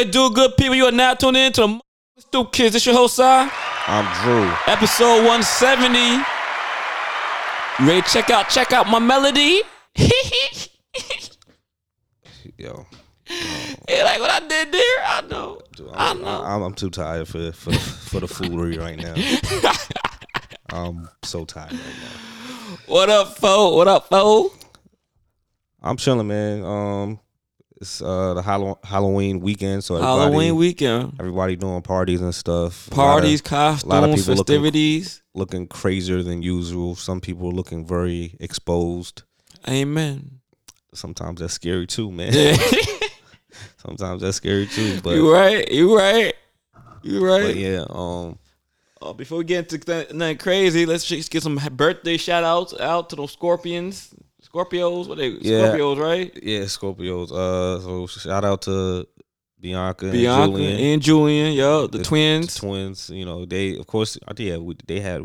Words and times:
Yeah, 0.00 0.06
what 0.06 0.08
it 0.08 0.16
is, 0.16 0.16
what 0.16 0.30
it 0.30 0.34
do, 0.34 0.34
good 0.34 0.56
people. 0.56 0.74
You 0.74 0.86
are 0.86 0.92
now 0.92 1.14
tuned 1.14 1.36
in 1.36 1.52
to 1.52 1.60
the 1.62 1.80
Stoop 2.22 2.52
Kids. 2.52 2.72
This 2.72 2.86
your 2.86 2.94
host, 2.94 3.16
Si. 3.16 3.22
I'm 3.22 4.06
Drew. 4.22 4.50
Episode 4.66 5.24
170. 5.26 5.98
You 7.78 7.88
ready 7.88 8.02
to 8.02 8.08
check 8.08 8.30
out, 8.30 8.48
check 8.48 8.72
out 8.72 8.88
my 8.88 8.98
melody? 8.98 9.62
Yo, 12.56 12.86
yeah, 13.88 14.04
like 14.04 14.20
what 14.20 14.30
I 14.30 14.40
did 14.46 14.72
there, 14.72 14.82
I 15.06 15.22
know. 15.30 15.60
I 15.94 16.10
I'm, 16.10 16.20
know. 16.20 16.42
I'm, 16.42 16.62
I'm 16.62 16.74
too 16.74 16.90
tired 16.90 17.26
for 17.26 17.52
for 17.52 17.70
the, 17.70 17.78
for 17.78 18.20
the 18.20 18.28
foolery 18.28 18.76
right 18.76 18.98
now. 18.98 19.14
I'm 20.70 21.08
so 21.22 21.46
tired 21.46 21.72
right 21.72 21.80
now. 21.80 22.76
What 22.86 23.08
up, 23.08 23.38
fo? 23.38 23.74
What 23.74 23.88
up, 23.88 24.08
fo? 24.10 24.52
I'm 25.82 25.96
chilling, 25.96 26.28
man. 26.28 26.62
Um, 26.64 27.20
it's 27.80 28.02
uh 28.02 28.34
the 28.34 28.42
Hallow- 28.42 28.78
Halloween 28.84 29.40
weekend, 29.40 29.82
so 29.84 29.94
everybody, 29.96 30.20
Halloween 30.22 30.56
weekend. 30.56 31.16
everybody 31.18 31.56
doing 31.56 31.82
parties 31.82 32.20
and 32.20 32.34
stuff. 32.34 32.90
A 32.92 32.94
lot 32.94 33.04
of- 33.18 33.20
Parties, 33.22 33.40
a 33.40 33.54
lot 33.54 33.70
of 33.72 33.80
costumes, 33.80 33.86
people 33.86 34.34
looking- 34.34 34.36
festivities. 34.36 35.22
looking 35.34 35.66
crazier 35.66 36.22
than 36.22 36.42
usual. 36.42 36.94
Some 36.96 37.20
people 37.20 37.50
looking 37.52 37.86
very 37.86 38.36
exposed. 38.40 39.22
Amen. 39.68 40.40
Sometimes 40.92 41.40
that's 41.40 41.54
scary 41.54 41.86
too, 41.86 42.10
man. 42.10 42.32
Yeah. 42.32 42.56
Sometimes 43.78 44.22
that's 44.22 44.36
scary 44.36 44.66
too. 44.66 45.00
But, 45.02 45.14
you 45.14 45.32
right. 45.32 45.70
You 45.70 45.96
right. 45.96 46.34
You 47.02 47.26
right. 47.26 47.42
but 47.42 47.56
yeah, 47.56 47.84
um, 47.88 48.38
Uh, 49.00 49.14
before 49.14 49.38
we 49.38 49.44
get 49.44 49.72
into 49.72 49.78
th- 49.78 50.12
nothing 50.12 50.36
crazy, 50.36 50.84
let's 50.84 51.06
just 51.06 51.30
get 51.30 51.42
some 51.42 51.58
birthday 51.72 52.18
shout 52.18 52.44
outs 52.44 52.74
out 52.78 53.08
to 53.10 53.16
those 53.16 53.32
scorpions. 53.32 54.10
Scorpios, 54.52 55.08
what 55.08 55.18
they 55.18 55.28
Yeah. 55.28 55.72
Scorpios, 55.72 55.98
right? 55.98 56.38
yeah, 56.42 56.60
Scorpios. 56.60 57.30
Uh, 57.32 57.80
so 57.80 58.06
shout 58.06 58.44
out 58.44 58.62
to 58.62 59.06
Bianca, 59.60 60.10
Bianca 60.10 60.42
and 60.44 60.52
Julian. 60.54 60.80
and 60.80 61.02
Julian, 61.02 61.52
yo, 61.54 61.86
the, 61.86 61.98
the 61.98 62.04
twins. 62.04 62.54
twins. 62.56 63.10
You 63.10 63.24
know, 63.24 63.44
they 63.44 63.76
of 63.76 63.86
course, 63.86 64.18
I 64.26 64.34
think 64.34 64.48
yeah, 64.50 64.72
they 64.86 65.00
had 65.00 65.22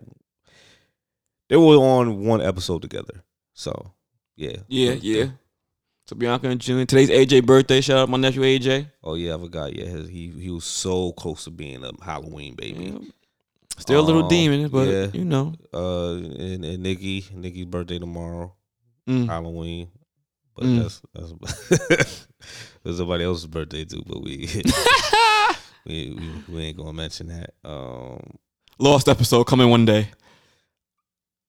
they 1.49 1.55
were 1.57 1.75
on 1.77 2.25
one 2.25 2.41
episode 2.41 2.81
together. 2.81 3.23
So 3.53 3.93
yeah, 4.35 4.57
yeah, 4.67 4.91
yeah. 4.93 5.25
So 6.07 6.15
Bianca 6.15 6.47
and 6.49 6.61
Julian. 6.61 6.85
Today's 6.85 7.09
AJ 7.09 7.45
birthday. 7.45 7.81
Shout 7.81 7.97
out 7.97 8.09
my 8.09 8.17
nephew 8.17 8.41
AJ. 8.43 8.91
Oh 9.03 9.15
yeah, 9.15 9.35
I 9.35 9.39
forgot. 9.39 9.73
Yeah, 9.75 9.85
his, 9.85 10.07
he 10.09 10.29
he 10.29 10.49
was 10.51 10.65
so 10.65 11.13
close 11.13 11.45
to 11.45 11.51
being 11.51 11.83
a 11.83 11.91
Halloween 12.03 12.55
baby. 12.55 12.85
Yeah. 12.93 12.99
Still 13.77 13.99
a 13.99 14.05
little 14.05 14.23
Um, 14.23 14.29
demon, 14.29 14.69
but 14.69 14.87
yeah. 14.87 15.07
you 15.13 15.25
know. 15.25 15.53
Uh, 15.73 16.13
and, 16.13 16.63
and 16.63 16.83
Nikki, 16.83 17.25
Nikki's 17.33 17.65
birthday 17.65 17.99
tomorrow, 17.99 18.53
Mm. 19.07 19.27
Halloween. 19.27 19.89
But 20.55 20.65
Mm. 20.65 20.81
that's 20.81 21.01
that's 21.13 22.27
there's 22.83 22.97
somebody 22.97 23.23
else's 23.25 23.47
birthday 23.47 23.83
too. 23.85 24.03
But 24.05 24.23
we 24.23 24.47
we, 25.85 26.15
we 26.17 26.43
we 26.53 26.61
ain't 26.63 26.77
gonna 26.77 26.93
mention 26.93 27.27
that. 27.27 27.53
Um, 27.63 28.37
Lost 28.79 29.07
episode 29.07 29.43
coming 29.45 29.69
one 29.69 29.85
day. 29.85 30.09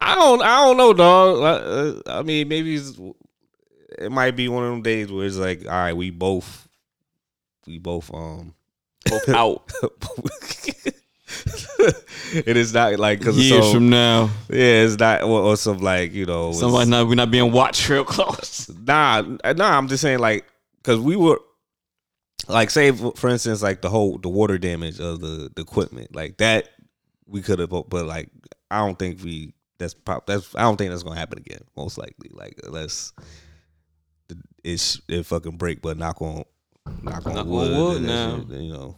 I 0.00 0.14
don't 0.14 0.42
I 0.42 0.64
don't 0.64 0.76
know, 0.76 0.92
dog. 0.92 2.02
I, 2.06 2.18
I 2.18 2.22
mean, 2.22 2.48
maybe 2.48 2.74
it's, 2.76 2.98
it 3.98 4.12
might 4.12 4.36
be 4.36 4.48
one 4.48 4.64
of 4.64 4.70
them 4.70 4.82
days 4.82 5.10
where 5.10 5.26
it's 5.26 5.36
like, 5.36 5.64
all 5.66 5.72
right, 5.72 5.96
we 5.96 6.10
both 6.10 6.68
we 7.66 7.78
both 7.78 8.12
um 8.12 8.54
Both 9.08 9.28
out 9.28 9.72
it 12.34 12.56
is 12.56 12.72
not 12.74 12.98
like 12.98 13.19
because 13.19 13.38
years 13.38 13.64
so, 13.64 13.74
from 13.74 13.91
now. 13.91 14.30
yeah, 14.48 14.84
it's 14.84 14.98
not 14.98 15.22
or, 15.22 15.41
or 15.41 15.56
some 15.56 15.78
like 15.78 16.12
you 16.12 16.26
know 16.26 16.52
Somebody 16.52 16.91
not 16.91 17.06
we're 17.08 17.14
not 17.14 17.30
being 17.30 17.52
watched 17.52 17.88
real 17.88 18.04
close. 18.04 18.70
Nah, 18.86 19.22
nah. 19.22 19.76
I'm 19.76 19.88
just 19.88 20.02
saying 20.02 20.19
like 20.19 20.46
because 20.76 21.00
we 21.00 21.16
were 21.16 21.41
like 22.48 22.70
say 22.70 22.92
for 22.92 23.28
instance 23.28 23.62
like 23.62 23.82
the 23.82 23.88
whole 23.88 24.19
the 24.19 24.28
water 24.28 24.58
damage 24.58 25.00
of 25.00 25.20
the 25.20 25.50
the 25.54 25.62
equipment 25.62 26.14
like 26.14 26.36
that 26.38 26.69
we 27.26 27.42
could 27.42 27.58
have 27.58 27.70
but 27.70 28.06
like 28.06 28.30
I 28.70 28.78
don't 28.78 28.98
think 28.98 29.22
we 29.22 29.52
that's 29.78 29.94
pop 29.94 30.26
that's 30.26 30.54
I 30.54 30.62
don't 30.62 30.76
think 30.76 30.91
that's 30.91 31.02
gonna 31.02 31.19
happen 31.19 31.38
again 31.38 31.60
most 31.76 31.98
likely 31.98 32.30
like 32.32 32.60
unless 32.64 33.12
it's 34.64 35.00
it 35.08 35.25
fucking 35.25 35.56
break 35.56 35.82
but 35.82 35.96
knock 35.96 36.20
on 36.22 36.44
knock 37.02 37.26
on 37.26 37.34
Knock 37.34 37.46
on 37.46 37.48
wood, 37.48 37.76
wood 37.76 37.96
and 37.98 38.08
that 38.08 38.12
now. 38.12 38.44
shit, 38.48 38.60
you 38.60 38.72
know 38.72 38.96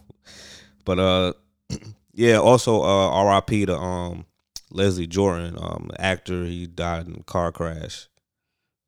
but 0.85 0.99
uh 0.99 1.33
yeah 2.19 2.37
also 2.37 2.81
uh 2.81 3.09
R.I.P. 3.09 3.65
to 3.67 3.77
um 3.77 4.25
Leslie 4.71 5.07
Jordan 5.07 5.55
um 5.57 5.89
actor 5.97 6.45
he 6.45 6.67
died 6.67 7.07
in 7.07 7.15
a 7.15 7.23
car 7.23 7.51
crash 7.51 8.09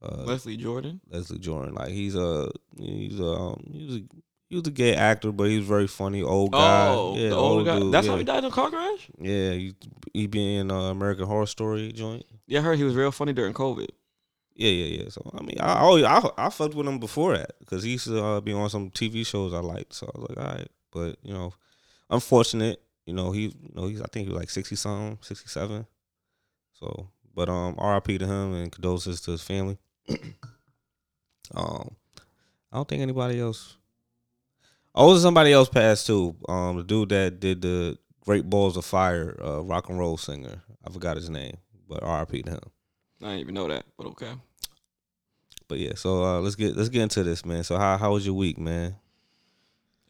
uh, 0.02 0.24
Leslie 0.24 0.58
Jordan. 0.58 1.00
Leslie 1.10 1.38
Jordan. 1.38 1.76
Like 1.76 1.90
he's 1.90 2.16
a 2.16 2.50
he's 2.78 3.20
a 3.20 3.24
um, 3.24 3.64
he 3.72 3.86
was 3.86 3.96
a 3.98 4.04
he 4.50 4.56
was 4.56 4.68
a 4.68 4.72
gay 4.72 4.96
actor, 4.96 5.32
but 5.32 5.46
he 5.46 5.58
was 5.58 5.68
very 5.68 5.88
funny. 5.88 6.22
Old 6.22 6.52
guy. 6.52 6.88
Oh, 6.90 7.16
yeah, 7.16 7.30
the 7.30 7.36
older 7.36 7.64
guy. 7.66 7.80
dude, 7.80 7.94
That's 7.94 8.06
yeah. 8.06 8.14
how 8.14 8.18
he 8.18 8.24
died 8.24 8.40
in 8.40 8.46
a 8.46 8.52
car 8.52 8.70
crash. 8.70 9.10
Yeah, 9.20 9.52
he 9.52 9.76
he 10.14 10.28
be 10.28 10.56
in 10.58 10.72
uh, 10.72 10.90
American 10.90 11.26
Horror 11.26 11.46
Story 11.46 11.92
joint. 11.92 12.26
Yeah, 12.48 12.60
I 12.60 12.64
heard 12.64 12.78
he 12.78 12.84
was 12.84 12.96
real 12.96 13.12
funny 13.12 13.34
during 13.34 13.54
COVID. 13.54 13.90
Yeah, 14.56 14.70
yeah, 14.72 15.04
yeah. 15.04 15.10
So 15.10 15.30
I 15.38 15.42
mean, 15.44 15.58
I 15.60 15.80
always 15.80 16.04
I 16.04 16.22
I 16.38 16.50
fucked 16.50 16.74
with 16.74 16.88
him 16.88 17.00
before 17.00 17.38
that 17.38 17.60
because 17.60 17.84
he 17.84 17.92
used 17.92 18.08
to 18.08 18.24
uh, 18.24 18.42
be 18.42 18.54
on 18.54 18.70
some 18.70 18.90
TV 18.90 19.26
shows 19.26 19.54
I 19.54 19.60
liked. 19.60 19.94
So 19.94 20.08
I 20.14 20.20
was 20.20 20.30
like, 20.30 20.38
all 20.38 20.54
right, 20.56 20.68
but 20.92 21.18
you 21.24 21.34
know, 21.34 21.54
unfortunate. 22.10 22.82
You 23.12 23.18
know, 23.18 23.34
he 23.34 23.42
you 23.42 23.72
know 23.76 23.88
he's 23.88 24.02
I 24.02 24.06
think 24.06 24.26
he 24.26 24.32
was 24.32 24.40
like 24.40 24.50
sixty 24.50 24.78
something, 24.78 25.18
sixty 25.20 25.50
seven. 25.50 25.86
So, 26.72 27.10
but 27.36 27.50
um, 27.50 27.76
R.I.P. 27.78 28.18
to 28.20 28.26
him 28.26 28.54
and 28.54 28.72
condolences 28.72 29.20
to 29.22 29.32
his 29.32 29.42
family. 29.42 29.78
um, 31.54 31.94
I 32.72 32.78
don't 32.78 32.88
think 32.88 33.02
anybody 33.02 33.42
else. 33.42 33.76
Oh, 34.96 35.18
somebody 35.18 35.52
else 35.52 35.68
passed 35.68 36.08
too. 36.08 36.38
Um, 36.48 36.78
the 36.78 36.84
dude 36.84 37.10
that 37.10 37.42
did 37.42 37.62
the 37.62 37.98
Great 38.24 38.50
Balls 38.50 38.78
of 38.78 38.86
Fire, 38.86 39.38
uh, 39.44 39.62
rock 39.62 39.90
and 39.90 40.00
roll 40.00 40.16
singer. 40.16 40.62
I 40.88 40.90
forgot 40.90 41.18
his 41.18 41.30
name, 41.30 41.58
but 41.90 42.04
R.I.P. 42.04 42.44
to 42.44 42.52
him. 42.52 42.72
I 43.22 43.26
didn't 43.26 43.40
even 43.42 43.56
know 43.56 43.68
that, 43.68 43.84
but 43.98 44.08
okay. 44.08 44.32
But 45.68 45.80
yeah, 45.80 45.96
so 45.96 46.24
uh, 46.24 46.40
let's 46.40 46.56
get 46.56 46.78
let's 46.78 46.88
get 46.88 47.02
into 47.02 47.24
this, 47.24 47.44
man. 47.44 47.66
So 47.66 47.78
how 47.78 47.98
how 47.98 48.14
was 48.14 48.26
your 48.26 48.36
week, 48.36 48.58
man? 48.58 48.96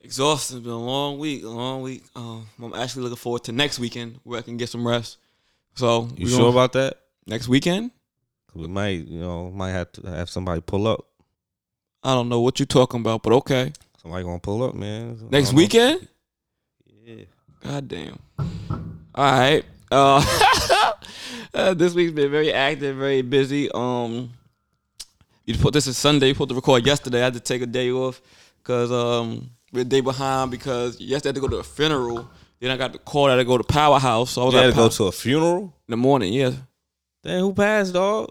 Exhausted. 0.03 0.57
It's 0.57 0.63
been 0.63 0.73
a 0.73 0.77
long 0.77 1.19
week. 1.19 1.43
A 1.43 1.47
long 1.49 1.81
week. 1.81 2.03
Um, 2.15 2.47
I'm 2.61 2.73
actually 2.73 3.03
looking 3.03 3.17
forward 3.17 3.43
to 3.45 3.51
next 3.51 3.79
weekend 3.79 4.19
where 4.23 4.39
I 4.39 4.41
can 4.41 4.57
get 4.57 4.69
some 4.69 4.85
rest. 4.87 5.17
So 5.75 6.09
You 6.17 6.27
sure 6.27 6.39
gonna- 6.39 6.49
about 6.49 6.73
that? 6.73 6.97
next 7.27 7.47
weekend? 7.47 7.91
We 8.53 8.67
might, 8.67 9.07
you 9.07 9.19
know, 9.19 9.49
might 9.51 9.71
have 9.71 9.91
to 9.93 10.09
have 10.09 10.29
somebody 10.29 10.59
pull 10.61 10.87
up. 10.87 11.05
I 12.03 12.13
don't 12.13 12.29
know 12.29 12.41
what 12.41 12.59
you're 12.59 12.65
talking 12.65 12.99
about, 12.99 13.21
but 13.23 13.31
okay. 13.33 13.71
Somebody 14.01 14.23
gonna 14.23 14.39
pull 14.39 14.63
up, 14.63 14.73
man. 14.73 15.17
Next 15.29 15.49
don't 15.49 15.55
know. 15.55 15.57
weekend? 15.57 16.07
Yeah. 17.05 17.23
God 17.61 17.87
damn. 17.87 18.19
All 19.15 19.31
right. 19.31 19.63
Uh, 19.91 20.91
uh, 21.53 21.73
this 21.75 21.93
week's 21.93 22.11
been 22.11 22.31
very 22.31 22.51
active, 22.51 22.97
very 22.97 23.21
busy. 23.21 23.71
Um, 23.71 24.31
you 25.45 25.55
put 25.57 25.73
this 25.73 25.85
is 25.87 25.97
Sunday. 25.97 26.29
You 26.29 26.35
put 26.35 26.49
the 26.49 26.55
record 26.55 26.85
yesterday. 26.85 27.21
I 27.21 27.25
had 27.25 27.33
to 27.35 27.39
take 27.39 27.61
a 27.61 27.65
day 27.67 27.91
off 27.91 28.19
because 28.57 28.91
um 28.91 29.51
day 29.73 30.01
behind 30.01 30.51
because 30.51 30.99
yesterday 30.99 31.29
I 31.29 31.29
had 31.29 31.35
to 31.35 31.41
go 31.41 31.47
to 31.47 31.57
a 31.57 31.63
funeral. 31.63 32.29
Then 32.59 32.71
I 32.71 32.77
got 32.77 32.93
the 32.93 32.99
call 32.99 33.25
that 33.25 33.33
I 33.33 33.37
had 33.37 33.43
to 33.43 33.45
go 33.47 33.57
to 33.57 33.63
Powerhouse. 33.63 34.31
So 34.31 34.43
I 34.43 34.45
was 34.45 34.53
You 34.53 34.59
had 34.59 34.69
to 34.71 34.75
go 34.75 34.89
to 34.89 35.03
a 35.05 35.11
funeral. 35.11 35.63
in 35.87 35.91
the 35.91 35.97
morning. 35.97 36.33
Yeah, 36.33 36.51
Damn, 37.23 37.41
who 37.41 37.53
passed, 37.53 37.93
dog? 37.93 38.29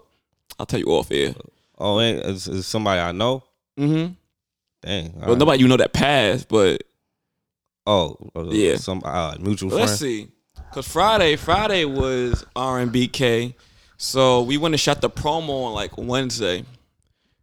I'll 0.59 0.65
tell 0.65 0.79
you 0.79 0.85
off 0.87 1.11
air. 1.11 1.33
Oh, 1.77 1.99
is, 1.99 2.47
is 2.47 2.67
somebody 2.67 2.99
I 3.01 3.11
know? 3.11 3.43
Mm-hmm. 3.79 4.13
Dang. 4.81 5.13
Well, 5.19 5.35
nobody 5.35 5.61
you 5.61 5.67
know 5.67 5.77
that 5.77 5.93
passed, 5.93 6.47
but 6.47 6.83
Oh, 7.87 8.15
uh, 8.35 8.43
Yeah. 8.49 8.75
Some 8.75 9.01
uh, 9.03 9.35
mutual 9.39 9.69
Let's 9.71 9.97
see. 9.97 10.27
Cause 10.71 10.87
Friday, 10.87 11.35
Friday 11.35 11.83
was 11.85 12.45
R 12.55 12.79
and 12.79 12.93
BK, 12.93 13.55
so 13.97 14.41
we 14.43 14.57
went 14.57 14.73
and 14.73 14.79
shot 14.79 15.01
the 15.01 15.09
promo 15.09 15.65
on 15.65 15.73
like 15.73 15.97
Wednesday. 15.97 16.63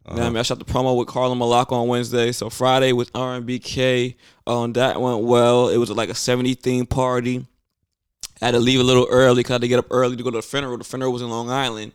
Know 0.07 0.15
what 0.15 0.23
I 0.23 0.29
mean, 0.29 0.37
I 0.37 0.41
shot 0.41 0.57
the 0.57 0.65
promo 0.65 0.97
with 0.97 1.07
Carla 1.07 1.35
Malak 1.35 1.71
on 1.71 1.87
Wednesday. 1.87 2.31
So 2.31 2.49
Friday 2.49 2.93
with 2.93 3.11
R 3.13 3.35
and 3.35 3.47
BK. 3.47 4.15
Um, 4.47 4.73
that 4.73 4.99
went 4.99 5.23
well. 5.23 5.69
It 5.69 5.77
was 5.77 5.91
like 5.91 6.09
a 6.09 6.15
70 6.15 6.55
theme 6.55 6.87
party. 6.87 7.45
I 8.41 8.45
had 8.45 8.51
to 8.51 8.59
leave 8.59 8.79
a 8.79 8.83
little 8.83 9.07
early 9.11 9.41
because 9.41 9.51
I 9.51 9.55
had 9.55 9.61
to 9.61 9.67
get 9.67 9.79
up 9.79 9.87
early 9.91 10.15
to 10.15 10.23
go 10.23 10.31
to 10.31 10.37
the 10.37 10.41
funeral. 10.41 10.77
The 10.77 10.83
funeral 10.83 11.11
was 11.11 11.21
in 11.21 11.29
Long 11.29 11.49
Island. 11.49 11.91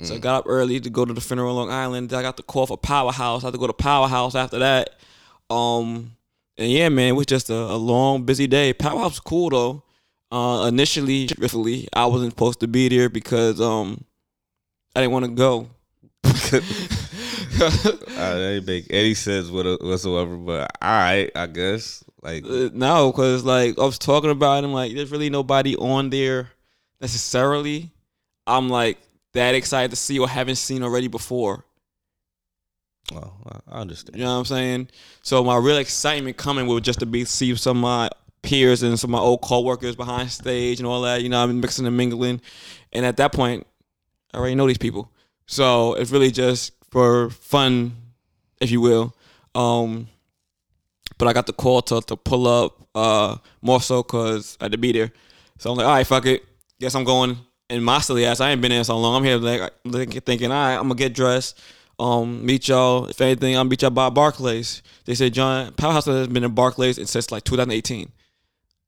So 0.00 0.16
I 0.16 0.18
got 0.18 0.40
up 0.40 0.44
early 0.48 0.80
to 0.80 0.90
go 0.90 1.04
to 1.04 1.12
the 1.12 1.20
funeral 1.20 1.50
in 1.50 1.56
Long 1.56 1.70
Island. 1.70 2.10
Then 2.10 2.18
I 2.18 2.22
got 2.22 2.36
the 2.36 2.42
call 2.42 2.66
for 2.66 2.76
Powerhouse. 2.76 3.44
I 3.44 3.48
had 3.48 3.52
to 3.52 3.58
go 3.58 3.68
to 3.68 3.72
Powerhouse 3.72 4.34
after 4.34 4.58
that. 4.58 4.98
Um, 5.48 6.16
and 6.56 6.70
yeah, 6.70 6.88
man, 6.88 7.10
it 7.10 7.12
was 7.12 7.26
just 7.26 7.50
a, 7.50 7.54
a 7.54 7.76
long, 7.76 8.24
busy 8.24 8.48
day. 8.48 8.72
Powerhouse 8.72 9.12
was 9.12 9.20
cool 9.20 9.50
though. 9.50 9.82
Uh, 10.32 10.66
initially, 10.66 11.26
truthfully, 11.26 11.88
I 11.92 12.06
wasn't 12.06 12.32
supposed 12.32 12.60
to 12.60 12.66
be 12.66 12.88
there 12.88 13.10
because 13.10 13.60
um, 13.60 14.04
I 14.96 15.02
didn't 15.02 15.12
want 15.12 15.26
to 15.26 15.30
go. 15.30 15.68
Uh, 18.22 18.34
they 18.34 18.60
make 18.60 18.86
any 18.90 19.14
sense 19.14 19.48
whatsoever, 19.48 20.36
but 20.36 20.70
all 20.80 20.90
right, 20.90 21.30
I 21.34 21.46
guess. 21.46 22.04
Like, 22.22 22.44
Uh, 22.44 22.70
no, 22.72 23.10
because 23.10 23.44
like 23.44 23.78
I 23.78 23.84
was 23.84 23.98
talking 23.98 24.30
about 24.30 24.62
him, 24.62 24.72
like 24.72 24.94
there's 24.94 25.10
really 25.10 25.30
nobody 25.30 25.74
on 25.76 26.10
there 26.10 26.50
necessarily. 27.00 27.90
I'm 28.46 28.68
like 28.68 28.98
that 29.32 29.54
excited 29.54 29.90
to 29.90 29.96
see 29.96 30.18
or 30.18 30.28
haven't 30.28 30.56
seen 30.56 30.82
already 30.82 31.08
before. 31.08 31.64
Oh, 33.12 33.32
I, 33.46 33.76
I 33.76 33.80
understand. 33.80 34.16
You 34.16 34.24
know 34.24 34.32
what 34.34 34.38
I'm 34.40 34.44
saying? 34.44 34.88
So 35.22 35.42
my 35.42 35.56
real 35.56 35.78
excitement 35.78 36.36
coming 36.36 36.66
was 36.66 36.82
just 36.82 37.00
to 37.00 37.06
be 37.06 37.24
see 37.24 37.54
some 37.56 37.78
of 37.78 37.82
my 37.82 38.10
peers 38.42 38.82
and 38.82 38.98
some 38.98 39.14
of 39.14 39.20
my 39.20 39.24
old 39.24 39.40
co-workers 39.42 39.96
behind 39.96 40.30
stage 40.30 40.78
and 40.78 40.86
all 40.86 41.02
that. 41.02 41.22
You 41.22 41.28
know, 41.28 41.42
I'm 41.42 41.60
mixing 41.60 41.86
and 41.86 41.96
mingling, 41.96 42.40
and 42.92 43.04
at 43.04 43.16
that 43.16 43.32
point, 43.32 43.66
I 44.32 44.38
already 44.38 44.54
know 44.54 44.66
these 44.66 44.78
people. 44.78 45.10
So 45.46 45.94
it's 45.94 46.10
really 46.10 46.30
just 46.30 46.72
for 46.92 47.30
fun, 47.30 47.96
if 48.60 48.70
you 48.70 48.80
will. 48.80 49.14
Um, 49.54 50.08
but 51.18 51.26
I 51.26 51.32
got 51.32 51.46
the 51.46 51.52
call 51.52 51.80
to 51.82 52.00
to 52.02 52.16
pull 52.16 52.46
up 52.46 52.86
uh, 52.94 53.36
more 53.62 53.80
so 53.80 54.02
because 54.02 54.58
I 54.60 54.64
had 54.64 54.72
to 54.72 54.78
be 54.78 54.92
there. 54.92 55.10
So 55.58 55.70
I'm 55.70 55.76
like, 55.76 55.86
all 55.86 55.94
right, 55.94 56.06
fuck 56.06 56.26
it. 56.26 56.44
Guess 56.78 56.94
I'm 56.94 57.04
going. 57.04 57.38
And 57.70 57.82
my 57.82 58.00
silly 58.00 58.26
ass, 58.26 58.40
I 58.40 58.50
ain't 58.50 58.60
been 58.60 58.70
there 58.70 58.84
so 58.84 58.98
long. 58.98 59.16
I'm 59.16 59.24
here 59.24 59.38
like 59.38 59.72
thinking, 60.24 60.52
all 60.52 60.56
right, 60.56 60.74
I'm 60.74 60.82
gonna 60.82 60.94
get 60.94 61.14
dressed. 61.14 61.58
Um, 61.98 62.44
meet 62.44 62.68
y'all. 62.68 63.06
If 63.06 63.20
anything, 63.20 63.56
I'll 63.56 63.64
meet 63.64 63.80
y'all 63.80 63.90
by 63.90 64.10
Barclays. 64.10 64.82
They 65.06 65.14
said 65.14 65.32
John 65.32 65.72
Powerhouse 65.72 66.06
has 66.06 66.28
been 66.28 66.44
in 66.44 66.54
Barclays 66.54 66.96
since 67.08 67.30
like 67.30 67.44
2018. 67.44 68.10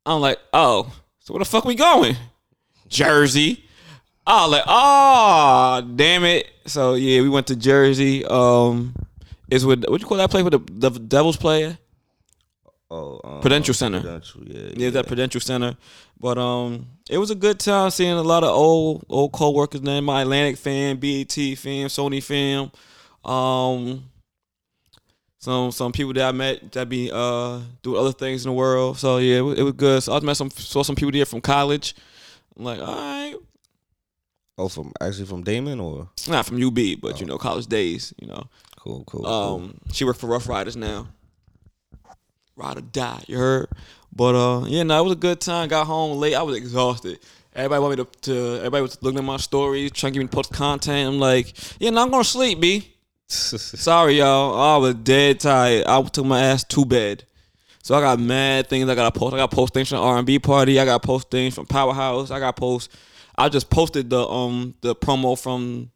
I'm 0.05 0.21
like, 0.21 0.39
oh, 0.53 0.93
so 1.21 1.33
where 1.33 1.39
the 1.39 1.47
fuck 1.47 1.65
we 1.65 1.75
going? 1.75 2.17
Jersey. 2.89 3.65
Oh, 4.27 4.49
like, 4.51 4.65
oh, 4.67 5.83
damn 5.97 6.25
it. 6.25 6.51
So 6.67 6.95
yeah, 6.95 7.21
we 7.21 7.29
went 7.29 7.47
to 7.49 7.57
Jersey. 7.57 8.25
Um, 8.25 8.95
it's 9.51 9.65
with 9.65 9.85
what 9.87 10.01
you 10.01 10.07
call 10.07 10.17
that 10.19 10.31
place 10.31 10.45
with 10.45 10.53
the, 10.53 10.91
the 10.91 10.99
Devils 10.99 11.37
player? 11.37 11.79
Oh, 12.91 13.21
um, 13.25 13.41
Prudential 13.41 13.75
Center. 13.75 14.01
Prudential, 14.01 14.43
yeah, 14.47 14.71
Yeah, 14.77 14.91
that 14.91 15.07
Prudential 15.07 15.41
Center. 15.41 15.77
But 16.19 16.39
um, 16.39 16.87
it 17.11 17.19
was 17.19 17.31
a 17.31 17.35
good 17.35 17.59
time 17.59 17.91
seeing 17.91 18.13
a 18.13 18.23
lot 18.23 18.45
of 18.45 18.51
old 18.51 19.05
old 19.09 19.33
co-workers. 19.33 19.81
Then 19.81 20.05
my 20.05 20.23
Atlantic 20.23 20.57
fan, 20.57 20.97
BET 20.97 21.33
fan, 21.33 21.89
Sony 21.89 22.23
fan, 22.23 22.71
um, 23.25 24.05
some 25.39 25.71
some 25.73 25.93
people 25.93 26.15
that 26.15 26.29
I 26.29 26.33
met 26.33 26.73
that 26.73 26.89
be 26.89 27.11
uh 27.13 27.61
do 27.83 27.97
other 27.97 28.13
things 28.13 28.47
in 28.47 28.51
the 28.51 28.55
world. 28.55 28.97
So 28.99 29.19
yeah, 29.19 29.39
it 29.39 29.41
was, 29.43 29.59
it 29.59 29.63
was 29.63 29.73
good. 29.75 30.03
So 30.03 30.17
I 30.17 30.21
met 30.21 30.37
some 30.37 30.51
saw 30.51 30.83
some 30.83 30.97
people 30.97 31.13
there 31.13 31.27
from 31.27 31.43
college. 31.43 31.95
I'm 32.57 32.65
like, 32.65 32.81
all 32.81 32.87
right, 32.87 33.35
Oh, 34.57 34.69
from 34.69 34.93
actually 35.01 35.27
from 35.27 35.43
Damon 35.43 35.81
or 35.81 36.09
not 36.29 36.47
from 36.47 36.63
UB, 36.63 36.79
but 37.01 37.21
you 37.21 37.27
know, 37.27 37.39
college 37.39 37.67
days. 37.67 38.15
You 38.21 38.29
know, 38.29 38.49
cool, 38.77 39.03
cool. 39.05 39.25
cool. 39.25 39.33
um, 39.33 39.81
she 39.93 40.05
worked 40.05 40.21
for 40.21 40.29
Ruff 40.29 40.49
Ryders 40.49 40.77
now. 40.77 41.09
Ride 42.57 42.79
or 42.79 42.83
die, 42.83 43.25
you 43.27 43.37
heard. 43.37 43.69
But 44.15 44.35
uh, 44.37 44.65
yeah, 44.67 44.85
no, 44.85 45.01
it 45.01 45.03
was 45.03 45.13
a 45.13 45.17
good 45.17 45.41
time. 45.41 45.69
Got 45.69 45.87
home 45.87 46.19
late. 46.19 46.35
I 46.35 46.43
was 46.43 46.57
exhausted. 46.57 47.19
Everybody 47.53 47.83
wanted 47.83 47.99
me 47.99 48.05
to, 48.05 48.21
to 48.23 48.57
everybody 48.59 48.83
was 48.83 49.03
looking 49.03 49.19
at 49.19 49.25
my 49.25 49.39
stories, 49.39 49.91
trying 49.91 50.13
to 50.13 50.19
give 50.21 50.25
me 50.25 50.29
post 50.29 50.53
content. 50.53 51.09
I'm 51.09 51.19
like, 51.19 51.55
yeah, 51.81 51.91
no, 51.91 52.03
I'm 52.03 52.11
gonna 52.11 52.25
sleep, 52.25 52.61
b. 52.61 52.95
Sorry, 53.29 54.19
y'all. 54.19 54.61
I 54.61 54.77
was 54.77 54.95
dead 54.95 55.41
tired. 55.41 55.87
I 55.87 56.03
took 56.03 56.27
my 56.27 56.41
ass 56.41 56.63
to 56.65 56.85
bed. 56.85 57.25
So 57.83 57.95
I 57.95 58.01
got 58.01 58.19
mad 58.19 58.69
things 58.69 58.89
I 58.89 58.95
gotta 58.95 59.17
post. 59.17 59.35
I 59.35 59.39
got 59.39 59.51
post 59.51 59.75
things 59.75 59.89
from 59.89 59.99
R 59.99 60.17
and 60.17 60.27
B 60.27 60.39
party. 60.39 60.79
I 60.79 60.85
got 60.85 61.03
post 61.03 61.31
things 61.31 61.55
from 61.55 61.67
Powerhouse. 61.67 62.31
I 62.31 62.39
got 62.39 62.57
post. 62.57 62.91
I 63.37 63.49
just 63.49 63.71
posted 63.71 64.11
the 64.11 64.27
um 64.27 64.75
the 64.81 64.95
promo 64.95 65.39
from 65.41 65.91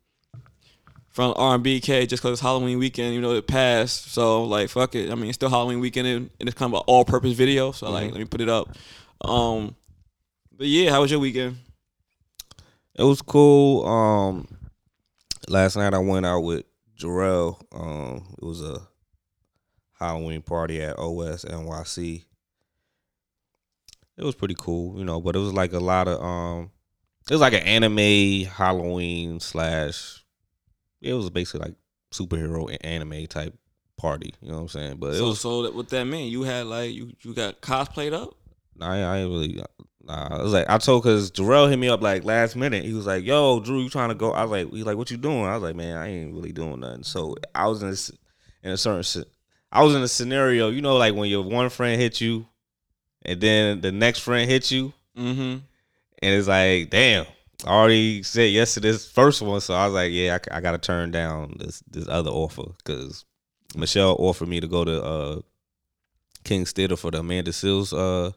from 1.11 1.35
R 1.37 1.55
and 1.55 1.65
B 1.65 1.81
K 1.81 2.07
just 2.07 2.23
because 2.23 2.35
it's 2.35 2.43
Halloween 2.43 2.79
weekend. 2.79 3.15
You 3.15 3.21
know 3.21 3.35
it 3.35 3.47
passed. 3.47 4.13
So 4.13 4.45
like 4.45 4.71
fuck 4.71 4.95
it. 4.95 5.11
I 5.11 5.15
mean 5.15 5.27
it's 5.27 5.37
still 5.37 5.51
Halloween 5.51 5.81
weekend 5.81 6.07
and, 6.07 6.31
and 6.41 6.49
it's 6.49 6.59
kind 6.59 6.73
of 6.73 6.81
an 6.81 6.85
all 6.87 7.05
purpose 7.05 7.33
video. 7.33 7.73
So 7.73 7.91
like 7.91 8.11
let 8.11 8.19
me 8.19 8.25
put 8.25 8.41
it 8.41 8.49
up. 8.49 8.69
Um, 9.21 9.75
but 10.57 10.67
yeah, 10.67 10.91
how 10.91 11.01
was 11.01 11.11
your 11.11 11.21
weekend? 11.21 11.59
It 12.95 13.05
was 13.05 13.23
cool. 13.23 13.87
Um, 13.87 14.49
last 15.49 15.77
night 15.77 15.95
I 15.95 15.99
went 15.99 16.27
out 16.27 16.41
with 16.41 16.65
Jarrell. 16.99 17.61
Um, 17.73 18.35
it 18.41 18.45
was 18.45 18.61
a 18.61 18.81
Halloween 19.99 20.43
party 20.43 20.83
at 20.83 20.99
OS 20.99 21.45
NYC. 21.45 22.25
It 24.17 24.25
was 24.25 24.35
pretty 24.35 24.57
cool, 24.59 24.99
you 24.99 25.05
know, 25.05 25.21
but 25.21 25.37
it 25.37 25.39
was 25.39 25.53
like 25.53 25.73
a 25.73 25.79
lot 25.79 26.09
of 26.09 26.21
um, 26.21 26.71
it 27.29 27.35
was 27.35 27.41
like 27.41 27.53
an 27.53 27.63
anime 27.63 28.47
Halloween 28.47 29.41
slash. 29.41 30.25
It 31.01 31.13
was 31.13 31.31
basically 31.31 31.69
like 31.69 31.77
superhero 32.13 32.75
anime 32.81 33.27
type 33.27 33.55
party. 33.97 34.35
You 34.41 34.49
know 34.49 34.55
what 34.57 34.63
I'm 34.63 34.69
saying? 34.69 34.97
But 34.97 35.15
it 35.15 35.19
so 35.19 35.27
was 35.29 35.41
so 35.41 35.63
that, 35.63 35.75
what 35.75 35.89
that 35.91 36.05
mean? 36.05 36.31
You 36.33 36.43
had 36.43 36.67
like 36.67 36.93
you 36.93 37.13
you 37.23 37.35
got 37.35 37.61
cosplayed 37.61 38.13
up? 38.13 38.35
Nah, 38.77 38.93
I, 38.93 38.99
I 38.99 39.19
ain't 39.19 39.31
really. 39.31 39.63
Nah, 40.03 40.39
I 40.39 40.43
was 40.43 40.55
like, 40.55 40.71
I 40.71 40.79
told 40.79 41.03
because 41.03 41.31
Jarrell 41.31 41.69
hit 41.69 41.79
me 41.79 41.89
up 41.89 42.01
like 42.01 42.25
last 42.25 42.57
minute. 42.57 42.85
He 42.85 42.95
was 42.95 43.07
like, 43.07 43.25
"Yo, 43.25 43.61
Drew, 43.61 43.81
you 43.81 43.91
trying 43.91 44.09
to 44.09 44.15
go?" 44.15 44.33
I 44.33 44.45
was 44.45 44.51
like, 44.51 44.73
"He's 44.73 44.87
like, 44.87 44.97
what 44.97 45.11
you 45.11 45.19
doing?" 45.19 45.45
I 45.45 45.55
was 45.55 45.63
like, 45.63 45.77
"Man, 45.77 45.97
I 45.97 46.09
ain't 46.09 46.33
really 46.33 46.53
doing 46.53 46.81
nothing." 46.81 47.03
So 47.03 47.37
I 47.55 47.67
was 47.67 47.83
in 47.83 47.91
this 47.91 48.11
in 48.63 48.71
a 48.71 48.77
certain. 48.77 49.31
I 49.71 49.85
was 49.85 49.95
in 49.95 50.03
a 50.03 50.09
scenario, 50.09 50.71
you 50.71 50.81
know, 50.81 50.97
like 50.97 51.15
when 51.15 51.29
your 51.29 51.43
one 51.43 51.69
friend 51.69 52.01
hit 52.01 52.23
you, 52.23 52.47
and 53.23 53.39
then 53.39 53.83
the 53.83 53.93
next 53.93 54.21
friend 54.21 54.51
hit 54.51 54.71
you, 54.71 54.95
Mm-hmm. 55.19 55.59
And 56.23 56.35
it's 56.35 56.49
like, 56.49 56.91
damn, 56.91 57.27
I 57.65 57.71
already 57.71 58.23
said 58.23 58.51
yes 58.51 58.75
to 58.75 58.81
this 58.81 59.11
first 59.11 59.43
one, 59.43 59.61
so 59.61 59.75
I 59.75 59.87
was 59.87 59.95
like, 59.95 60.13
yeah, 60.13 60.39
I, 60.51 60.61
got 60.61 60.73
to 60.73 60.79
turn 60.79 61.11
down 61.11 61.57
this 61.59 61.83
this 61.91 62.09
other 62.09 62.31
offer 62.31 62.73
because 62.79 63.25
Michelle 63.77 64.17
offered 64.19 64.49
me 64.49 64.61
to 64.61 64.69
go 64.69 64.85
to 64.85 65.03
uh 65.03 65.41
King's 66.45 66.73
Theater 66.73 66.97
for 66.97 67.11
the 67.11 67.19
Amanda 67.21 67.51
Seales 67.51 67.93
uh 67.93 68.33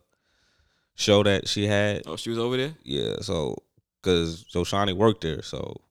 show 0.95 1.23
that 1.23 1.47
she 1.47 1.67
had. 1.67 2.03
Oh, 2.05 2.15
she 2.15 2.29
was 2.29 2.39
over 2.39 2.57
there. 2.57 2.75
Yeah, 2.83 3.17
so 3.21 3.57
because 4.01 4.43
Joshani 4.45 4.93
worked 4.93 5.21
there, 5.21 5.41
so 5.41 5.81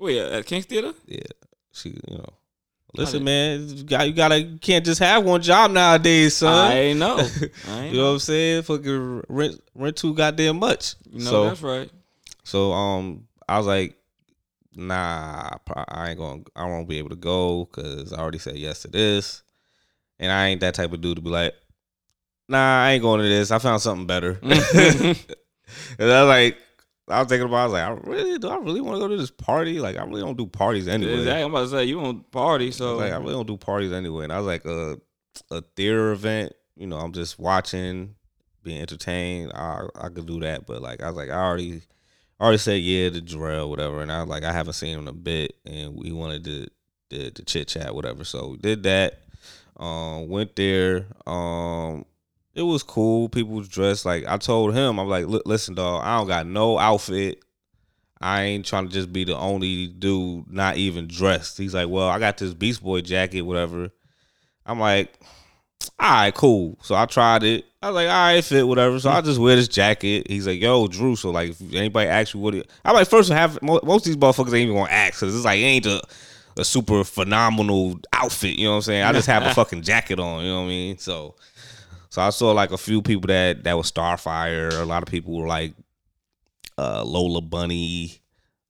Oh 0.00 0.08
yeah, 0.08 0.22
at 0.22 0.46
King's 0.46 0.66
Theater. 0.66 0.94
yeah, 1.06 1.20
she 1.72 1.90
you 1.90 2.18
know. 2.18 2.32
Listen, 2.94 3.22
man, 3.22 3.68
you 3.68 3.84
got 3.84 4.06
you 4.06 4.12
gotta 4.14 4.40
you 4.40 4.58
can't 4.58 4.84
just 4.84 4.98
have 5.00 5.24
one 5.24 5.42
job 5.42 5.70
nowadays, 5.70 6.36
son. 6.36 6.72
I 6.72 6.74
ain't 6.78 6.98
know. 6.98 7.18
I 7.68 7.80
ain't 7.80 7.92
you 7.92 7.98
know 7.98 8.06
what. 8.06 8.12
I'm 8.12 8.18
saying? 8.18 8.62
Fucking 8.62 9.22
rent 9.28 9.62
rent 9.74 9.96
too 9.96 10.14
goddamn 10.14 10.58
much. 10.58 10.94
You 11.10 11.18
know 11.18 11.30
so 11.30 11.44
that's 11.48 11.62
right. 11.62 11.90
so 12.44 12.72
um, 12.72 13.28
I 13.46 13.58
was 13.58 13.66
like, 13.66 13.96
nah, 14.74 15.50
I 15.68 15.84
I 15.88 16.10
ain't 16.10 16.18
gonna, 16.18 16.42
I 16.56 16.64
won't 16.64 16.88
be 16.88 16.98
able 16.98 17.10
to 17.10 17.16
go 17.16 17.66
because 17.66 18.12
I 18.12 18.20
already 18.20 18.38
said 18.38 18.56
yes 18.56 18.82
to 18.82 18.88
this, 18.88 19.42
and 20.18 20.32
I 20.32 20.48
ain't 20.48 20.62
that 20.62 20.74
type 20.74 20.92
of 20.92 21.02
dude 21.02 21.16
to 21.16 21.22
be 21.22 21.30
like, 21.30 21.54
nah, 22.48 22.84
I 22.84 22.92
ain't 22.92 23.02
going 23.02 23.20
to 23.20 23.28
this. 23.28 23.50
I 23.50 23.58
found 23.58 23.82
something 23.82 24.06
better. 24.06 24.38
and 24.42 25.16
I 25.98 26.22
was 26.22 26.28
like, 26.28 26.58
I 27.08 27.20
was 27.20 27.28
thinking 27.28 27.48
about, 27.48 27.56
I 27.56 27.64
was 27.64 27.72
like, 27.72 27.82
I 27.82 28.10
really 28.10 28.38
do. 28.38 28.48
I 28.48 28.56
really 28.56 28.80
want 28.80 28.96
to 28.96 29.00
go 29.00 29.08
to 29.08 29.16
this 29.16 29.30
party. 29.30 29.80
Like, 29.80 29.96
I 29.96 30.04
really 30.04 30.20
don't 30.20 30.36
do 30.36 30.46
parties 30.46 30.88
anyway. 30.88 31.18
Exactly. 31.18 31.42
I'm 31.42 31.50
about 31.50 31.62
to 31.62 31.68
say 31.70 31.84
you 31.84 32.00
don't 32.00 32.30
party, 32.30 32.68
I 32.68 32.70
so 32.70 32.96
like, 32.96 33.12
I 33.12 33.16
really 33.16 33.32
don't 33.32 33.46
do 33.46 33.56
parties 33.56 33.92
anyway. 33.92 34.24
And 34.24 34.32
I 34.32 34.38
was 34.38 34.46
like, 34.46 34.66
uh, 34.66 34.96
a 35.50 35.62
theater 35.76 36.12
event. 36.12 36.52
You 36.76 36.86
know, 36.86 36.96
I'm 36.96 37.12
just 37.12 37.38
watching, 37.38 38.14
being 38.62 38.80
entertained. 38.80 39.52
I 39.54 39.86
I 39.94 40.08
could 40.10 40.26
do 40.26 40.40
that, 40.40 40.66
but 40.66 40.82
like, 40.82 41.02
I 41.02 41.08
was 41.08 41.16
like, 41.16 41.30
I 41.30 41.40
already, 41.40 41.82
I 42.38 42.44
already 42.44 42.58
said 42.58 42.82
yeah 42.82 43.10
to 43.10 43.20
Jarrell, 43.20 43.68
whatever. 43.68 44.00
And 44.00 44.12
I 44.12 44.20
was 44.20 44.28
like, 44.28 44.44
I 44.44 44.52
haven't 44.52 44.74
seen 44.74 44.94
him 44.94 45.00
in 45.00 45.08
a 45.08 45.12
bit, 45.12 45.56
and 45.64 45.96
we 45.96 46.12
wanted 46.12 46.44
to 46.44 46.66
to, 47.10 47.30
to 47.30 47.44
chit 47.44 47.68
chat, 47.68 47.94
whatever. 47.94 48.24
So 48.24 48.48
we 48.48 48.58
did 48.58 48.82
that. 48.84 49.20
Um, 49.76 50.28
went 50.28 50.56
there. 50.56 51.06
Um, 51.26 52.04
it 52.58 52.62
was 52.62 52.82
cool. 52.82 53.28
People 53.28 53.54
was 53.54 53.68
dressed 53.68 54.04
like 54.04 54.26
I 54.26 54.36
told 54.36 54.74
him. 54.74 54.98
I'm 54.98 55.08
like, 55.08 55.26
listen, 55.28 55.76
dog. 55.76 56.02
I 56.04 56.18
don't 56.18 56.26
got 56.26 56.44
no 56.46 56.76
outfit. 56.76 57.40
I 58.20 58.42
ain't 58.42 58.66
trying 58.66 58.88
to 58.88 58.92
just 58.92 59.12
be 59.12 59.22
the 59.22 59.36
only 59.36 59.86
dude 59.86 60.50
not 60.50 60.76
even 60.76 61.06
dressed. 61.06 61.56
He's 61.56 61.72
like, 61.72 61.88
well, 61.88 62.08
I 62.08 62.18
got 62.18 62.36
this 62.36 62.52
Beast 62.52 62.82
Boy 62.82 63.00
jacket, 63.00 63.42
whatever. 63.42 63.90
I'm 64.66 64.80
like, 64.80 65.16
all 66.00 66.10
right, 66.10 66.34
cool. 66.34 66.76
So 66.82 66.96
I 66.96 67.06
tried 67.06 67.44
it. 67.44 67.64
I 67.80 67.90
was 67.90 67.94
like, 67.94 68.08
all 68.08 68.34
right, 68.34 68.44
fit, 68.44 68.66
whatever. 68.66 68.98
So 68.98 69.08
I 69.08 69.20
just 69.20 69.38
wear 69.38 69.54
this 69.54 69.68
jacket. 69.68 70.28
He's 70.28 70.48
like, 70.48 70.60
yo, 70.60 70.88
Drew. 70.88 71.14
So 71.14 71.30
like, 71.30 71.50
if 71.50 71.60
anybody 71.72 72.08
asks 72.08 72.34
you 72.34 72.40
what 72.40 72.56
it, 72.56 72.68
I'm 72.84 72.96
like, 72.96 73.06
first 73.06 73.30
have 73.30 73.62
mo- 73.62 73.78
most 73.84 74.04
of 74.04 74.12
these 74.12 74.16
motherfuckers 74.16 74.46
ain't 74.46 74.68
even 74.68 74.74
gonna 74.74 74.90
ask 74.90 75.20
because 75.20 75.36
it's 75.36 75.44
like 75.44 75.60
it 75.60 75.62
ain't 75.62 75.86
a, 75.86 76.02
a 76.56 76.64
super 76.64 77.04
phenomenal 77.04 78.00
outfit. 78.12 78.58
You 78.58 78.64
know 78.64 78.70
what 78.72 78.76
I'm 78.78 78.82
saying? 78.82 79.04
I 79.04 79.12
just 79.12 79.28
have 79.28 79.44
a 79.44 79.54
fucking 79.54 79.82
jacket 79.82 80.18
on. 80.18 80.42
You 80.42 80.50
know 80.50 80.60
what 80.62 80.66
I 80.66 80.70
mean? 80.70 80.98
So. 80.98 81.36
So 82.10 82.22
I 82.22 82.30
saw 82.30 82.52
like 82.52 82.72
a 82.72 82.78
few 82.78 83.02
people 83.02 83.28
that 83.28 83.64
that 83.64 83.76
was 83.76 83.90
Starfire. 83.90 84.72
A 84.80 84.84
lot 84.84 85.02
of 85.02 85.08
people 85.08 85.36
were 85.38 85.46
like 85.46 85.74
uh, 86.76 87.04
Lola 87.04 87.40
Bunny. 87.40 88.20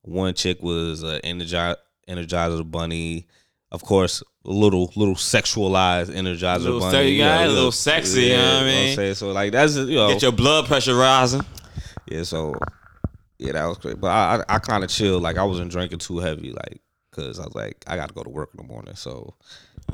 One 0.02 0.34
chick 0.34 0.62
was 0.62 1.04
uh, 1.04 1.20
Energizer 1.24 1.76
Energizer 2.08 2.68
Bunny. 2.68 3.26
Of 3.70 3.82
course, 3.84 4.22
a 4.46 4.50
little 4.50 4.90
little 4.96 5.14
sexualized 5.14 6.10
Energizer 6.10 6.60
Little 6.60 6.80
Bunny. 6.80 6.92
se- 6.92 7.10
yeah, 7.12 7.44
a 7.44 7.48
little- 7.48 7.70
sexy, 7.72 8.22
you 8.22 8.36
know 8.36 8.54
what 8.54 8.62
I 8.62 8.66
mean? 8.66 8.96
saying? 8.96 9.14
So 9.14 9.30
like 9.32 9.52
that's 9.52 9.76
you 9.76 9.96
know 9.96 10.08
get 10.08 10.22
your 10.22 10.32
blood 10.32 10.66
pressure 10.66 10.94
rising. 10.96 11.42
yeah. 12.06 12.22
So 12.22 12.54
yeah, 13.38 13.52
that 13.52 13.66
was 13.66 13.78
great. 13.78 14.00
But 14.00 14.08
I 14.08 14.36
I, 14.48 14.56
I 14.56 14.58
kind 14.58 14.82
of 14.82 14.90
chilled. 14.90 15.22
Like 15.22 15.36
I 15.36 15.44
wasn't 15.44 15.70
drinking 15.70 15.98
too 15.98 16.18
heavy. 16.18 16.50
Like 16.52 16.80
because 17.10 17.38
I 17.38 17.44
was 17.44 17.54
like 17.54 17.76
I 17.86 17.96
got 17.96 18.08
to 18.08 18.14
go 18.14 18.22
to 18.22 18.30
work 18.30 18.50
in 18.54 18.66
the 18.66 18.72
morning. 18.72 18.94
So 18.96 19.34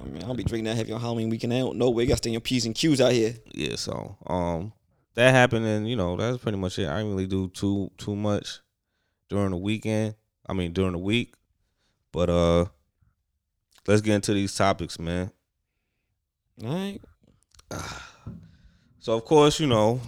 I 0.01 0.07
mean, 0.07 0.23
I 0.23 0.27
don't 0.27 0.37
be 0.37 0.45
drinking 0.45 0.65
that 0.67 0.77
heavy 0.77 0.93
on 0.93 1.01
Halloween 1.01 1.31
weekend. 1.31 1.53
I 1.53 1.59
don't 1.61 1.77
know 1.77 1.91
where 1.91 2.05
you 2.05 2.09
got 2.09 2.23
to 2.23 2.31
your 2.31 2.41
P's 2.41 2.67
and 2.67 2.75
Q's 2.75 3.01
out 3.01 3.13
here. 3.13 3.35
yeah, 3.53 3.77
so 3.77 4.17
um 4.27 4.73
that 5.15 5.31
happened 5.33 5.65
and 5.67 5.89
you 5.89 5.97
know 5.97 6.17
that's 6.17 6.39
pretty 6.39 6.59
much 6.59 6.79
it. 6.79 6.89
I 6.89 6.97
didn't 6.99 7.11
really 7.13 7.27
do 7.27 7.49
too 7.49 7.91
too 7.99 8.17
much 8.17 8.61
during 9.29 9.51
the 9.51 9.57
weekend. 9.57 10.15
I 10.47 10.53
mean 10.53 10.73
during 10.73 10.93
the 10.93 10.99
week, 10.99 11.35
but 12.13 12.29
uh 12.31 12.67
let's 13.87 14.01
get 14.03 14.15
into 14.17 14.35
these 14.35 14.55
topics, 14.55 14.99
man. 14.99 15.31
All 16.65 16.71
right. 16.75 17.01
So 19.01 19.13
of 19.15 19.25
course, 19.25 19.61
you 19.61 19.67
know, 19.67 20.01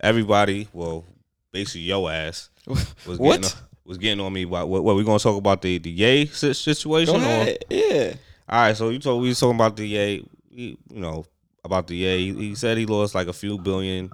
everybody, 0.00 0.68
well, 0.72 1.04
basically 1.52 1.82
your 1.82 2.10
ass 2.10 2.50
was 2.66 3.18
What? 3.18 3.42
getting 3.42 3.58
was 3.84 3.98
getting 3.98 4.20
on 4.20 4.32
me. 4.32 4.44
What, 4.44 4.68
what, 4.68 4.82
what 4.84 4.96
we 4.96 5.04
gonna 5.04 5.18
talk 5.18 5.36
about 5.36 5.62
the 5.62 5.78
the 5.78 5.90
Yay 5.90 6.26
situation? 6.26 7.20
Go 7.20 7.42
or- 7.42 7.56
Yeah. 7.70 8.14
All 8.48 8.60
right, 8.60 8.76
so 8.76 8.90
you 8.90 8.98
told 8.98 9.22
we 9.22 9.28
was 9.28 9.40
talking 9.40 9.56
about 9.56 9.76
the 9.76 9.86
he- 9.86 10.78
you 10.90 11.00
know, 11.00 11.24
about 11.64 11.86
the 11.86 11.96
Yay. 11.96 12.18
He, 12.18 12.32
he 12.48 12.54
said 12.54 12.78
he 12.78 12.86
lost 12.86 13.14
like 13.14 13.28
a 13.28 13.32
few 13.32 13.58
billion. 13.58 14.10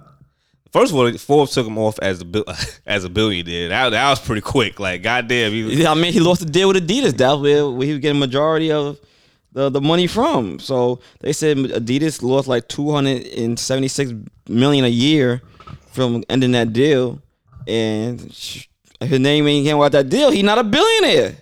First 0.71 0.91
of 0.91 0.97
all, 0.97 1.11
Forbes 1.19 1.53
took 1.53 1.67
him 1.67 1.77
off 1.77 1.99
as 1.99 2.23
bil- 2.23 2.45
as 2.85 3.03
a 3.05 3.09
billionaire. 3.09 3.69
That, 3.69 3.89
that 3.89 4.09
was 4.09 4.19
pretty 4.19 4.41
quick. 4.41 4.79
Like, 4.79 5.03
goddamn, 5.03 5.51
he 5.51 5.63
was, 5.63 5.75
Yeah, 5.75 5.91
I 5.91 5.93
mean, 5.93 6.11
he 6.11 6.19
lost 6.19 6.41
the 6.41 6.47
deal 6.51 6.67
with 6.69 6.85
Adidas. 6.87 7.15
That's 7.15 7.39
where, 7.39 7.69
where 7.69 7.85
he 7.85 7.93
was 7.93 8.01
getting 8.01 8.19
majority 8.19 8.71
of 8.71 8.99
the, 9.51 9.69
the 9.69 9.79
money 9.79 10.07
from. 10.07 10.57
So 10.59 10.99
they 11.19 11.31
said 11.31 11.57
Adidas 11.57 12.23
lost 12.23 12.47
like 12.47 12.67
two 12.67 12.91
hundred 12.91 13.27
and 13.27 13.57
seventy 13.59 13.87
six 13.87 14.11
million 14.49 14.83
a 14.83 14.89
year 14.89 15.41
from 15.91 16.23
ending 16.27 16.53
that 16.53 16.73
deal, 16.73 17.21
and 17.67 18.19
his 18.99 19.19
name 19.19 19.47
ain't 19.47 19.65
came 19.67 19.77
out 19.79 19.91
that 19.91 20.09
deal. 20.09 20.31
He 20.31 20.41
not 20.41 20.57
a 20.57 20.63
billionaire. 20.63 21.35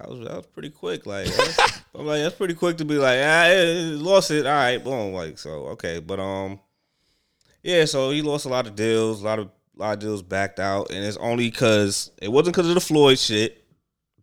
That 0.00 0.08
was 0.08 0.20
that 0.20 0.36
was 0.36 0.46
pretty 0.46 0.70
quick. 0.70 1.06
Like, 1.06 1.28
I'm 1.94 2.06
like, 2.06 2.22
that's 2.22 2.36
pretty 2.36 2.54
quick 2.54 2.78
to 2.78 2.84
be 2.84 2.96
like, 2.96 3.18
ah, 3.22 3.44
eh, 3.44 3.92
lost 3.96 4.30
it. 4.30 4.46
All 4.46 4.52
right, 4.52 4.82
boom. 4.82 5.12
Like, 5.12 5.38
so 5.38 5.66
okay, 5.68 6.00
but 6.00 6.18
um, 6.18 6.58
yeah. 7.62 7.84
So 7.84 8.10
he 8.10 8.22
lost 8.22 8.46
a 8.46 8.48
lot 8.48 8.66
of 8.66 8.74
deals. 8.74 9.22
A 9.22 9.24
lot 9.24 9.38
of 9.38 9.50
lot 9.76 9.94
of 9.94 9.98
deals 9.98 10.22
backed 10.22 10.60
out, 10.60 10.90
and 10.90 11.04
it's 11.04 11.16
only 11.18 11.50
because 11.50 12.10
it 12.20 12.30
wasn't 12.30 12.54
because 12.54 12.68
of 12.68 12.74
the 12.74 12.80
Floyd 12.80 13.18
shit. 13.18 13.64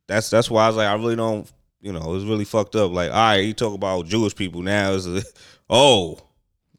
That's 0.07 0.29
that's 0.29 0.49
why 0.49 0.65
I 0.65 0.67
was 0.67 0.77
like, 0.77 0.87
I 0.87 0.95
really 0.95 1.15
don't. 1.15 1.51
You 1.79 1.93
know, 1.93 2.01
it 2.01 2.13
was 2.13 2.25
really 2.25 2.45
fucked 2.45 2.75
up. 2.75 2.91
Like, 2.91 3.11
all 3.11 3.17
right, 3.17 3.35
you 3.35 3.53
talk 3.53 3.75
about 3.75 4.07
Jewish 4.07 4.35
people 4.35 4.61
now. 4.61 4.93
Is 4.93 5.31
oh. 5.69 6.19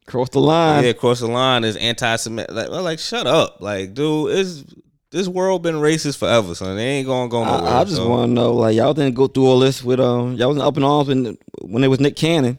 Cross 0.06 0.30
the 0.30 0.40
line. 0.40 0.84
yeah, 0.84 0.94
cross 0.94 1.20
the 1.20 1.26
line 1.26 1.64
is 1.64 1.76
anti-Semitic. 1.76 2.50
Like, 2.50 2.70
like, 2.70 2.98
shut 2.98 3.26
up, 3.26 3.60
like, 3.60 3.92
dude. 3.92 4.30
Is 4.30 4.64
this 5.10 5.26
world 5.28 5.62
been 5.62 5.76
racist 5.76 6.18
forever? 6.18 6.54
So 6.54 6.74
they 6.74 6.84
ain't 6.84 7.06
gonna 7.06 7.28
go 7.28 7.44
nowhere. 7.44 7.70
I, 7.72 7.80
I 7.80 7.84
just 7.84 7.96
so. 7.96 8.08
want 8.08 8.28
to 8.30 8.34
know, 8.34 8.52
like, 8.52 8.76
y'all 8.76 8.94
didn't 8.94 9.14
go 9.14 9.26
through 9.26 9.46
all 9.46 9.58
this 9.58 9.82
with 9.82 10.00
um, 10.00 10.34
y'all 10.34 10.48
wasn't 10.48 10.66
up 10.66 10.76
in 10.76 10.84
arms 10.84 11.08
when 11.08 11.38
when 11.62 11.84
it 11.84 11.88
was 11.88 12.00
Nick 12.00 12.16
Cannon. 12.16 12.58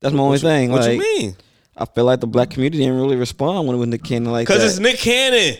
That's 0.00 0.14
my 0.14 0.22
only 0.22 0.36
you- 0.38 0.42
thing. 0.42 0.70
What 0.70 0.82
like, 0.82 0.92
you 0.92 0.98
mean? 1.00 1.36
I 1.76 1.84
feel 1.84 2.04
like 2.04 2.18
the 2.20 2.26
black 2.26 2.50
community 2.50 2.78
didn't 2.78 2.96
really 3.00 3.14
respond 3.16 3.68
when 3.68 3.76
it 3.76 3.78
was 3.78 3.88
Nick 3.88 4.02
Cannon 4.02 4.32
like 4.32 4.48
Because 4.48 4.62
that. 4.62 4.66
it's 4.68 4.78
Nick 4.80 4.98
Cannon. 4.98 5.56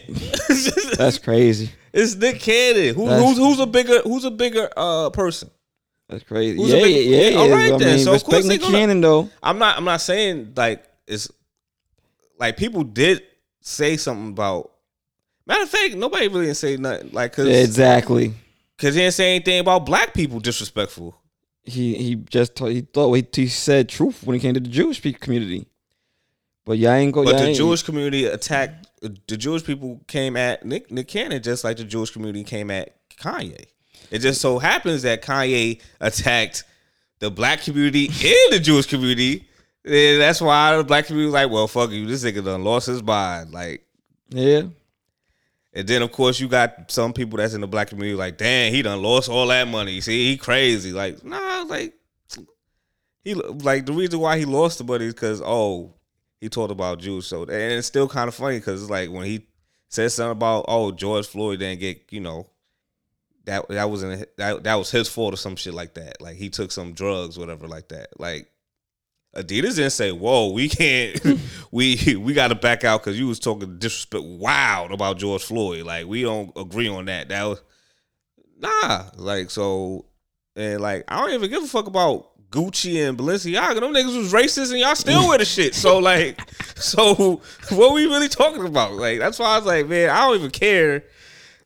That's 0.98 1.18
crazy. 1.18 1.70
it's 1.92 2.16
Nick 2.16 2.40
Cannon. 2.40 2.94
Who, 2.96 3.06
who's 3.06 3.36
who's 3.38 3.60
a 3.60 3.66
bigger 3.66 4.00
who's 4.02 4.24
a 4.24 4.30
bigger 4.32 4.68
uh 4.76 5.10
person? 5.10 5.48
That's 6.08 6.24
crazy. 6.24 6.56
Who's 6.56 6.72
yeah, 6.72 6.82
big- 6.82 7.06
yeah, 7.08 7.28
yeah. 7.28 7.36
All 7.38 7.50
right 7.50 7.72
I 7.72 7.78
then. 7.78 7.96
mean, 7.96 8.04
So 8.04 8.12
respect 8.12 8.46
Nick 8.46 8.62
gonna- 8.62 8.72
Cannon 8.76 9.00
though. 9.00 9.28
I'm 9.42 9.58
not 9.58 9.76
I'm 9.76 9.84
not 9.84 10.00
saying 10.00 10.54
like 10.56 10.82
it's 11.06 11.30
like 12.38 12.56
people 12.56 12.82
did 12.82 13.22
say 13.60 13.96
something 13.96 14.28
about. 14.30 14.72
Matter 15.48 15.62
of 15.62 15.68
fact, 15.70 15.94
nobody 15.96 16.28
really 16.28 16.44
didn't 16.46 16.58
say 16.58 16.76
nothing 16.76 17.10
like 17.12 17.32
because 17.32 17.48
Exactly. 17.48 18.34
because 18.76 18.94
he 18.94 19.00
didn't 19.00 19.14
say 19.14 19.34
anything 19.36 19.58
about 19.60 19.86
black 19.86 20.14
people 20.14 20.38
disrespectful. 20.40 21.16
He 21.64 21.94
he 21.96 22.14
just 22.16 22.54
t- 22.54 22.72
he 22.74 22.80
thought 22.82 23.12
he, 23.14 23.26
he 23.32 23.48
said 23.48 23.88
truth 23.88 24.22
when 24.24 24.36
it 24.36 24.40
came 24.40 24.54
to 24.54 24.60
the 24.60 24.68
Jewish 24.68 25.00
community. 25.20 25.66
But 26.64 26.78
y'all 26.78 26.92
ain't 26.92 27.12
go. 27.12 27.24
But 27.24 27.38
the 27.38 27.54
Jewish 27.54 27.82
community 27.82 28.26
attacked 28.26 28.86
the 29.00 29.36
Jewish 29.36 29.64
people 29.64 30.00
came 30.06 30.36
at 30.36 30.64
Nick 30.66 30.90
Nick 30.90 31.08
Cannon 31.08 31.42
just 31.42 31.64
like 31.64 31.76
the 31.78 31.84
Jewish 31.84 32.10
community 32.10 32.44
came 32.44 32.70
at 32.70 32.94
Kanye. 33.10 33.64
It 34.10 34.18
just 34.20 34.40
so 34.40 34.58
happens 34.58 35.02
that 35.02 35.22
Kanye 35.22 35.80
attacked 36.00 36.64
the 37.20 37.30
black 37.30 37.62
community 37.62 38.06
and 38.06 38.52
the 38.52 38.60
Jewish 38.60 38.86
community. 38.86 39.48
And 39.84 40.20
that's 40.20 40.40
why 40.40 40.76
the 40.76 40.84
black 40.84 41.06
community 41.06 41.26
was 41.26 41.34
like, 41.34 41.50
well, 41.50 41.66
fuck 41.68 41.90
you, 41.90 42.06
this 42.06 42.24
nigga 42.24 42.44
done 42.44 42.64
lost 42.64 42.86
his 42.86 43.02
mind. 43.02 43.52
Like, 43.52 43.84
Yeah. 44.30 44.62
And 45.78 45.86
then 45.86 46.02
of 46.02 46.10
course 46.10 46.40
you 46.40 46.48
got 46.48 46.90
some 46.90 47.12
people 47.12 47.36
that's 47.36 47.54
in 47.54 47.60
the 47.60 47.68
black 47.68 47.86
community 47.86 48.16
like, 48.16 48.36
damn, 48.36 48.72
he 48.72 48.82
done 48.82 49.00
lost 49.00 49.28
all 49.28 49.46
that 49.46 49.68
money. 49.68 50.00
See, 50.00 50.28
he 50.28 50.36
crazy. 50.36 50.90
Like, 50.90 51.24
nah, 51.24 51.62
like 51.68 51.94
he 53.22 53.34
like 53.34 53.86
the 53.86 53.92
reason 53.92 54.18
why 54.18 54.38
he 54.38 54.44
lost 54.44 54.78
the 54.78 54.84
money 54.84 55.04
is 55.04 55.14
because 55.14 55.40
oh, 55.40 55.94
he 56.40 56.48
talked 56.48 56.72
about 56.72 56.98
Jews. 56.98 57.28
So 57.28 57.42
and 57.42 57.52
it's 57.52 57.86
still 57.86 58.08
kind 58.08 58.26
of 58.26 58.34
funny 58.34 58.58
because 58.58 58.82
it's 58.82 58.90
like 58.90 59.08
when 59.12 59.24
he 59.24 59.46
said 59.88 60.10
something 60.10 60.32
about 60.32 60.64
oh 60.66 60.90
George 60.90 61.28
Floyd 61.28 61.60
didn't 61.60 61.78
get 61.78 62.02
you 62.10 62.22
know 62.22 62.50
that 63.44 63.68
that 63.68 63.88
wasn't 63.88 64.26
that 64.36 64.64
that 64.64 64.74
was 64.74 64.90
his 64.90 65.08
fault 65.08 65.34
or 65.34 65.36
some 65.36 65.54
shit 65.54 65.74
like 65.74 65.94
that. 65.94 66.20
Like 66.20 66.34
he 66.34 66.50
took 66.50 66.72
some 66.72 66.92
drugs, 66.92 67.38
whatever, 67.38 67.68
like 67.68 67.86
that. 67.90 68.18
Like 68.18 68.50
Adidas 69.36 69.76
didn't 69.76 69.90
say, 69.90 70.10
"Whoa, 70.10 70.52
we 70.52 70.68
can't, 70.68 71.20
we 71.70 72.16
we 72.16 72.32
got 72.32 72.48
to 72.48 72.54
back 72.54 72.84
out 72.84 73.02
because 73.02 73.18
you 73.18 73.26
was 73.26 73.38
talking 73.38 73.78
disrespect, 73.78 74.24
wild 74.24 74.92
about 74.92 75.18
George 75.18 75.44
Floyd. 75.44 75.84
Like 75.84 76.06
we 76.06 76.22
don't 76.22 76.50
agree 76.56 76.88
on 76.88 77.04
that. 77.06 77.28
That 77.28 77.44
was 77.44 77.62
nah. 78.58 79.04
Like 79.16 79.50
so, 79.50 80.06
and 80.56 80.80
like 80.80 81.04
I 81.08 81.20
don't 81.20 81.34
even 81.34 81.50
give 81.50 81.62
a 81.62 81.66
fuck 81.66 81.86
about 81.86 82.28
Gucci 82.50 83.06
and 83.06 83.18
Balenciaga. 83.18 83.80
Them 83.80 83.92
niggas 83.92 84.16
was 84.16 84.32
racist 84.32 84.70
and 84.70 84.80
y'all 84.80 84.94
still 84.94 85.28
wear 85.28 85.38
the 85.38 85.44
shit. 85.44 85.74
So 85.74 85.98
like, 85.98 86.40
so 86.76 87.42
what 87.70 87.94
we 87.94 88.06
really 88.06 88.28
talking 88.28 88.64
about? 88.64 88.94
Like 88.94 89.18
that's 89.18 89.38
why 89.38 89.54
I 89.54 89.56
was 89.58 89.66
like, 89.66 89.88
man, 89.88 90.10
I 90.10 90.20
don't 90.20 90.38
even 90.38 90.50
care. 90.50 91.04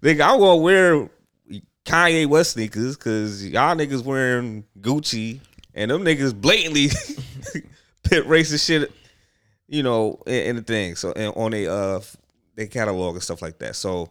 Nigga, 0.03 0.21
I 0.21 0.37
gonna 0.37 0.57
wear 0.57 1.09
Kanye 1.85 2.27
West 2.27 2.53
sneakers 2.53 2.97
because 2.97 3.47
y'all 3.49 3.77
niggas 3.77 4.05
wearing 4.05 4.65
Gucci 4.81 5.41
and 5.75 5.91
them 5.91 6.05
niggas 6.05 6.39
blatantly 6.39 6.89
put 8.03 8.27
racist 8.27 8.67
shit, 8.67 8.93
you 9.69 9.83
know, 9.83 10.23
in, 10.27 10.35
in 10.35 10.57
the 10.57 10.63
thing. 10.63 10.97
So 10.97 11.13
and 11.13 11.33
on 11.37 11.55
a 11.55 11.67
uh 11.67 12.01
their 12.55 12.67
catalog 12.67 13.15
and 13.15 13.23
stuff 13.23 13.43
like 13.43 13.59
that. 13.59 13.77
So 13.77 14.11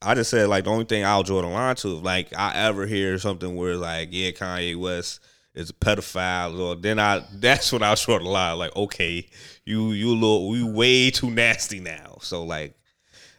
I 0.00 0.14
just 0.14 0.30
said 0.30 0.48
like 0.48 0.64
the 0.64 0.70
only 0.70 0.84
thing 0.84 1.04
I'll 1.04 1.22
draw 1.22 1.40
the 1.40 1.48
line 1.48 1.76
to 1.76 1.96
if 1.96 2.02
like 2.02 2.36
I 2.36 2.54
ever 2.56 2.86
hear 2.86 3.18
something 3.18 3.56
where 3.56 3.76
like 3.76 4.08
yeah 4.12 4.30
Kanye 4.30 4.76
West 4.76 5.20
is 5.54 5.70
a 5.70 5.74
pedophile. 5.74 6.58
Or 6.58 6.74
then 6.74 6.98
I 6.98 7.24
that's 7.34 7.72
when 7.72 7.82
I'll 7.82 7.96
draw 7.96 8.18
the 8.18 8.24
line 8.24 8.58
like 8.58 8.74
okay 8.76 9.26
you 9.64 9.92
you 9.92 10.14
little 10.14 10.56
you 10.56 10.66
way 10.66 11.10
too 11.10 11.30
nasty 11.30 11.80
now. 11.80 12.18
So 12.20 12.44
like 12.44 12.74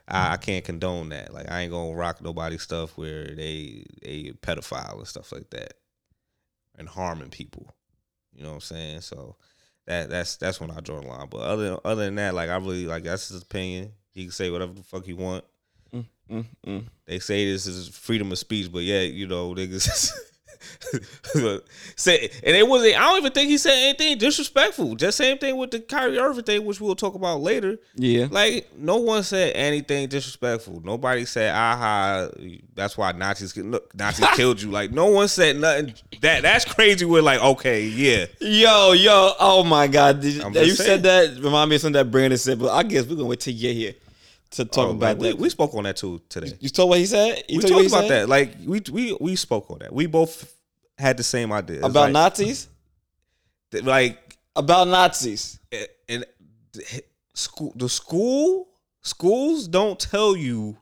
I, 0.07 0.33
I 0.33 0.37
can't 0.37 0.65
condone 0.65 1.09
that. 1.09 1.33
Like 1.33 1.51
I 1.51 1.61
ain't 1.61 1.71
gonna 1.71 1.95
rock 1.95 2.21
nobody's 2.21 2.63
stuff 2.63 2.97
where 2.97 3.35
they 3.35 3.85
a 4.01 4.31
pedophile 4.33 4.97
and 4.97 5.07
stuff 5.07 5.31
like 5.31 5.49
that 5.51 5.73
and 6.77 6.87
harming 6.87 7.29
people. 7.29 7.73
You 8.33 8.43
know 8.43 8.49
what 8.49 8.55
I'm 8.55 8.61
saying? 8.61 9.01
So 9.01 9.35
that 9.85 10.09
that's 10.09 10.37
that's 10.37 10.59
when 10.59 10.71
I 10.71 10.79
draw 10.79 10.99
the 10.99 11.07
line. 11.07 11.27
But 11.29 11.41
other 11.41 11.77
other 11.83 12.05
than 12.05 12.15
that 12.15 12.33
like 12.33 12.49
I 12.49 12.55
really 12.55 12.85
like 12.85 13.03
that's 13.03 13.29
his 13.29 13.41
opinion. 13.41 13.93
He 14.11 14.23
can 14.23 14.31
say 14.31 14.49
whatever 14.49 14.73
the 14.73 14.83
fuck 14.83 15.05
he 15.05 15.13
want. 15.13 15.43
Mm, 16.29 16.45
mm. 16.65 16.85
they 17.05 17.19
say 17.19 17.45
this 17.45 17.67
is 17.67 17.89
freedom 17.89 18.31
of 18.31 18.39
speech, 18.39 18.71
but 18.71 18.83
yeah, 18.83 19.01
you 19.01 19.27
know, 19.27 19.53
niggas 19.53 20.09
say, 21.95 22.29
and 22.43 22.55
it 22.55 22.67
wasn't. 22.67 22.95
I 22.95 22.99
don't 22.99 23.17
even 23.19 23.31
think 23.31 23.49
he 23.49 23.57
said 23.57 23.73
anything 23.73 24.17
disrespectful. 24.17 24.95
Just 24.95 25.17
same 25.17 25.37
thing 25.37 25.57
with 25.57 25.71
the 25.71 25.79
Kyrie 25.79 26.19
Irving 26.19 26.43
thing, 26.43 26.65
which 26.65 26.79
we'll 26.79 26.95
talk 26.95 27.15
about 27.15 27.41
later. 27.41 27.77
Yeah. 27.95 28.27
Like 28.29 28.69
no 28.77 28.97
one 28.97 29.23
said 29.23 29.53
anything 29.55 30.07
disrespectful. 30.09 30.81
Nobody 30.83 31.25
said, 31.25 31.53
"Aha, 31.53 32.29
that's 32.75 32.97
why 32.97 33.11
Nazis 33.11 33.55
look 33.57 33.93
Nazis 33.95 34.27
killed 34.35 34.61
you." 34.61 34.71
Like 34.71 34.91
no 34.91 35.07
one 35.07 35.27
said 35.27 35.57
nothing. 35.57 35.93
That 36.21 36.43
that's 36.43 36.65
crazy. 36.65 37.05
We're 37.05 37.21
like, 37.21 37.41
okay, 37.41 37.85
yeah, 37.85 38.25
Yo, 38.39 38.93
yo, 38.93 39.33
oh 39.39 39.63
my 39.63 39.87
God! 39.87 40.21
Did 40.21 40.35
you, 40.35 40.51
just 40.51 40.77
said 40.77 41.03
that 41.03 41.37
remind 41.41 41.69
me 41.69 41.75
of 41.75 41.81
something 41.81 41.93
that 41.93 42.11
Brandon 42.11 42.37
said, 42.37 42.59
but 42.59 42.71
I 42.71 42.83
guess 42.83 43.05
we're 43.05 43.15
gonna 43.15 43.27
wait 43.27 43.39
till 43.39 43.53
you 43.53 43.61
get 43.61 43.75
here 43.75 43.93
to 44.53 44.65
talk 44.65 44.87
Oh, 44.87 44.91
about 44.91 45.19
like, 45.19 45.31
that. 45.33 45.37
we 45.37 45.49
spoke 45.49 45.73
on 45.75 45.83
that 45.83 45.97
too 45.97 46.21
today. 46.29 46.53
you 46.59 46.69
told 46.69 46.89
what 46.89 46.99
he 46.99 47.05
said. 47.05 47.43
You 47.49 47.57
We 47.57 47.63
told 47.63 47.73
what 47.75 47.81
talked 47.83 47.93
about 47.93 48.07
said? 48.07 48.21
that. 48.23 48.29
Like 48.29 48.55
we 48.65 48.81
we 48.91 49.17
we 49.19 49.35
spoke 49.35 49.69
on 49.71 49.79
that. 49.79 49.93
We 49.93 50.05
both 50.07 50.53
had 50.97 51.17
the 51.17 51.23
same 51.23 51.51
idea 51.51 51.79
about 51.79 51.93
like, 51.95 52.13
Nazis. 52.13 52.67
like 53.81 54.37
About 54.55 54.87
Nazis. 54.87 55.59
and 56.07 56.25
the 56.73 57.03
school 57.33 57.73
the 57.75 57.89
school 57.89 58.67
schools 59.01 59.67
don't 59.67 59.99
tell 59.99 60.35
you 60.35 60.77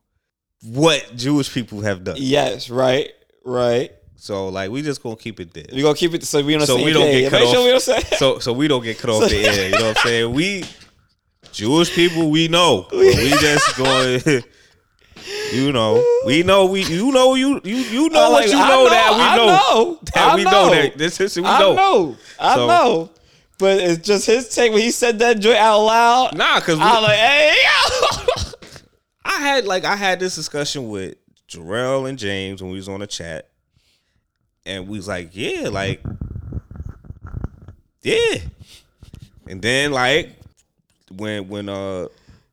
what 0.63 1.12
Jewish 1.16 1.54
people 1.54 1.82
have 1.82 2.04
done. 2.04 2.16
Yes, 2.20 2.70
right, 2.70 3.12
right. 3.46 3.92
So 4.18 4.50
like 4.50 4.70
we 4.70 4.82
just 4.84 5.01
gonna 5.01 5.16
keep 5.16 5.40
it 5.40 5.54
there. 5.54 5.66
We 5.74 5.82
gonna 5.82 5.96
keep 5.96 6.13
it 6.13 6.24
so 6.24 6.44
we 6.44 6.54
on 6.54 6.60
the 6.60 6.68
So 6.68 6.75
we 6.84 6.94
don't 6.94 7.10
get 7.10 7.32
cut 7.32 7.40
Make 7.42 7.50
off. 7.56 7.63
we 7.63 7.70
don't. 7.72 8.20
So 8.20 8.40
so 8.40 8.54
we 8.54 8.68
don't 8.68 8.84
get 8.84 9.00
cut 9.00 9.10
off 9.10 9.30
the 9.30 9.38
air. 9.46 9.66
You 9.70 9.72
know 9.80 9.88
what 9.88 9.98
I'm 9.98 10.04
saying? 10.04 10.34
We 10.34 10.63
Jewish 11.51 11.93
people 11.93 12.29
we 12.29 12.48
know. 12.48 12.88
But 12.89 12.98
we 13.00 13.29
just 13.39 13.77
going 13.77 14.22
you 15.53 15.72
know. 15.72 16.03
We 16.25 16.43
know 16.43 16.65
we 16.65 16.84
you 16.84 17.12
know 17.12 17.36
you 17.36 17.62
you 17.63 17.75
you 17.75 18.10
know 18.10 18.20
I 18.20 18.29
what 18.29 18.41
like- 18.43 18.48
you 18.50 18.58
know, 18.58 18.67
know, 18.86 18.89
that 18.89 19.13
we 19.15 19.22
I 19.24 19.36
know. 19.38 19.46
know, 19.46 20.00
That 20.13 20.17
I 20.17 20.36
we 20.36 20.43
know. 20.43 20.51
know. 20.51 20.70
that 20.72 20.98
this 20.98 21.20
is 21.20 21.38
we 21.38 21.46
I 21.46 21.60
know. 21.60 21.74
know, 21.75 22.15
I 22.39 22.55
So- 22.55 22.67
know, 22.67 23.10
but 23.58 23.79
it's 23.79 24.05
just 24.08 24.25
his 24.25 24.50
take 24.50 24.72
when 24.72 24.81
he 24.81 24.91
said 24.91 25.20
that 25.20 25.39
joint 25.39 25.58
out 25.58 25.79
loud. 25.86 26.38
Nah, 26.38 26.60
cause 26.62 26.79
I 26.79 26.93
was 26.93 27.03
like, 27.03 27.17
hey, 27.17 27.55
yo. 27.63 28.43
I 29.25 29.39
had 29.39 29.65
like 29.65 29.86
I 29.86 29.96
had 29.96 30.20
this 30.20 30.36
discussion 30.36 30.89
with 30.89 31.15
Jarrell 31.48 32.08
and 32.10 32.17
James 32.17 32.62
when 32.63 32.72
we 32.72 32.77
was 32.77 32.89
on 32.89 33.01
the 33.01 33.08
chat, 33.08 33.50
and 34.65 34.88
we 34.88 34.98
was 34.98 35.08
like, 35.08 35.29
yeah, 35.34 35.70
like, 35.70 36.01
yeah. 38.01 38.38
And 39.48 39.62
then 39.62 39.91
like 39.91 40.29
when 41.18 41.48
when 41.48 41.70
uh 41.70 42.08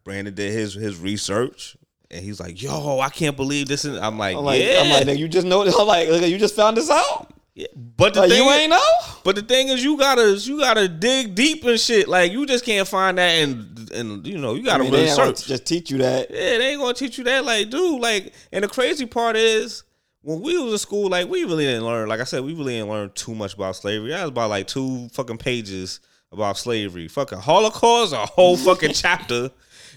Brandon 0.05 0.35
did 0.35 0.53
his 0.53 0.75
his 0.75 0.97
research 0.99 1.77
and 2.11 2.25
he's 2.25 2.41
like, 2.41 2.61
yo, 2.63 3.01
I 3.01 3.11
can't 3.11 3.37
believe 3.37 3.69
this. 3.69 3.85
And 3.85 3.99
I'm 3.99 4.19
like, 4.19 4.37
I'm 4.37 4.45
like, 4.45 4.63
yeah. 4.63 4.81
I'm 4.83 4.91
like, 4.91 5.07
nigga, 5.07 5.19
you 5.19 5.29
just 5.29 5.47
know. 5.47 5.63
I'm 5.79 5.87
like, 5.87 6.09
you 6.09 6.39
just 6.39 6.57
found 6.57 6.77
this 6.79 6.89
out. 6.89 7.33
yeah. 7.55 7.67
But 7.77 8.15
the 8.15 8.21
Like, 8.21 8.31
thing 8.31 8.43
you 8.43 8.49
is- 8.51 8.57
ain't 8.57 8.71
know. 8.71 8.91
But 9.25 9.37
the 9.37 9.43
thing 9.43 9.69
is, 9.69 9.85
you 9.85 9.99
gotta 9.99 10.33
you 10.37 10.59
gotta 10.61 10.89
dig 10.89 11.35
deep 11.35 11.65
and 11.65 11.79
shit. 11.79 12.09
Like 12.09 12.33
you 12.33 12.47
just 12.47 12.65
can't 12.65 12.89
find 12.89 13.19
that, 13.19 13.31
and 13.43 13.91
and 13.93 14.27
you 14.27 14.39
know 14.39 14.55
you 14.55 14.63
gotta 14.65 14.85
mean, 14.85 14.93
really 14.93 15.09
search. 15.09 15.47
just 15.47 15.67
teach 15.67 15.91
you 15.91 15.99
that. 15.99 16.31
Yeah, 16.31 16.57
they 16.59 16.71
ain't 16.71 16.81
gonna 16.81 16.95
teach 16.95 17.19
you 17.19 17.25
that. 17.25 17.45
Like, 17.45 17.69
dude, 17.69 18.01
like, 18.01 18.33
and 18.53 18.65
the 18.65 18.69
crazy 18.69 19.05
part 19.05 19.37
is 19.37 19.83
when 20.23 20.41
we 20.41 20.57
was 20.59 20.73
in 20.73 20.79
school, 20.79 21.11
like, 21.11 21.29
we 21.29 21.45
really 21.45 21.65
didn't 21.67 21.85
learn. 21.85 22.09
Like 22.09 22.21
I 22.21 22.25
said, 22.25 22.43
we 22.43 22.55
really 22.55 22.75
didn't 22.75 22.89
learn 22.89 23.11
too 23.15 23.35
much 23.35 23.53
about 23.55 23.77
slavery. 23.77 24.11
That 24.11 24.23
was 24.23 24.29
about 24.31 24.49
like 24.51 24.67
two 24.67 25.09
fucking 25.11 25.39
pages 25.39 26.01
about 26.33 26.59
slavery. 26.59 27.09
Fucking 27.09 27.39
Holocaust, 27.39 28.13
a 28.13 28.19
whole 28.19 28.57
fucking 28.57 28.93
chapter. 28.95 29.51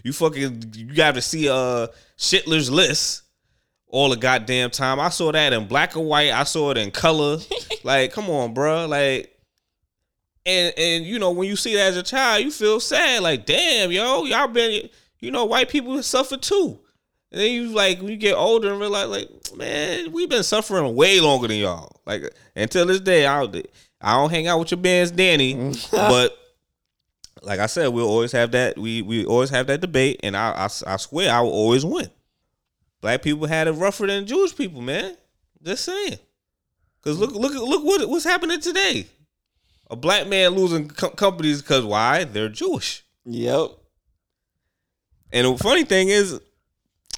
You 0.04 0.14
fucking 0.14 0.74
you 0.76 0.94
got 0.94 1.16
to 1.16 1.22
see 1.22 1.50
uh 1.50 1.88
Schindler's 2.18 2.72
List 2.72 3.24
all 3.88 4.10
the 4.10 4.16
goddamn 4.16 4.72
time. 4.72 5.00
I 5.00 5.10
saw 5.10 5.32
that 5.32 5.54
in 5.54 5.68
black 5.68 5.96
and 5.96 6.06
white. 6.06 6.32
I 6.32 6.44
saw 6.44 6.72
it 6.72 6.78
in 6.78 6.92
color. 6.92 7.38
like, 7.84 8.12
come 8.12 8.30
on, 8.30 8.54
bro. 8.54 8.88
Like, 8.88 9.38
and 10.46 10.74
and 10.78 11.06
you 11.06 11.20
know 11.20 11.32
when 11.32 11.48
you 11.48 11.56
see 11.56 11.76
that 11.76 11.90
as 11.90 11.98
a 11.98 12.04
child, 12.04 12.44
you 12.44 12.52
feel 12.52 12.80
sad. 12.80 13.22
Like, 13.22 13.46
damn, 13.46 13.92
yo, 13.92 14.24
y'all 14.24 14.48
been, 14.48 14.90
you 15.20 15.32
know, 15.32 15.46
white 15.46 15.70
people 15.70 16.02
suffer 16.02 16.38
too. 16.38 16.80
And 17.32 17.40
then 17.40 17.52
you 17.52 17.70
like 17.70 18.00
when 18.00 18.10
you 18.10 18.18
get 18.18 18.36
older 18.36 18.72
and 18.72 18.80
realize, 18.80 19.08
like, 19.08 19.30
man, 19.56 20.12
we've 20.12 20.30
been 20.30 20.44
suffering 20.44 20.96
way 20.96 21.20
longer 21.22 21.48
than 21.48 21.58
y'all. 21.58 22.02
Like 22.06 22.34
until 22.56 22.86
this 22.86 23.00
day, 23.00 23.26
I 23.26 23.46
I 24.02 24.16
don't 24.18 24.30
hang 24.32 24.48
out 24.48 24.60
with 24.60 24.72
your 24.72 24.80
bands, 24.80 25.12
Danny, 25.12 25.74
but 25.92 26.38
like 27.44 27.60
I 27.60 27.66
said, 27.68 27.88
we'll 27.88 28.08
always 28.08 28.32
have 28.32 28.52
that. 28.52 28.78
We 28.78 29.02
we 29.02 29.26
always 29.26 29.50
have 29.50 29.68
that 29.68 29.82
debate, 29.82 30.20
and 30.24 30.36
I 30.36 30.52
I, 30.52 30.66
I 30.66 30.98
swear 30.98 31.32
I 31.34 31.42
will 31.42 31.52
always 31.52 31.86
win. 31.86 32.10
Black 33.02 33.22
people 33.24 33.48
had 33.48 33.68
it 33.68 33.72
rougher 33.72 34.08
than 34.08 34.28
Jewish 34.28 34.56
people, 34.56 34.82
man. 34.82 35.16
Just 35.64 35.86
saying. 35.86 36.20
Cause 37.04 37.18
look 37.18 37.32
look 37.32 37.54
look 37.54 37.84
what 37.84 38.08
what's 38.08 38.26
happening 38.26 38.60
today. 38.60 39.08
A 39.90 39.96
black 39.96 40.28
man 40.28 40.52
losing 40.52 40.88
co- 40.88 41.10
companies 41.10 41.62
because 41.62 41.84
why? 41.84 42.24
They're 42.24 42.48
Jewish. 42.48 43.04
Yep. 43.26 43.72
And 45.34 45.48
the 45.48 45.58
funny 45.58 45.84
thing 45.84 46.10
is, 46.10 46.40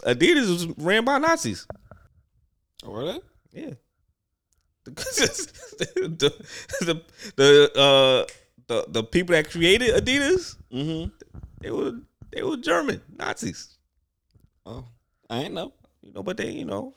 Adidas 0.05 0.49
was 0.49 0.67
ran 0.77 1.03
by 1.03 1.17
Nazis. 1.17 1.67
Oh, 2.83 2.91
were 2.91 3.05
they? 3.05 3.19
Yeah. 3.51 3.73
the, 4.85 6.33
the 6.81 7.01
the 7.35 7.79
uh 7.79 8.25
the 8.67 8.85
the 8.89 9.03
people 9.03 9.33
that 9.33 9.49
created 9.49 9.95
Adidas, 9.95 10.57
Mm-hmm. 10.73 11.09
they 11.61 11.71
were 11.71 11.93
they 12.31 12.43
were 12.43 12.57
German 12.57 13.01
Nazis. 13.15 13.77
Oh, 14.65 14.85
I 15.29 15.43
ain't 15.43 15.53
know. 15.53 15.73
You 16.01 16.11
know, 16.13 16.23
but 16.23 16.37
they 16.37 16.49
you 16.51 16.65
know, 16.65 16.93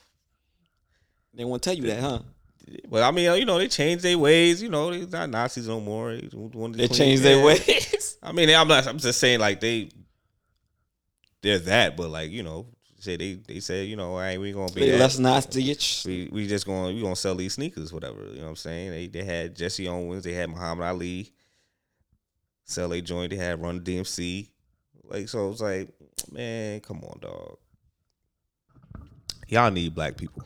They 1.35 1.45
won't 1.45 1.63
tell 1.63 1.75
you 1.75 1.83
that, 1.89 2.01
huh? 2.01 2.19
but 2.89 3.03
I 3.05 3.11
mean 3.13 3.33
you 3.39 3.45
know 3.45 3.59
they 3.59 3.69
changed 3.69 4.03
their 4.03 4.19
ways. 4.19 4.61
You 4.63 4.69
know, 4.69 4.91
they're 4.91 5.07
not 5.21 5.31
Nazis 5.31 5.69
no 5.69 5.81
more. 5.81 6.17
They, 6.17 6.29
They 6.73 6.89
changed 6.89 7.23
their 7.23 7.45
ways. 7.45 8.19
I 8.23 8.33
mean, 8.33 8.51
I'm 8.51 8.67
not. 8.67 8.87
I'm 8.89 8.99
just 8.99 9.21
saying 9.21 9.39
like 9.41 9.61
they 9.61 9.91
they're 11.43 11.61
that, 11.61 11.97
but 11.97 12.11
like 12.11 12.31
you 12.31 12.43
know, 12.43 12.67
say 12.99 13.17
they 13.17 13.35
they 13.35 13.61
said 13.61 13.87
you 13.89 13.97
know, 13.97 14.17
I 14.17 14.31
ain't 14.31 14.41
we 14.41 14.53
gonna 14.53 14.73
be 14.73 14.81
They 14.81 14.91
that. 14.93 14.99
less 14.99 15.19
Nazi-ish. 15.19 16.05
we 16.07 16.29
we 16.33 16.47
just 16.47 16.67
gonna 16.67 16.93
we 16.95 17.01
gonna 17.03 17.17
sell 17.17 17.35
these 17.35 17.55
sneakers, 17.55 17.93
whatever. 17.93 18.21
You 18.25 18.37
know 18.39 18.43
what 18.45 18.49
I'm 18.51 18.57
saying? 18.57 18.91
They 18.91 19.07
they 19.07 19.25
had 19.25 19.55
Jesse 19.55 19.89
Owens, 19.89 20.25
they 20.25 20.33
had 20.33 20.51
Muhammad 20.51 20.87
Ali, 20.87 21.33
sell 22.65 22.93
a 22.93 23.01
joint, 23.01 23.31
they 23.31 23.37
had 23.37 23.61
Run 23.63 23.81
DMC. 23.81 24.49
Like 25.05 25.29
so 25.29 25.51
it's 25.51 25.61
like, 25.61 25.89
man, 26.33 26.81
come 26.81 27.03
on, 27.05 27.19
dog. 27.21 27.59
Y'all 29.49 29.71
need 29.71 29.95
black 29.95 30.17
people. 30.17 30.43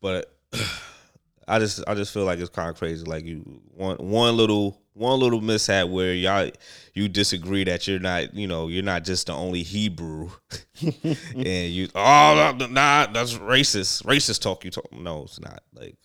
But 0.00 0.30
I 1.48 1.58
just 1.58 1.82
I 1.88 1.94
just 1.94 2.12
feel 2.12 2.24
like 2.24 2.38
it's 2.38 2.50
kind 2.50 2.68
of 2.70 2.76
crazy. 2.76 3.04
Like 3.04 3.24
you 3.24 3.60
one 3.74 3.96
one 3.96 4.36
little 4.36 4.80
one 4.94 5.18
little 5.18 5.40
mishap 5.40 5.88
where 5.88 6.14
y'all 6.14 6.50
you 6.94 7.08
disagree 7.08 7.64
that 7.64 7.86
you're 7.86 7.98
not 7.98 8.32
you 8.32 8.46
know 8.46 8.68
you're 8.68 8.82
not 8.82 9.04
just 9.04 9.26
the 9.26 9.32
only 9.34 9.62
Hebrew, 9.62 10.30
and 10.80 11.70
you 11.70 11.88
oh 11.94 12.56
nah 12.70 13.06
that's 13.06 13.34
racist 13.34 14.04
racist 14.04 14.40
talk 14.40 14.64
you 14.64 14.70
talk 14.70 14.90
no 14.92 15.24
it's 15.24 15.40
not 15.40 15.62
like 15.74 15.96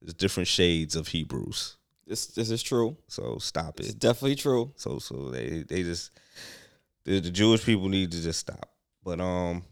there's 0.00 0.14
different 0.14 0.46
shades 0.46 0.96
of 0.96 1.08
Hebrews 1.08 1.76
This 2.06 2.26
this 2.28 2.50
is 2.50 2.62
true. 2.62 2.96
so 3.08 3.38
stop 3.38 3.80
it. 3.80 3.86
It's 3.86 3.94
definitely 3.94 4.36
true. 4.36 4.72
so 4.76 4.98
so 4.98 5.30
they 5.30 5.64
they 5.68 5.82
just 5.82 6.12
the, 7.04 7.18
the 7.20 7.30
Jewish 7.30 7.64
people 7.64 7.88
need 7.88 8.12
to 8.12 8.22
just 8.22 8.38
stop. 8.38 8.70
But 9.04 9.20
um 9.20 9.64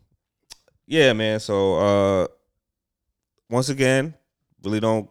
yeah, 0.86 1.12
man. 1.12 1.38
So 1.38 1.76
uh 1.76 2.26
once 3.48 3.68
again, 3.68 4.14
really 4.62 4.80
don't 4.80 5.08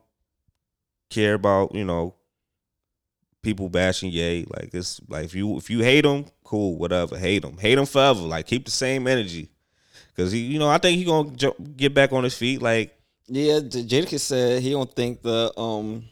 care 1.10 1.34
about, 1.36 1.74
you 1.74 1.86
know, 1.86 2.14
people 3.44 3.70
bashing 3.70 4.12
Ye. 4.12 4.46
Like 4.50 4.70
it's 4.74 5.00
like 5.08 5.26
if 5.26 5.36
you 5.36 5.58
if 5.58 5.70
you 5.70 5.80
hate 5.80 6.06
him, 6.06 6.26
cool, 6.44 6.78
whatever. 6.78 7.18
Hate 7.18 7.44
him. 7.44 7.58
Hate 7.58 7.78
him 7.78 7.86
forever. 7.86 8.22
Like 8.22 8.48
keep 8.48 8.66
the 8.66 8.72
same 8.72 9.08
energy. 9.08 9.50
Cause 10.16 10.32
he, 10.32 10.40
you 10.40 10.58
know, 10.60 10.68
I 10.70 10.78
think 10.80 10.98
he 10.98 11.06
gonna 11.06 11.30
get 11.76 11.94
back 11.94 12.12
on 12.12 12.24
his 12.24 12.36
feet. 12.36 12.60
Like, 12.62 12.98
Yeah, 13.28 13.60
Jadakiss 13.60 14.22
said 14.22 14.64
he 14.64 14.72
don't 14.72 14.92
think 14.96 15.22
the 15.22 15.52
um 15.60 16.06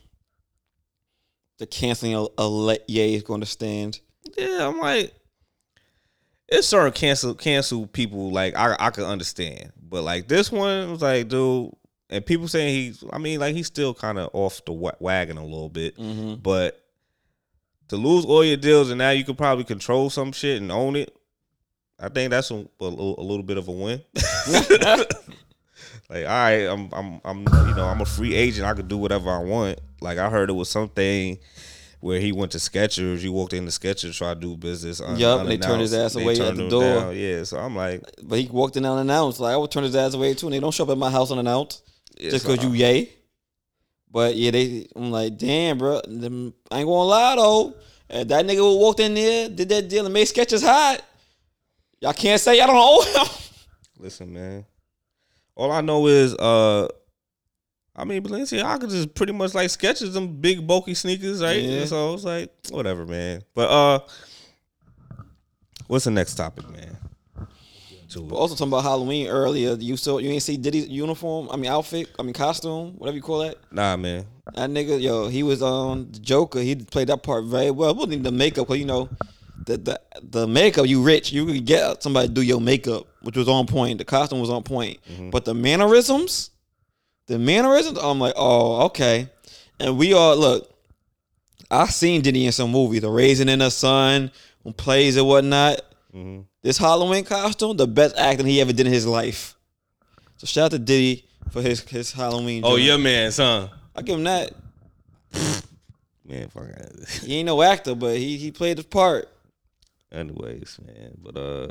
the 1.57 1.65
canceling 1.65 2.13
of 2.15 2.51
let 2.51 2.87
Ye 2.89 3.15
is 3.15 3.23
going 3.23 3.39
to 3.41 3.45
stand. 3.47 3.99
yeah, 4.37 4.67
I'm 4.67 4.77
like, 4.79 5.13
it's 6.47 6.67
certain 6.67 6.91
cancel 6.91 7.33
cancel 7.33 7.87
people 7.87 8.31
like 8.31 8.55
I 8.55 8.75
I 8.79 8.89
could 8.91 9.05
understand, 9.05 9.71
but 9.81 10.03
like 10.03 10.27
this 10.27 10.51
one 10.51 10.91
was 10.91 11.01
like, 11.01 11.27
dude, 11.29 11.71
and 12.11 12.23
people 12.23 12.47
saying 12.47 12.75
he's, 12.75 13.03
I 13.11 13.17
mean, 13.17 13.39
like 13.39 13.55
he's 13.55 13.67
still 13.67 13.93
kind 13.95 14.19
of 14.19 14.29
off 14.33 14.63
the 14.65 14.73
wagon 14.73 15.37
a 15.37 15.43
little 15.43 15.69
bit, 15.69 15.97
Mm-hmm. 15.97 16.35
but 16.43 16.79
to 17.89 17.97
lose 17.97 18.25
all 18.25 18.43
your 18.43 18.57
deals 18.57 18.89
and 18.89 18.97
now 18.97 19.11
you 19.11 19.23
can 19.23 19.35
probably 19.35 19.63
control 19.63 20.09
some 20.09 20.31
shit 20.31 20.61
and 20.61 20.71
own 20.71 20.95
it. 20.95 21.15
I 21.99 22.09
think 22.09 22.31
that's 22.31 22.51
a, 22.51 22.55
a, 22.55 22.83
little- 22.85 23.19
a 23.19 23.23
little 23.23 23.43
bit 23.43 23.57
of 23.57 23.67
a 23.67 23.71
win. 23.71 24.01
like, 26.09 26.25
all 26.25 26.31
right, 26.31 26.65
I'm, 26.65 26.89
I'm, 26.93 27.21
I'm, 27.23 27.39
you 27.67 27.75
know, 27.75 27.85
I'm 27.85 28.01
a 28.01 28.05
free 28.05 28.35
agent. 28.35 28.67
I 28.67 28.73
could 28.73 28.87
do 28.87 28.97
whatever 28.97 29.29
I 29.29 29.39
want. 29.39 29.79
Like, 30.01 30.17
I 30.17 30.29
heard 30.29 30.49
it 30.49 30.53
was 30.53 30.69
something 30.69 31.39
where 32.01 32.19
he 32.19 32.31
went 32.31 32.51
to 32.51 32.57
Skechers. 32.59 33.19
He 33.19 33.29
walked 33.29 33.53
into 33.53 33.71
Skechers, 33.71 34.15
tried 34.17 34.35
to 34.41 34.47
do 34.47 34.57
business. 34.57 35.01
Un- 35.01 35.17
Yup, 35.17 35.41
and 35.41 35.49
they 35.49 35.57
turned 35.57 35.81
his 35.81 35.93
ass 35.93 36.15
away 36.15 36.39
at 36.39 36.55
the 36.55 36.69
door. 36.69 36.81
down. 36.83 37.15
Yeah, 37.17 37.43
so 37.43 37.57
I'm 37.57 37.75
like, 37.75 38.03
But 38.23 38.39
he 38.39 38.47
walked 38.47 38.77
in 38.77 38.85
unannounced. 38.85 39.39
Like 39.39 39.53
I 39.53 39.57
would 39.57 39.71
turn 39.71 39.83
his 39.83 39.95
ass 39.95 40.13
away 40.13 40.33
too, 40.33 40.47
and 40.47 40.53
they 40.53 40.59
don't 40.59 40.73
show 40.73 40.83
up 40.83 40.89
at 40.91 40.97
my 40.97 41.09
house 41.09 41.31
unannounced 41.31 41.81
yeah, 42.19 42.31
just 42.31 42.45
so 42.45 42.51
because 42.51 42.65
you 42.65 42.73
yay. 42.73 43.09
But 44.15 44.37
yeah, 44.37 44.51
they. 44.51 44.87
I'm 44.95 45.11
like, 45.11 45.37
damn, 45.37 45.77
bro. 45.77 45.99
Them, 46.07 46.53
I 46.71 46.79
ain't 46.79 46.87
gonna 46.87 47.03
lie 47.03 47.35
though. 47.35 47.75
If 48.09 48.29
that 48.29 48.45
nigga 48.45 48.59
who 48.59 48.79
walked 48.79 49.01
in 49.01 49.13
there, 49.13 49.49
did 49.49 49.67
that 49.67 49.89
deal, 49.89 50.05
and 50.05 50.13
made 50.13 50.25
Skechers 50.25 50.63
hot. 50.63 51.01
Y'all 51.99 52.13
can't 52.13 52.39
say 52.39 52.57
y'all 52.57 52.67
don't 52.67 52.77
owe 52.77 53.01
him. 53.01 53.27
Listen, 53.99 54.31
man. 54.31 54.65
All 55.53 55.69
I 55.69 55.81
know 55.81 56.07
is, 56.07 56.33
uh, 56.35 56.87
I 57.93 58.05
mean, 58.05 58.23
Balenciaga 58.23 58.89
just 58.89 59.15
pretty 59.15 59.33
much 59.33 59.53
like 59.53 59.67
Skechers 59.67 60.13
them 60.13 60.39
big 60.39 60.65
bulky 60.65 60.93
sneakers, 60.93 61.43
right? 61.43 61.61
Yeah. 61.61 61.83
So 61.83 62.13
it's 62.13 62.23
like 62.23 62.53
whatever, 62.69 63.05
man. 63.05 63.41
But 63.53 63.69
uh, 63.69 63.99
what's 65.87 66.05
the 66.05 66.11
next 66.11 66.35
topic, 66.35 66.69
man? 66.69 66.95
To 68.15 68.21
it. 68.21 68.29
But 68.29 68.35
also 68.35 68.55
talking 68.55 68.71
about 68.71 68.83
Halloween 68.83 69.27
earlier. 69.27 69.75
You 69.75 69.97
saw 69.97 70.17
you 70.17 70.29
ain't 70.29 70.41
see 70.41 70.57
Diddy's 70.57 70.87
uniform. 70.87 71.49
I 71.51 71.57
mean 71.57 71.69
outfit. 71.69 72.09
I 72.17 72.23
mean 72.23 72.33
costume. 72.33 72.93
Whatever 72.97 73.17
you 73.17 73.21
call 73.21 73.39
that. 73.39 73.57
Nah, 73.71 73.97
man. 73.97 74.25
That 74.53 74.69
nigga, 74.69 75.01
yo, 75.01 75.27
he 75.27 75.43
was 75.43 75.61
on 75.61 76.11
the 76.11 76.19
Joker. 76.19 76.59
He 76.59 76.75
played 76.75 77.07
that 77.09 77.23
part 77.23 77.45
very 77.45 77.71
well. 77.71 77.89
It 77.89 77.95
wasn't 77.95 78.13
even 78.13 78.23
the 78.23 78.31
makeup, 78.31 78.67
cause 78.67 78.77
you 78.77 78.85
know, 78.85 79.09
the 79.65 79.77
the 79.77 80.01
the 80.21 80.47
makeup. 80.47 80.87
You 80.87 81.03
rich, 81.03 81.31
you 81.31 81.45
could 81.45 81.65
get 81.65 82.03
somebody 82.03 82.27
to 82.27 82.33
do 82.33 82.41
your 82.41 82.61
makeup, 82.61 83.07
which 83.21 83.35
was 83.35 83.49
on 83.49 83.67
point. 83.67 83.97
The 83.97 84.05
costume 84.05 84.39
was 84.39 84.49
on 84.49 84.63
point, 84.63 84.99
mm-hmm. 85.11 85.29
but 85.29 85.45
the 85.45 85.53
mannerisms, 85.53 86.51
the 87.27 87.37
mannerisms. 87.37 87.99
I'm 88.01 88.19
like, 88.19 88.33
oh, 88.37 88.85
okay. 88.85 89.29
And 89.79 89.97
we 89.97 90.13
all 90.13 90.37
look. 90.37 90.71
I 91.71 91.87
seen 91.87 92.21
Diddy 92.21 92.45
in 92.45 92.51
some 92.51 92.71
movies, 92.71 93.01
The 93.01 93.09
Raisin 93.09 93.49
in 93.49 93.59
the 93.59 93.71
Sun, 93.71 94.31
plays 94.77 95.17
and 95.17 95.27
whatnot. 95.27 95.81
Mm-hmm. 96.15 96.41
This 96.61 96.77
Halloween 96.77 97.25
costume, 97.25 97.75
the 97.75 97.87
best 97.87 98.15
acting 98.17 98.45
he 98.45 98.61
ever 98.61 98.71
did 98.71 98.87
in 98.87 98.93
his 98.93 99.05
life. 99.05 99.55
So 100.37 100.47
shout 100.47 100.65
out 100.65 100.71
to 100.71 100.79
Diddy 100.79 101.25
for 101.51 101.61
his 101.61 101.81
his 101.81 102.11
Halloween. 102.11 102.61
Oh, 102.65 102.77
your 102.77 102.97
man, 102.97 103.31
son. 103.31 103.69
I 103.95 104.01
give 104.01 104.17
him 104.17 104.23
that. 104.23 104.53
Man, 106.27 106.49
fuck. 106.49 106.63
He 107.21 107.37
ain't 107.37 107.45
no 107.45 107.61
actor, 107.61 107.93
but 107.93 108.17
he 108.17 108.37
he 108.37 108.51
played 108.51 108.77
his 108.77 108.87
part. 108.87 109.29
Anyways, 110.11 110.79
man. 110.83 111.11
But 111.21 111.37
uh, 111.37 111.67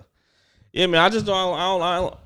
yeah, 0.73 0.87
man. 0.87 1.01
I 1.01 1.09
just 1.09 1.27
don't. 1.27 1.59
I 1.59 1.67
don't. 1.67 1.83
I 1.83 1.97
don't 1.97 2.17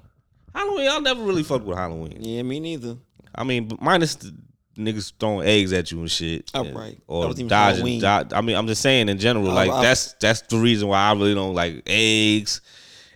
Halloween. 0.54 0.88
I 0.88 0.98
never 0.98 1.22
really 1.22 1.42
fucked 1.42 1.64
with 1.64 1.78
Halloween. 1.78 2.18
Yeah, 2.20 2.42
me 2.42 2.60
neither. 2.60 2.96
I 3.34 3.44
mean, 3.44 3.68
but 3.68 3.80
minus 3.80 4.16
the, 4.16 4.34
niggas 4.78 5.12
throwing 5.18 5.46
eggs 5.46 5.72
at 5.72 5.90
you 5.90 6.00
and 6.00 6.10
shit. 6.10 6.50
Oh, 6.54 6.64
and- 6.64 6.76
right. 6.76 6.98
Or 7.06 7.32
dodging. 7.34 8.04
I 8.32 8.40
mean, 8.40 8.56
I'm 8.56 8.66
just 8.66 8.80
saying 8.82 9.08
in 9.08 9.18
general, 9.18 9.50
Oh, 9.50 9.54
like 9.54 9.70
I- 9.70 9.82
that's 9.82 10.12
that's 10.14 10.42
the 10.42 10.56
reason 10.58 10.88
why 10.88 10.98
I 10.98 11.12
really 11.12 11.34
don't 11.34 11.54
like 11.54 11.82
eggs. 11.86 12.60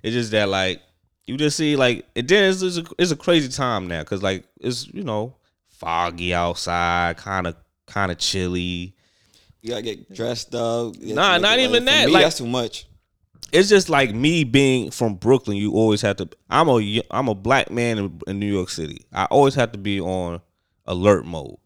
It's 0.03 0.13
just 0.15 0.33
that 0.33 0.49
like 0.49 0.83
you 1.27 1.37
just 1.37 1.57
see 1.57 1.77
like 1.77 2.05
it 2.15 2.27
then 2.29 2.51
it's, 2.51 2.63
it's, 2.63 2.79
a, 2.79 2.85
it's 2.99 3.13
a 3.13 3.17
crazy 3.17 3.49
time 3.49 3.87
now 3.87 4.01
because 4.01 4.23
like 4.23 4.45
it's 4.61 4.89
you 4.89 5.05
know 5.05 5.37
foggy 5.69 6.35
outside, 6.35 7.17
kind 7.17 7.47
of 7.47 7.57
kind 7.87 8.11
of 8.11 8.19
chilly. 8.19 8.95
You 9.61 9.71
gotta 9.71 9.83
get 9.83 10.13
dressed 10.13 10.55
up. 10.55 10.95
You 10.99 11.15
Nah, 11.15 11.39
not 11.39 11.61
even 11.61 11.85
that, 11.85 12.07
Me, 12.07 12.13
like- 12.13 12.25
that's 12.25 12.39
too 12.39 12.47
much. 12.49 12.87
it's 13.53 13.69
just 13.69 13.89
like 13.89 14.13
me 14.13 14.43
being 14.43 14.91
from 14.91 15.15
Brooklyn. 15.15 15.57
You 15.57 15.73
always 15.75 16.01
have 16.03 16.17
to. 16.17 16.29
I'm 16.51 16.69
a 16.69 17.03
I'm 17.13 17.29
a 17.29 17.35
black 17.35 17.71
man 17.71 17.99
in, 17.99 18.21
in 18.27 18.39
New 18.41 18.53
York 18.53 18.71
City. 18.71 19.07
I 19.13 19.27
always 19.27 19.55
have 19.55 19.71
to 19.73 19.79
be 19.79 20.01
on 20.01 20.41
alert 20.87 21.25
mode. 21.27 21.57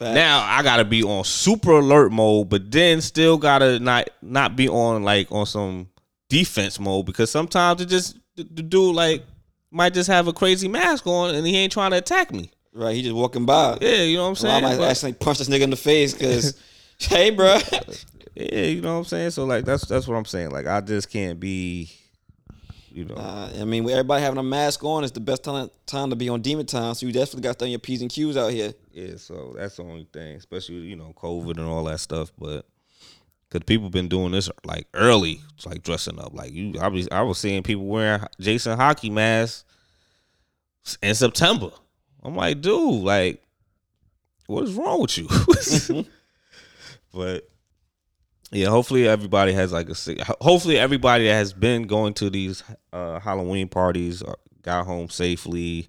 Now 0.00 0.42
I 0.44 0.62
gotta 0.62 0.84
be 0.84 1.02
on 1.02 1.24
super 1.24 1.70
alert 1.72 2.12
mode, 2.12 2.50
but 2.50 2.70
then 2.70 3.00
still 3.00 3.38
gotta 3.38 3.78
not 3.78 4.10
not 4.20 4.54
be 4.56 4.68
on 4.68 5.02
like 5.04 5.32
on 5.32 5.46
some 5.46 5.88
defense 6.28 6.78
mode 6.78 7.06
because 7.06 7.30
sometimes 7.30 7.80
it 7.80 7.86
just 7.86 8.18
the, 8.34 8.44
dude 8.44 8.94
like 8.94 9.24
might 9.70 9.94
just 9.94 10.08
have 10.08 10.28
a 10.28 10.32
crazy 10.34 10.68
mask 10.68 11.06
on 11.06 11.34
and 11.34 11.46
he 11.46 11.56
ain't 11.56 11.72
trying 11.72 11.92
to 11.92 11.96
attack 11.96 12.30
me. 12.30 12.50
right, 12.74 12.94
he 12.94 13.00
just 13.02 13.14
walking 13.14 13.46
by. 13.46 13.78
Yeah, 13.80 14.02
you 14.02 14.16
know 14.18 14.28
what 14.30 14.38
I'm 14.38 14.44
Well, 14.44 14.52
I 14.52 14.60
saying. 14.60 14.62
might 14.64 14.78
But- 14.78 14.90
accidentally 14.90 15.24
punch 15.24 15.38
this 15.38 15.48
nigga 15.48 15.62
in 15.62 15.70
the 15.70 15.76
face 15.76 16.12
because, 16.12 16.60
hey, 16.98 17.30
bro. 17.30 17.58
yeah, 18.34 18.64
you 18.64 18.82
know 18.82 18.92
what 18.92 18.98
I'm 18.98 19.04
saying. 19.04 19.30
So 19.30 19.46
like 19.46 19.64
that's 19.64 19.86
that's 19.86 20.06
what 20.06 20.16
I'm 20.16 20.26
saying. 20.26 20.50
Like 20.50 20.66
I 20.66 20.82
just 20.82 21.08
can't 21.10 21.40
be, 21.40 21.90
you 22.96 23.04
know. 23.04 23.14
Uh, 23.14 23.52
I 23.60 23.64
mean, 23.64 23.84
with 23.84 23.92
everybody 23.92 24.22
having 24.22 24.38
a 24.38 24.42
mask 24.42 24.82
on, 24.82 25.04
it's 25.04 25.12
the 25.12 25.20
best 25.20 25.44
time 25.44 25.70
time 25.84 26.10
to 26.10 26.16
be 26.16 26.28
on 26.28 26.40
demon 26.40 26.64
time. 26.64 26.94
So 26.94 27.06
you 27.06 27.12
definitely 27.12 27.42
got 27.42 27.52
to 27.52 27.58
throw 27.58 27.68
your 27.68 27.78
p's 27.78 28.00
and 28.00 28.10
q's 28.10 28.36
out 28.36 28.52
here. 28.52 28.72
Yeah, 28.90 29.16
so 29.16 29.54
that's 29.56 29.76
the 29.76 29.82
only 29.82 30.08
thing, 30.12 30.36
especially 30.36 30.76
you 30.76 30.96
know 30.96 31.12
COVID 31.16 31.58
and 31.58 31.68
all 31.68 31.84
that 31.84 32.00
stuff. 32.00 32.32
But 32.38 32.66
because 33.48 33.64
people 33.64 33.90
been 33.90 34.08
doing 34.08 34.32
this 34.32 34.48
like 34.64 34.86
early, 34.94 35.42
it's 35.54 35.66
like 35.66 35.82
dressing 35.82 36.18
up. 36.18 36.32
Like 36.32 36.52
you, 36.52 36.74
I 36.80 36.88
was 36.88 37.06
I 37.12 37.20
was 37.20 37.38
seeing 37.38 37.62
people 37.62 37.84
wearing 37.84 38.22
Jason 38.40 38.78
hockey 38.78 39.10
masks 39.10 39.64
in 41.02 41.14
September. 41.14 41.70
I'm 42.22 42.34
like, 42.34 42.62
dude, 42.62 43.04
like, 43.04 43.42
what 44.46 44.64
is 44.64 44.72
wrong 44.72 45.02
with 45.02 45.18
you? 45.18 45.28
but 47.12 47.48
yeah, 48.52 48.68
hopefully 48.68 49.08
everybody 49.08 49.52
has 49.52 49.72
like 49.72 49.88
a. 49.88 50.34
Hopefully 50.40 50.78
everybody 50.78 51.26
that 51.26 51.34
has 51.34 51.52
been 51.52 51.84
going 51.84 52.14
to 52.14 52.30
these 52.30 52.62
uh, 52.92 53.18
Halloween 53.18 53.68
parties 53.68 54.22
uh, 54.22 54.34
got 54.62 54.86
home 54.86 55.08
safely. 55.08 55.88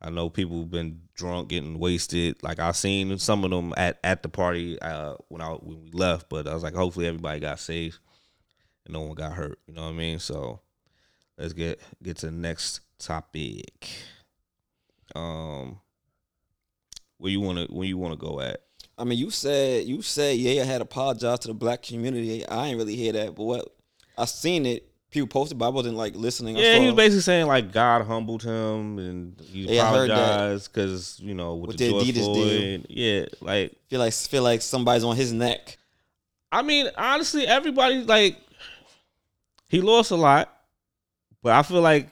I 0.00 0.10
know 0.10 0.30
people 0.30 0.60
have 0.60 0.70
been 0.70 1.00
drunk, 1.14 1.48
getting 1.48 1.78
wasted. 1.78 2.36
Like 2.42 2.60
I 2.60 2.70
seen 2.72 3.18
some 3.18 3.42
of 3.44 3.50
them 3.50 3.74
at, 3.76 3.98
at 4.04 4.22
the 4.22 4.28
party 4.28 4.80
uh, 4.80 5.14
when 5.28 5.42
I 5.42 5.48
when 5.50 5.82
we 5.82 5.90
left, 5.90 6.28
but 6.28 6.46
I 6.46 6.54
was 6.54 6.62
like, 6.62 6.74
hopefully 6.74 7.06
everybody 7.06 7.40
got 7.40 7.58
safe 7.58 7.98
and 8.84 8.94
no 8.94 9.02
one 9.02 9.14
got 9.14 9.32
hurt. 9.32 9.58
You 9.66 9.74
know 9.74 9.82
what 9.82 9.90
I 9.90 9.92
mean? 9.92 10.20
So 10.20 10.60
let's 11.36 11.52
get 11.52 11.80
get 12.02 12.18
to 12.18 12.26
the 12.26 12.32
next 12.32 12.80
topic. 12.98 13.88
Um, 15.16 15.80
where 17.18 17.32
you 17.32 17.40
wanna 17.40 17.66
where 17.70 17.86
you 17.86 17.98
wanna 17.98 18.16
go 18.16 18.40
at? 18.40 18.62
I 18.98 19.04
mean, 19.04 19.18
you 19.18 19.30
said 19.30 19.86
you 19.86 20.02
said 20.02 20.36
yeah, 20.36 20.62
I 20.62 20.64
had 20.64 20.80
apologized 20.80 21.42
to 21.42 21.48
the 21.48 21.54
black 21.54 21.82
community. 21.82 22.46
I 22.46 22.66
ain't 22.66 22.78
really 22.78 22.96
hear 22.96 23.12
that, 23.12 23.34
but 23.34 23.44
what 23.44 23.74
I 24.16 24.24
seen 24.24 24.66
it. 24.66 24.84
People 25.10 25.28
posted, 25.28 25.56
but 25.56 25.64
I 25.64 25.68
wasn't 25.70 25.96
like 25.96 26.14
listening. 26.14 26.58
Yeah, 26.58 26.78
he 26.78 26.84
was 26.84 26.94
basically 26.94 27.22
saying 27.22 27.46
like 27.46 27.72
God 27.72 28.04
humbled 28.04 28.42
him 28.42 28.98
and 28.98 29.40
he 29.40 29.62
Yeah, 29.62 29.84
I 29.84 29.90
heard 29.90 30.10
that. 30.10 30.34
apologized 30.34 30.70
because 30.70 31.18
you 31.20 31.32
know 31.32 31.54
with, 31.54 31.68
With 31.68 31.78
the, 31.78 31.86
the 31.86 31.90
George 31.92 32.04
Adidas 32.08 32.34
deal. 32.34 32.84
Yeah, 32.90 33.24
like 33.40 33.74
feel 33.88 34.00
like 34.00 34.12
feel 34.12 34.42
like 34.42 34.60
somebody's 34.60 35.04
on 35.04 35.16
his 35.16 35.32
neck. 35.32 35.78
I 36.52 36.60
mean, 36.60 36.90
honestly, 36.94 37.46
everybody 37.46 38.02
like 38.04 38.36
he 39.68 39.80
lost 39.80 40.10
a 40.10 40.16
lot, 40.16 40.54
but 41.42 41.52
I 41.52 41.62
feel 41.62 41.80
like 41.80 42.10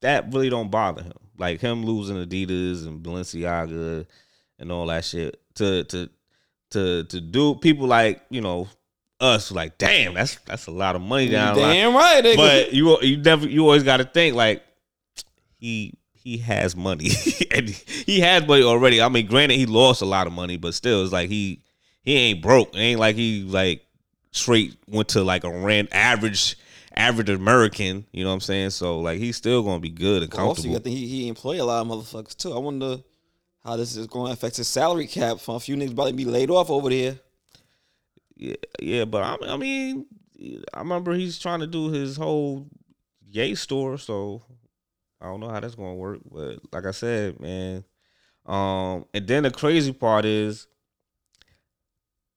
that 0.00 0.32
really 0.32 0.50
don't 0.50 0.70
bother 0.70 1.02
him. 1.02 1.12
Like 1.36 1.60
him 1.60 1.84
losing 1.84 2.24
Adidas 2.24 2.86
and 2.86 3.02
Balenciaga 3.02 4.06
and 4.60 4.70
all 4.70 4.86
that 4.86 5.04
shit 5.04 5.40
to 5.56 5.84
to 5.84 6.10
to 6.70 7.04
to 7.04 7.20
do 7.20 7.54
people 7.54 7.86
like 7.86 8.22
you 8.30 8.40
know 8.40 8.68
us 9.20 9.50
like 9.50 9.78
damn 9.78 10.14
that's 10.14 10.36
that's 10.46 10.66
a 10.66 10.70
lot 10.70 10.96
of 10.96 11.02
money 11.02 11.28
down. 11.28 11.56
Damn 11.56 11.94
right, 11.94 12.24
nigga. 12.24 12.36
But 12.36 12.72
you 12.72 13.00
you 13.00 13.16
never 13.18 13.48
you 13.48 13.62
always 13.62 13.82
got 13.82 13.98
to 13.98 14.04
think 14.04 14.34
like 14.34 14.62
he 15.56 15.94
he 16.12 16.38
has 16.38 16.74
money 16.74 17.10
and 17.50 17.68
he 17.68 18.20
has 18.20 18.46
money 18.46 18.62
already. 18.62 19.00
I 19.00 19.08
mean, 19.08 19.26
granted 19.26 19.56
he 19.56 19.66
lost 19.66 20.02
a 20.02 20.06
lot 20.06 20.26
of 20.26 20.32
money, 20.32 20.56
but 20.56 20.74
still 20.74 21.02
it's 21.02 21.12
like 21.12 21.28
he 21.28 21.62
he 22.02 22.16
ain't 22.16 22.42
broke. 22.42 22.74
It 22.74 22.80
ain't 22.80 23.00
like 23.00 23.16
he 23.16 23.42
like 23.42 23.84
straight 24.32 24.76
went 24.88 25.08
to 25.08 25.22
like 25.22 25.44
a 25.44 25.50
rent 25.50 25.90
average 25.92 26.56
average 26.94 27.30
American. 27.30 28.04
You 28.12 28.24
know 28.24 28.30
what 28.30 28.34
I'm 28.34 28.40
saying? 28.40 28.70
So 28.70 29.00
like 29.00 29.18
he's 29.18 29.36
still 29.36 29.62
gonna 29.62 29.80
be 29.80 29.90
good 29.90 30.22
and 30.22 30.32
also, 30.34 30.46
comfortable. 30.46 30.76
I 30.76 30.80
think 30.80 30.96
he, 30.96 31.06
he 31.06 31.28
employ 31.28 31.62
a 31.62 31.64
lot 31.64 31.82
of 31.82 31.88
motherfuckers 31.88 32.36
too. 32.36 32.52
I 32.52 32.58
wonder 32.58 32.98
how 33.64 33.76
this 33.76 33.96
is 33.96 34.06
going 34.06 34.26
to 34.26 34.32
affect 34.32 34.56
his 34.56 34.68
salary 34.68 35.06
cap. 35.06 35.40
For 35.40 35.56
a 35.56 35.60
few 35.60 35.76
niggas 35.76 35.92
about 35.92 36.08
to 36.08 36.14
be 36.14 36.24
laid 36.24 36.50
off 36.50 36.70
over 36.70 36.90
there. 36.90 37.18
Yeah, 38.36 38.56
yeah, 38.80 39.04
but 39.04 39.22
I, 39.22 39.52
I 39.52 39.56
mean, 39.56 40.06
I 40.72 40.80
remember 40.80 41.14
he's 41.14 41.38
trying 41.38 41.60
to 41.60 41.66
do 41.66 41.90
his 41.90 42.16
whole 42.16 42.66
Yay 43.30 43.54
store, 43.54 43.96
so 43.96 44.42
I 45.20 45.26
don't 45.26 45.40
know 45.40 45.48
how 45.48 45.60
that's 45.60 45.76
gonna 45.76 45.94
work. 45.94 46.20
But 46.30 46.58
like 46.72 46.84
I 46.84 46.90
said, 46.90 47.40
man, 47.40 47.84
um, 48.44 49.06
and 49.14 49.26
then 49.26 49.44
the 49.44 49.50
crazy 49.50 49.92
part 49.92 50.24
is 50.24 50.66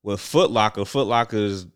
with 0.03 0.21
Foot 0.21 0.51
Locker. 0.51 0.85
Foot 0.85 1.07
Locker 1.07 1.37
is 1.37 1.67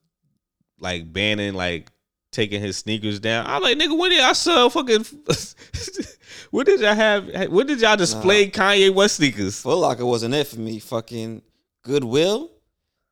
like 0.79 1.11
banning, 1.11 1.53
like 1.53 1.91
taking 2.31 2.61
his 2.61 2.77
sneakers 2.77 3.19
down. 3.19 3.45
I'm 3.47 3.61
like, 3.61 3.77
nigga, 3.77 3.97
when 3.97 4.11
did 4.11 4.21
I 4.21 4.33
sell 4.33 4.69
fucking? 4.69 5.05
when 6.51 6.65
did 6.65 6.79
y'all 6.81 6.93
have? 6.93 7.49
When 7.49 7.65
did 7.65 7.81
y'all 7.81 7.97
display 7.97 8.49
Kanye 8.49 8.93
West 8.93 9.15
sneakers? 9.15 9.59
Foot 9.61 9.77
Locker 9.77 10.05
wasn't 10.05 10.35
it 10.35 10.47
for 10.47 10.59
me. 10.59 10.79
Fucking 10.79 11.41
Goodwill 11.83 12.51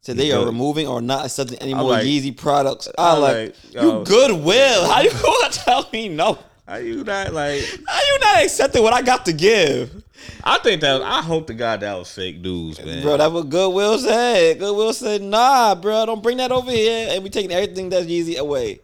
said 0.01 0.15
they 0.17 0.31
are 0.31 0.45
removing 0.45 0.87
or 0.87 1.01
not 1.01 1.25
accepting 1.25 1.57
any 1.59 1.73
more 1.73 1.89
like- 1.91 2.05
Yeezy 2.05 2.35
products. 2.35 2.87
I 2.97 3.17
like, 3.17 3.35
like, 3.35 3.73
you 3.73 3.81
yo. 3.81 4.03
Goodwill. 4.03 4.87
How 4.87 5.01
you 5.01 5.11
gonna 5.23 5.49
tell 5.51 5.89
me 5.91 6.07
no? 6.09 6.37
Are 6.67 6.79
you 6.79 7.03
not 7.03 7.33
like? 7.33 7.61
Are 7.63 8.01
you 8.05 8.19
not 8.21 8.43
accepting 8.43 8.83
what 8.83 8.93
I 8.93 9.01
got 9.01 9.25
to 9.25 9.33
give, 9.33 10.03
I 10.43 10.59
think 10.59 10.81
that 10.81 11.01
I 11.01 11.21
hope 11.21 11.47
to 11.47 11.53
God 11.53 11.79
that 11.81 11.97
was 11.97 12.11
fake 12.13 12.39
news, 12.41 12.83
man. 12.83 13.01
bro? 13.01 13.17
that 13.17 13.31
what 13.31 13.49
Goodwill 13.49 13.97
said. 13.97 14.59
Goodwill 14.59 14.93
said, 14.93 15.21
nah, 15.21 15.75
bro, 15.75 16.05
don't 16.05 16.21
bring 16.21 16.37
that 16.37 16.51
over 16.51 16.71
here, 16.71 17.07
and 17.11 17.23
we 17.23 17.29
taking 17.29 17.51
everything 17.51 17.89
that's 17.89 18.05
Yeezy 18.05 18.37
away. 18.37 18.79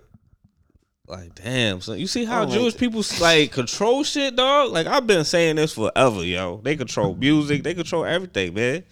Like, 1.07 1.35
damn. 1.35 1.81
So 1.81 1.93
you 1.93 2.07
see 2.07 2.25
how 2.25 2.45
Jewish 2.45 2.73
like 2.73 2.79
people 2.79 3.03
like 3.19 3.51
control 3.51 4.03
shit, 4.03 4.35
dog? 4.35 4.71
Like 4.71 4.87
I've 4.87 5.05
been 5.05 5.23
saying 5.23 5.57
this 5.57 5.73
forever, 5.73 6.23
yo. 6.23 6.61
They 6.63 6.75
control 6.75 7.15
music. 7.15 7.63
They 7.63 7.73
control 7.73 8.05
everything, 8.05 8.53
man. 8.53 8.83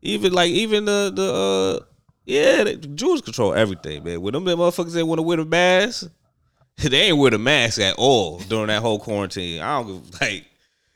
Even 0.00 0.32
like 0.32 0.50
even 0.50 0.86
the 0.86 1.12
the 1.14 1.32
uh 1.32 1.84
yeah, 2.24 2.64
the 2.64 2.76
Jews 2.76 3.20
control 3.20 3.52
everything, 3.52 4.04
man. 4.04 4.22
When 4.22 4.32
them 4.32 4.44
motherfuckers 4.44 4.92
that 4.92 5.06
want 5.06 5.18
to 5.18 5.22
wear 5.22 5.36
the 5.36 5.44
mask, 5.44 6.10
they 6.76 7.02
ain't 7.02 7.18
wear 7.18 7.30
the 7.30 7.38
mask 7.38 7.80
at 7.80 7.96
all 7.98 8.38
during 8.38 8.68
that 8.68 8.80
whole 8.80 8.98
quarantine. 8.98 9.60
I 9.60 9.78
don't 9.78 9.86
give 9.86 10.20
like. 10.20 10.46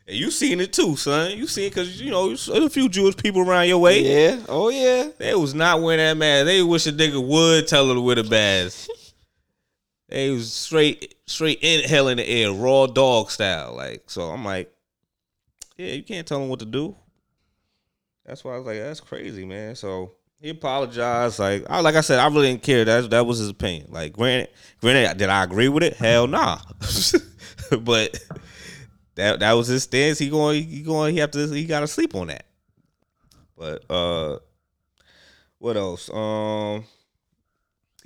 And 0.09 0.17
you 0.17 0.31
seen 0.31 0.61
it 0.61 0.73
too, 0.73 0.95
son. 0.95 1.37
You 1.37 1.49
seen 1.49 1.69
because 1.69 2.01
you 2.01 2.13
know 2.13 2.29
there's 2.29 2.49
a 2.49 2.71
few 2.71 2.89
Jewish 2.89 3.17
people 3.17 3.43
around 3.43 3.67
your 3.67 3.79
way. 3.79 4.03
Yeah, 4.03 4.41
oh 4.49 4.69
yeah. 4.69 5.11
They 5.19 5.35
was 5.35 5.53
not 5.53 5.83
wearing 5.83 5.99
that 5.99 6.17
mask. 6.17 6.47
They 6.47 6.63
wish 6.63 6.87
a 6.87 6.93
nigga 6.93 7.21
would 7.27 7.67
tell 7.67 7.89
her 7.89 7.95
to 7.95 8.01
wear 8.01 8.15
the 8.15 8.23
mask. 8.23 8.89
They 10.09 10.31
was 10.31 10.53
straight 10.53 11.17
straight 11.27 11.61
inhaling 11.61 12.19
the 12.19 12.29
air, 12.29 12.53
raw 12.53 12.87
dog 12.87 13.31
style. 13.31 13.75
Like, 13.75 14.05
so 14.09 14.31
I'm 14.31 14.45
like, 14.45 14.73
yeah, 15.77 15.93
you 15.93 16.03
can't 16.03 16.27
tell 16.27 16.43
him 16.43 16.49
what 16.49 16.61
to 16.61 16.65
do. 16.65 16.97
That's 18.25 18.45
why 18.45 18.55
I 18.55 18.59
was 18.59 18.67
like, 18.67 18.79
that's 18.79 19.01
crazy, 19.01 19.45
man. 19.45 19.77
So 19.77 20.13
he 20.41 20.51
apologized. 20.51 21.39
Like, 21.39 21.65
I 21.69 21.81
like 21.81 21.95
I 21.95 22.01
said, 22.01 22.19
I 22.19 22.27
really 22.29 22.49
didn't 22.51 22.63
care. 22.63 22.85
That 22.85 23.11
that 23.11 23.27
was 23.27 23.39
his 23.39 23.49
opinion. 23.49 23.89
Like, 23.91 24.13
granted, 24.13 24.51
granted, 24.81 25.19
did 25.19 25.29
I 25.29 25.45
agree 25.45 25.69
with 25.69 25.83
it? 25.83 25.95
Hell 25.95 26.27
nah. 26.27 26.59
but 27.81 28.19
that 29.17 29.41
that 29.41 29.53
was 29.53 29.67
his 29.67 29.83
stance. 29.83 30.19
He 30.19 30.29
going, 30.29 30.65
he 30.65 30.83
going, 30.83 31.15
he 31.15 31.21
have 31.21 31.33
to, 31.33 31.49
he 31.49 31.67
got 31.67 31.81
to 31.81 31.87
sleep 31.87 32.15
on 32.15 32.29
that. 32.29 32.47
But 33.57 33.91
uh, 33.91 34.39
what 35.59 35.77
else? 35.77 36.11
Um, 36.11 36.85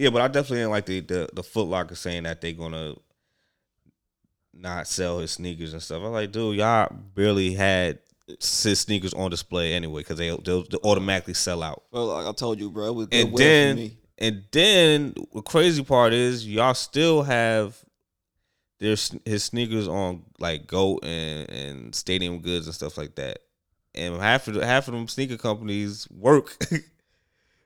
yeah, 0.01 0.11
but 0.11 0.23
I 0.23 0.29
definitely 0.29 0.59
didn't 0.59 0.71
like 0.71 0.87
the 0.87 1.01
the, 1.01 1.29
the 1.33 1.43
Foot 1.43 1.69
Locker 1.69 1.95
saying 1.95 2.23
that 2.25 2.41
they're 2.41 2.53
gonna 2.53 2.95
not 4.53 4.87
sell 4.87 5.19
his 5.19 5.33
sneakers 5.33 5.73
and 5.73 5.83
stuff. 5.83 6.03
I'm 6.03 6.13
like, 6.13 6.33
dude, 6.33 6.57
y'all 6.57 6.93
barely 7.15 7.55
had 7.55 7.99
his 8.27 8.81
sneakers 8.81 9.15
on 9.15 9.31
display 9.31 9.73
anyway 9.73 10.01
because 10.01 10.19
they 10.19 10.29
they'll, 10.31 10.63
they'll 10.65 10.81
automatically 10.85 11.35
sell 11.35 11.63
out. 11.63 11.83
Well, 11.91 12.07
like 12.07 12.27
I 12.27 12.33
told 12.33 12.59
you, 12.61 12.71
bro, 12.71 12.87
it 12.87 12.95
was 12.95 13.09
And 13.13 13.37
then 13.37 13.77
me. 13.77 13.99
and 14.19 14.45
then 14.53 15.15
the 15.35 15.43
crazy 15.43 15.85
part 15.85 16.13
is 16.13 16.47
y'all 16.47 16.75
still 16.75 17.23
have 17.23 17.79
their 18.79 18.97
his 19.25 19.45
sneakers 19.45 19.87
on 19.89 20.23
like 20.39 20.67
Goat 20.67 21.05
and 21.05 21.51
and 21.51 21.95
Stadium 21.95 22.39
Goods 22.41 22.67
and 22.67 22.75
stuff 22.75 22.97
like 22.99 23.15
that. 23.17 23.41
and 23.95 24.17
half 24.17 24.49
of 24.49 24.55
the, 24.55 24.65
half 24.67 24.89
of 24.89 24.95
them 24.95 25.09
sneaker 25.09 25.37
companies 25.37 26.09
work 26.11 26.57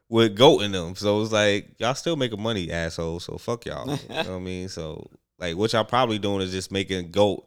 with 0.09 0.37
goat 0.37 0.61
in 0.62 0.73
them. 0.73 0.95
So 0.95 1.23
it's 1.23 1.33
like 1.33 1.75
y'all 1.79 1.95
still 1.95 2.17
making 2.17 2.43
money, 2.43 2.71
assholes. 2.71 3.25
So 3.25 3.38
fuck 3.38 3.67
y'all. 3.67 3.90
you 3.90 4.09
know 4.09 4.17
what 4.17 4.29
I 4.29 4.38
mean? 4.38 4.69
So 4.69 5.11
like 5.38 5.57
what 5.57 5.73
y'all 5.73 5.85
probably 5.85 6.19
doing 6.19 6.40
is 6.43 6.53
just 6.53 6.73
making 6.73 7.11
goat. 7.11 7.47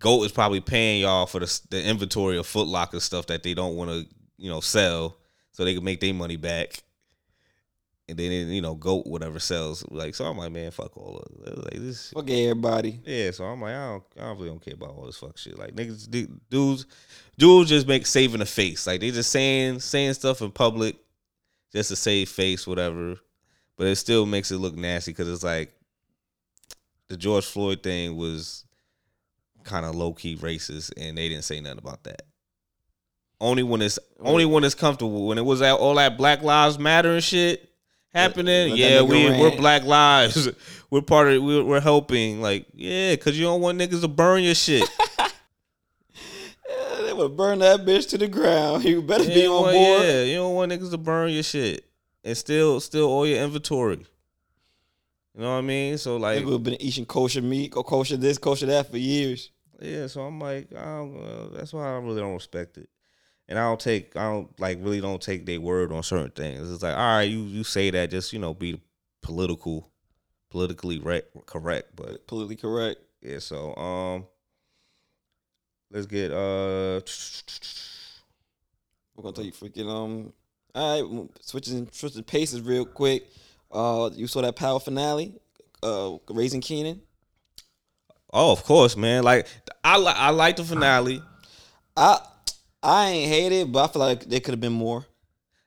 Goat 0.00 0.24
is 0.24 0.32
probably 0.32 0.60
paying 0.60 1.02
y'all 1.02 1.26
for 1.26 1.40
the, 1.40 1.60
the 1.70 1.82
inventory 1.84 2.38
of 2.38 2.46
Foot 2.46 2.68
Locker 2.68 3.00
stuff 3.00 3.26
that 3.26 3.42
they 3.42 3.54
don't 3.54 3.76
want 3.76 3.90
to 3.90 4.06
you 4.36 4.48
know 4.50 4.60
sell, 4.60 5.18
so 5.52 5.64
they 5.64 5.74
can 5.74 5.84
make 5.84 6.00
their 6.00 6.14
money 6.14 6.36
back. 6.36 6.82
And 8.08 8.16
then 8.16 8.48
you 8.48 8.62
know 8.62 8.74
goat 8.74 9.06
whatever 9.06 9.38
sells 9.38 9.84
like 9.90 10.14
so 10.14 10.24
I'm 10.24 10.38
like 10.38 10.50
man 10.50 10.70
fuck 10.70 10.96
all 10.96 11.18
of 11.18 11.46
it. 11.46 11.58
like 11.58 11.74
this 11.74 12.10
Fuck 12.10 12.30
everybody. 12.30 13.00
yeah, 13.04 13.32
so 13.32 13.44
I'm 13.44 13.60
like, 13.60 13.74
I 13.74 13.86
don't, 13.86 14.04
I 14.16 14.20
don't 14.22 14.36
really 14.38 14.48
don't 14.48 14.64
care 14.64 14.72
about 14.72 14.96
all 14.96 15.04
this 15.04 15.18
fuck 15.18 15.36
shit. 15.36 15.58
Like 15.58 15.74
niggas, 15.74 16.08
dudes, 16.48 16.86
dudes 17.36 17.68
just 17.68 17.86
make 17.86 18.06
saving 18.06 18.40
a 18.40 18.46
face. 18.46 18.86
Like 18.86 19.00
they 19.00 19.10
just 19.10 19.30
saying 19.30 19.80
saying 19.80 20.14
stuff 20.14 20.40
in 20.40 20.52
public 20.52 20.96
just 21.72 21.90
to 21.90 21.96
save 21.96 22.28
face, 22.28 22.66
whatever. 22.66 23.16
But 23.76 23.86
it 23.86 23.96
still 23.96 24.26
makes 24.26 24.50
it 24.50 24.58
look 24.58 24.76
nasty 24.76 25.12
because 25.12 25.28
it's 25.28 25.44
like 25.44 25.72
the 27.08 27.16
George 27.16 27.46
Floyd 27.46 27.82
thing 27.82 28.16
was 28.16 28.64
kind 29.64 29.86
of 29.86 29.94
low 29.94 30.12
key 30.12 30.36
racist, 30.36 30.92
and 30.96 31.16
they 31.16 31.28
didn't 31.28 31.44
say 31.44 31.60
nothing 31.60 31.78
about 31.78 32.04
that. 32.04 32.22
Only 33.40 33.62
when 33.62 33.82
it's 33.82 33.98
only 34.20 34.44
when 34.44 34.64
it's 34.64 34.74
comfortable. 34.74 35.28
When 35.28 35.38
it 35.38 35.44
was 35.44 35.62
at 35.62 35.74
all 35.74 35.94
that 35.94 36.18
Black 36.18 36.42
Lives 36.42 36.78
Matter 36.78 37.12
and 37.12 37.22
shit 37.22 37.70
happening, 38.12 38.70
let 38.70 38.76
that 38.76 38.78
yeah, 38.78 39.02
we 39.02 39.30
we're. 39.30 39.56
Black 39.56 39.84
Lives. 39.84 40.48
we're 40.90 41.02
part 41.02 41.28
of. 41.28 41.42
We're, 41.42 41.62
we're 41.62 41.80
helping. 41.80 42.40
Like, 42.40 42.66
yeah, 42.74 43.14
because 43.14 43.38
you 43.38 43.44
don't 43.44 43.60
want 43.60 43.78
niggas 43.78 44.00
to 44.00 44.08
burn 44.08 44.42
your 44.42 44.56
shit. 44.56 44.88
Yeah, 47.18 47.22
they 47.24 47.28
would 47.28 47.36
burn 47.36 47.58
that 47.60 47.80
bitch 47.80 48.08
to 48.10 48.18
the 48.18 48.28
ground. 48.28 48.84
You 48.88 49.02
better 49.02 49.24
You 49.24 49.34
be 49.34 49.46
on 49.46 49.62
want- 49.62 49.74
board. 49.74 50.02
Yeah, 50.02 50.22
you 50.24 50.34
don't 50.36 50.54
want 50.54 50.72
niggas 50.72 50.90
to 50.90 50.98
burn 50.98 51.30
your 51.30 51.42
shit 51.42 51.84
and 52.24 52.36
still 52.36 52.80
still 52.80 53.08
all 53.08 53.26
your 53.26 53.42
inventory. 53.42 54.06
You 55.34 55.44
know 55.44 55.52
what 55.52 55.58
I 55.58 55.60
mean? 55.62 55.98
So 55.98 56.16
like, 56.16 56.44
we've 56.44 56.62
been 56.62 56.80
eating 56.82 57.06
kosher 57.06 57.42
meat, 57.42 57.74
or 57.76 57.84
kosher 57.84 58.16
this, 58.16 58.38
kosher 58.38 58.66
that 58.66 58.90
for 58.90 58.98
years. 58.98 59.50
yeah. 59.80 60.06
So 60.08 60.22
I'm 60.22 60.40
like, 60.40 60.74
I 60.74 60.84
don't, 60.84 61.16
uh, 61.22 61.56
that's 61.56 61.72
why 61.72 61.86
I 61.86 61.98
really 61.98 62.20
don't 62.20 62.34
respect 62.34 62.76
it, 62.76 62.88
and 63.48 63.56
I 63.58 63.62
don't 63.62 63.78
take, 63.78 64.16
I 64.16 64.24
don't 64.30 64.48
like 64.58 64.78
really 64.80 65.00
don't 65.00 65.22
take 65.22 65.46
their 65.46 65.60
word 65.60 65.92
on 65.92 66.02
certain 66.02 66.30
things. 66.32 66.70
It's 66.72 66.82
like, 66.82 66.96
all 66.96 67.16
right, 67.16 67.22
you 67.22 67.40
you 67.42 67.62
say 67.62 67.90
that, 67.90 68.10
just 68.10 68.32
you 68.32 68.40
know, 68.40 68.52
be 68.52 68.80
political, 69.22 69.88
politically 70.50 70.98
re- 70.98 71.22
correct, 71.46 71.94
but 71.94 72.26
Politically 72.26 72.56
correct. 72.56 73.00
yeah. 73.22 73.38
So 73.38 73.76
um, 73.76 74.26
let's 75.90 76.06
get 76.06 76.30
uh. 76.30 77.00
We're 79.16 79.22
gonna 79.22 79.34
tell 79.34 79.44
you 79.44 79.52
freaking 79.52 79.88
um. 79.90 80.32
All 80.74 81.02
right, 81.02 81.28
switching 81.40 81.88
switching 81.92 82.22
paces 82.22 82.60
real 82.60 82.84
quick. 82.84 83.26
Uh, 83.70 84.10
you 84.14 84.26
saw 84.26 84.42
that 84.42 84.56
power 84.56 84.80
finale, 84.80 85.34
uh, 85.82 86.16
raising 86.30 86.60
Kanan. 86.60 87.00
Oh, 88.32 88.52
of 88.52 88.62
course, 88.64 88.96
man. 88.96 89.24
Like 89.24 89.46
I 89.82 89.98
li- 89.98 90.12
I 90.14 90.30
like 90.30 90.56
the 90.56 90.64
finale. 90.64 91.22
I 91.96 92.18
I 92.82 93.08
ain't 93.08 93.32
hate 93.32 93.52
it, 93.52 93.72
but 93.72 93.84
I 93.84 93.92
feel 93.92 94.00
like 94.00 94.24
there 94.24 94.40
could 94.40 94.52
have 94.52 94.60
been 94.60 94.72
more. 94.72 95.04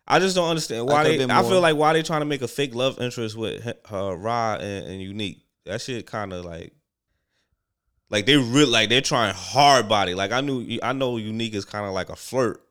I 0.07 0.19
just 0.19 0.35
don't 0.35 0.49
understand 0.49 0.87
why 0.87 1.03
they. 1.03 1.23
I 1.23 1.43
feel 1.43 1.61
like 1.61 1.75
why 1.75 1.93
they 1.93 2.03
trying 2.03 2.21
to 2.21 2.25
make 2.25 2.41
a 2.41 2.47
fake 2.47 2.75
love 2.75 2.99
interest 2.99 3.35
with 3.37 3.65
uh, 3.91 4.15
Ra 4.15 4.55
and, 4.55 4.87
and 4.87 5.01
Unique. 5.01 5.43
That 5.65 5.81
shit 5.81 6.05
kind 6.05 6.33
of 6.33 6.43
like, 6.43 6.73
like 8.11 8.25
they 8.25 8.35
really 8.37 8.69
like 8.69 8.89
they're 8.89 9.01
trying 9.01 9.33
hard 9.33 9.87
body. 9.89 10.13
Like 10.13 10.31
I 10.31 10.41
knew 10.41 10.79
I 10.83 10.93
know 10.93 11.17
Unique 11.17 11.55
is 11.55 11.65
kind 11.65 11.85
of 11.85 11.93
like 11.93 12.09
a 12.09 12.15
flirt, 12.15 12.61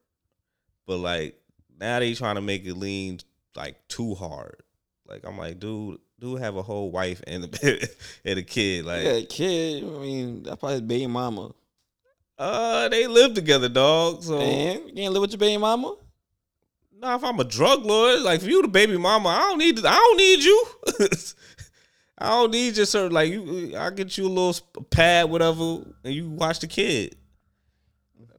but 0.86 0.98
like 0.98 1.40
now 1.80 1.98
they 1.98 2.14
trying 2.14 2.36
to 2.36 2.42
make 2.42 2.64
it 2.66 2.74
lean 2.74 3.18
like 3.56 3.76
too 3.88 4.14
hard. 4.14 4.62
Like 5.08 5.24
I'm 5.26 5.38
like, 5.38 5.58
dude, 5.58 5.98
dude 6.20 6.40
have 6.40 6.56
a 6.56 6.62
whole 6.62 6.90
wife 6.90 7.22
and 7.26 7.44
a 7.44 7.80
and 8.24 8.38
a 8.38 8.42
kid. 8.42 8.84
Like, 8.84 9.02
Yeah, 9.04 9.20
kid. 9.28 9.82
I 9.82 9.86
mean, 9.86 10.42
that's 10.42 10.56
probably 10.60 10.74
his 10.74 10.82
baby 10.82 11.06
mama. 11.06 11.52
uh, 12.38 12.88
they 12.90 13.06
live 13.06 13.34
together, 13.34 13.68
dog. 13.68 14.22
So 14.22 14.38
Man, 14.38 14.88
you 14.88 14.94
can't 14.94 15.12
live 15.12 15.22
with 15.22 15.32
your 15.32 15.38
baby 15.38 15.58
mama. 15.58 15.96
Nah, 16.98 17.16
if 17.16 17.24
I'm 17.24 17.40
a 17.40 17.44
drug 17.44 17.86
lord, 17.86 18.20
like 18.20 18.42
if 18.42 18.46
you 18.46 18.60
the 18.60 18.68
baby 18.68 18.98
mama, 18.98 19.30
I 19.30 19.38
don't 19.38 19.58
need 19.58 19.78
I 19.84 19.94
don't 19.94 20.16
need 20.18 20.44
you. 20.44 20.66
I 22.20 22.28
don't 22.30 22.50
need 22.50 22.76
your 22.76 22.86
certain 22.86 23.12
like 23.12 23.30
you. 23.30 23.74
I 23.76 23.90
get 23.90 24.18
you 24.18 24.26
a 24.26 24.28
little 24.28 24.84
pad, 24.90 25.30
whatever, 25.30 25.78
and 26.04 26.14
you 26.14 26.28
watch 26.28 26.60
the 26.60 26.66
kid. 26.66 27.16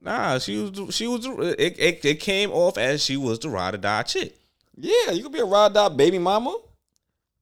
Nah, 0.00 0.38
she 0.38 0.56
was 0.56 0.94
she 0.94 1.06
was 1.06 1.26
it, 1.26 1.78
it, 1.78 2.04
it 2.04 2.20
came 2.20 2.50
off 2.50 2.78
as 2.78 3.04
she 3.04 3.16
was 3.16 3.38
the 3.38 3.48
ride 3.48 3.74
or 3.74 3.78
die 3.78 4.02
chick. 4.02 4.36
Yeah, 4.76 5.10
you 5.12 5.22
could 5.22 5.32
be 5.32 5.40
a 5.40 5.44
ride 5.44 5.76
out 5.76 5.96
baby 5.96 6.18
mama. 6.18 6.56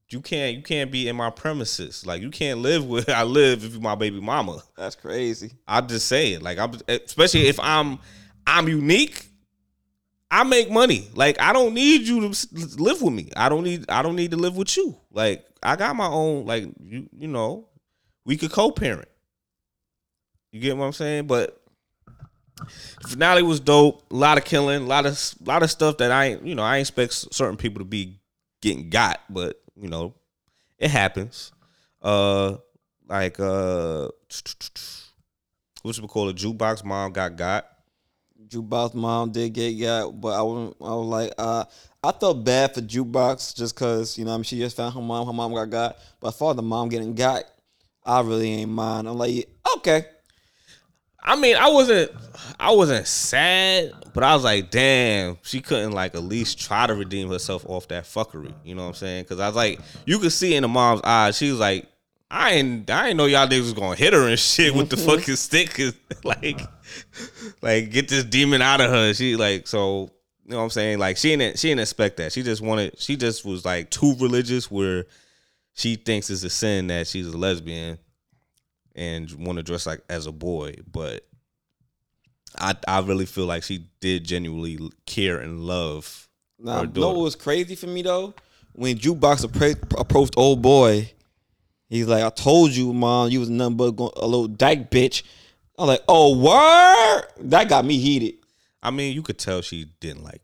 You 0.09 0.21
can't 0.21 0.57
you 0.57 0.63
can't 0.63 0.91
be 0.91 1.07
in 1.07 1.15
my 1.15 1.29
premises. 1.29 2.05
Like 2.05 2.21
you 2.21 2.29
can't 2.29 2.59
live 2.59 2.85
where 2.85 3.03
I 3.07 3.23
live 3.23 3.63
if 3.63 3.73
you're 3.73 3.81
my 3.81 3.95
baby 3.95 4.19
mama. 4.19 4.61
That's 4.77 4.95
crazy. 4.95 5.53
I'm 5.67 5.87
just 5.87 6.07
saying, 6.07 6.41
like 6.41 6.57
I'm 6.57 6.73
especially 6.87 7.47
if 7.47 7.59
I'm 7.59 7.99
I'm 8.45 8.67
unique. 8.67 9.27
I 10.29 10.43
make 10.43 10.71
money. 10.71 11.07
Like 11.13 11.39
I 11.39 11.53
don't 11.53 11.73
need 11.73 12.01
you 12.01 12.31
to 12.31 12.47
live 12.77 13.01
with 13.01 13.13
me. 13.13 13.31
I 13.35 13.49
don't 13.49 13.63
need 13.63 13.89
I 13.89 14.01
don't 14.01 14.15
need 14.15 14.31
to 14.31 14.37
live 14.37 14.55
with 14.55 14.75
you. 14.77 14.97
Like 15.11 15.45
I 15.63 15.75
got 15.75 15.95
my 15.95 16.07
own. 16.07 16.45
Like 16.45 16.65
you 16.83 17.09
you 17.17 17.27
know, 17.27 17.67
we 18.25 18.37
could 18.37 18.51
co-parent. 18.51 19.07
You 20.51 20.59
get 20.59 20.77
what 20.77 20.85
I'm 20.85 20.93
saying? 20.93 21.27
But 21.27 21.61
finale 23.07 23.43
was 23.43 23.59
dope. 23.59 24.03
A 24.11 24.15
lot 24.15 24.37
of 24.37 24.45
killing. 24.45 24.83
A 24.83 24.85
lot 24.85 25.05
of 25.05 25.13
a 25.13 25.49
lot 25.49 25.63
of 25.63 25.71
stuff 25.71 25.97
that 25.97 26.11
I 26.11 26.35
you 26.43 26.55
know 26.55 26.63
I 26.63 26.77
expect 26.77 27.13
certain 27.13 27.57
people 27.57 27.79
to 27.79 27.85
be 27.85 28.19
getting 28.61 28.89
got, 28.89 29.21
but 29.29 29.61
you 29.75 29.89
know 29.89 30.13
it 30.77 30.91
happens. 30.91 31.51
Uh, 32.01 32.57
like 33.07 33.39
uh, 33.39 34.09
what's 35.81 35.97
it 35.99 36.07
called? 36.07 36.29
A 36.29 36.33
jukebox 36.33 36.83
mom 36.83 37.11
got 37.13 37.35
got. 37.35 37.67
Jukebox 38.47 38.93
mom 38.95 39.31
did 39.31 39.53
get 39.53 39.79
got, 39.79 40.19
but 40.19 40.37
I 40.37 40.41
was 40.41 40.75
I 40.81 40.95
was 40.95 41.07
like, 41.07 41.33
uh, 41.37 41.65
I 42.03 42.11
felt 42.11 42.43
bad 42.43 42.73
for 42.73 42.81
Jukebox 42.81 43.55
just 43.55 43.75
cause 43.75 44.17
you 44.17 44.25
know 44.25 44.33
I 44.33 44.37
mean 44.37 44.43
she 44.43 44.57
just 44.57 44.75
found 44.75 44.93
her 44.95 45.01
mom, 45.01 45.27
her 45.27 45.33
mom 45.33 45.53
got 45.53 45.69
got, 45.69 45.97
but 46.19 46.29
as 46.29 46.37
far 46.37 46.51
as 46.51 46.55
the 46.55 46.63
mom 46.63 46.89
getting 46.89 47.13
got, 47.13 47.43
I 48.03 48.21
really 48.21 48.51
ain't 48.51 48.71
mind. 48.71 49.07
I'm 49.07 49.17
like, 49.17 49.47
okay, 49.77 50.05
I 51.23 51.35
mean, 51.35 51.55
I 51.55 51.69
wasn't, 51.69 52.11
I 52.59 52.71
wasn't 52.71 53.05
sad, 53.05 53.91
but 54.15 54.23
I 54.23 54.33
was 54.33 54.43
like, 54.43 54.71
damn, 54.71 55.37
she 55.43 55.61
couldn't 55.61 55.91
like 55.91 56.15
at 56.15 56.23
least 56.23 56.59
try 56.59 56.87
to 56.87 56.95
redeem 56.95 57.29
herself 57.29 57.63
off 57.67 57.87
that 57.89 58.05
fuckery. 58.05 58.51
You 58.63 58.73
know 58.73 58.81
what 58.81 58.87
I'm 58.89 58.93
saying? 58.95 59.23
Because 59.25 59.39
I 59.39 59.45
was 59.47 59.55
like, 59.55 59.79
you 60.07 60.17
could 60.17 60.31
see 60.31 60.55
in 60.55 60.63
the 60.63 60.67
mom's 60.67 61.01
eyes, 61.03 61.37
she 61.37 61.51
was 61.51 61.59
like, 61.59 61.87
I 62.31 62.53
ain't, 62.53 62.89
I 62.89 63.09
ain't 63.09 63.17
know 63.17 63.25
y'all 63.25 63.45
niggas 63.47 63.59
was 63.59 63.73
gonna 63.73 63.95
hit 63.95 64.13
her 64.13 64.27
and 64.27 64.39
shit 64.39 64.73
with 64.73 64.89
the 64.89 64.97
fucking 64.97 65.35
stick, 65.35 65.71
'cause, 65.75 65.93
like, 66.23 66.61
like 67.61 67.91
get 67.91 68.07
this 68.07 68.23
demon 68.23 68.63
out 68.63 68.81
of 68.81 68.89
her. 68.89 69.13
She 69.13 69.35
like, 69.35 69.67
so 69.67 70.09
you 70.51 70.55
know 70.57 70.57
what 70.57 70.63
I'm 70.65 70.69
saying? 70.71 70.99
Like, 70.99 71.15
she 71.15 71.35
didn't, 71.35 71.57
she 71.57 71.69
didn't 71.69 71.79
expect 71.81 72.17
that. 72.17 72.33
She 72.33 72.43
just 72.43 72.61
wanted, 72.61 72.99
she 72.99 73.15
just 73.15 73.45
was 73.45 73.63
like 73.63 73.89
too 73.89 74.15
religious 74.19 74.69
where 74.69 75.05
she 75.73 75.95
thinks 75.95 76.29
it's 76.29 76.43
a 76.43 76.49
sin 76.49 76.87
that 76.87 77.07
she's 77.07 77.27
a 77.27 77.37
lesbian 77.37 77.97
and 78.93 79.31
want 79.45 79.57
to 79.57 79.63
dress 79.63 79.85
like 79.85 80.01
as 80.09 80.27
a 80.27 80.31
boy, 80.33 80.75
but 80.91 81.25
I 82.59 82.75
I 82.85 82.99
really 82.99 83.25
feel 83.25 83.45
like 83.45 83.63
she 83.63 83.85
did 84.01 84.25
genuinely 84.25 84.77
care 85.05 85.39
and 85.39 85.61
love 85.61 86.27
Now, 86.59 86.73
her 86.73 86.79
you 86.81 86.87
know 86.87 86.91
daughter. 86.91 87.15
what 87.19 87.23
was 87.23 87.35
crazy 87.35 87.75
for 87.75 87.87
me 87.87 88.01
though? 88.01 88.33
When 88.73 88.97
Jukebox 88.97 89.45
appra- 89.45 89.99
approached 89.99 90.33
old 90.35 90.61
boy, 90.61 91.09
he's 91.87 92.07
like, 92.07 92.23
I 92.25 92.29
told 92.29 92.71
you, 92.71 92.91
mom, 92.91 93.29
you 93.29 93.39
was 93.39 93.49
nothing 93.49 93.77
but 93.77 93.93
a 94.17 94.25
little 94.25 94.49
dyke 94.49 94.91
bitch. 94.91 95.23
I'm 95.77 95.87
like, 95.87 96.01
oh, 96.09 96.37
word? 96.37 97.49
That 97.49 97.69
got 97.69 97.85
me 97.85 97.97
heated. 97.97 98.35
I 98.83 98.91
mean, 98.91 99.13
you 99.13 99.21
could 99.21 99.37
tell 99.37 99.61
she 99.61 99.85
didn't 99.99 100.23
like 100.23 100.41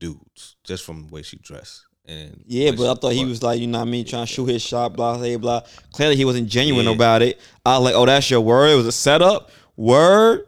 dudes 0.00 0.56
just 0.64 0.84
from 0.84 1.06
the 1.06 1.12
way 1.12 1.22
she 1.22 1.36
dressed. 1.38 1.84
And 2.06 2.42
Yeah, 2.46 2.72
but 2.72 2.90
I 2.90 2.94
thought 3.00 3.12
he 3.14 3.24
was 3.24 3.42
like, 3.42 3.60
you 3.60 3.66
know 3.66 3.78
what 3.78 3.88
I 3.88 3.90
mean, 3.90 4.04
trying 4.04 4.26
to 4.26 4.32
shoot 4.32 4.44
his 4.46 4.60
shot, 4.62 4.92
blah, 4.94 5.16
blah, 5.16 5.36
blah. 5.38 5.62
Clearly 5.92 6.16
he 6.16 6.24
wasn't 6.26 6.48
genuine 6.48 6.84
Yeah. 6.86 6.92
about 6.92 7.22
it. 7.22 7.40
I 7.64 7.78
was 7.78 7.84
like, 7.86 7.94
oh, 7.94 8.04
that's 8.04 8.30
your 8.30 8.42
word? 8.42 8.72
It 8.72 8.76
was 8.76 8.86
a 8.86 8.92
setup? 8.92 9.50
Word? 9.76 10.46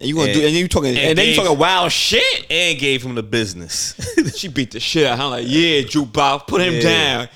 And 0.00 0.08
you 0.08 0.14
gonna 0.16 0.28
And- 0.30 0.40
do 0.40 0.46
and 0.46 0.54
you 0.56 0.66
talking 0.68 0.90
and, 0.90 0.98
and 0.98 1.18
then 1.18 1.28
you 1.28 1.34
talking 1.36 1.58
wild 1.58 1.92
shit. 1.92 2.46
and 2.50 2.78
gave 2.78 3.02
him 3.02 3.14
the 3.14 3.22
business. 3.22 3.94
She 4.36 4.48
beat 4.48 4.70
the 4.72 4.80
shit 4.80 5.06
out. 5.06 5.20
I'm 5.20 5.30
like, 5.30 5.44
yeah, 5.46 5.82
Jukebox, 5.82 6.46
put 6.48 6.60
him 6.62 6.74
Yeah. 6.74 6.80
down. 6.80 7.28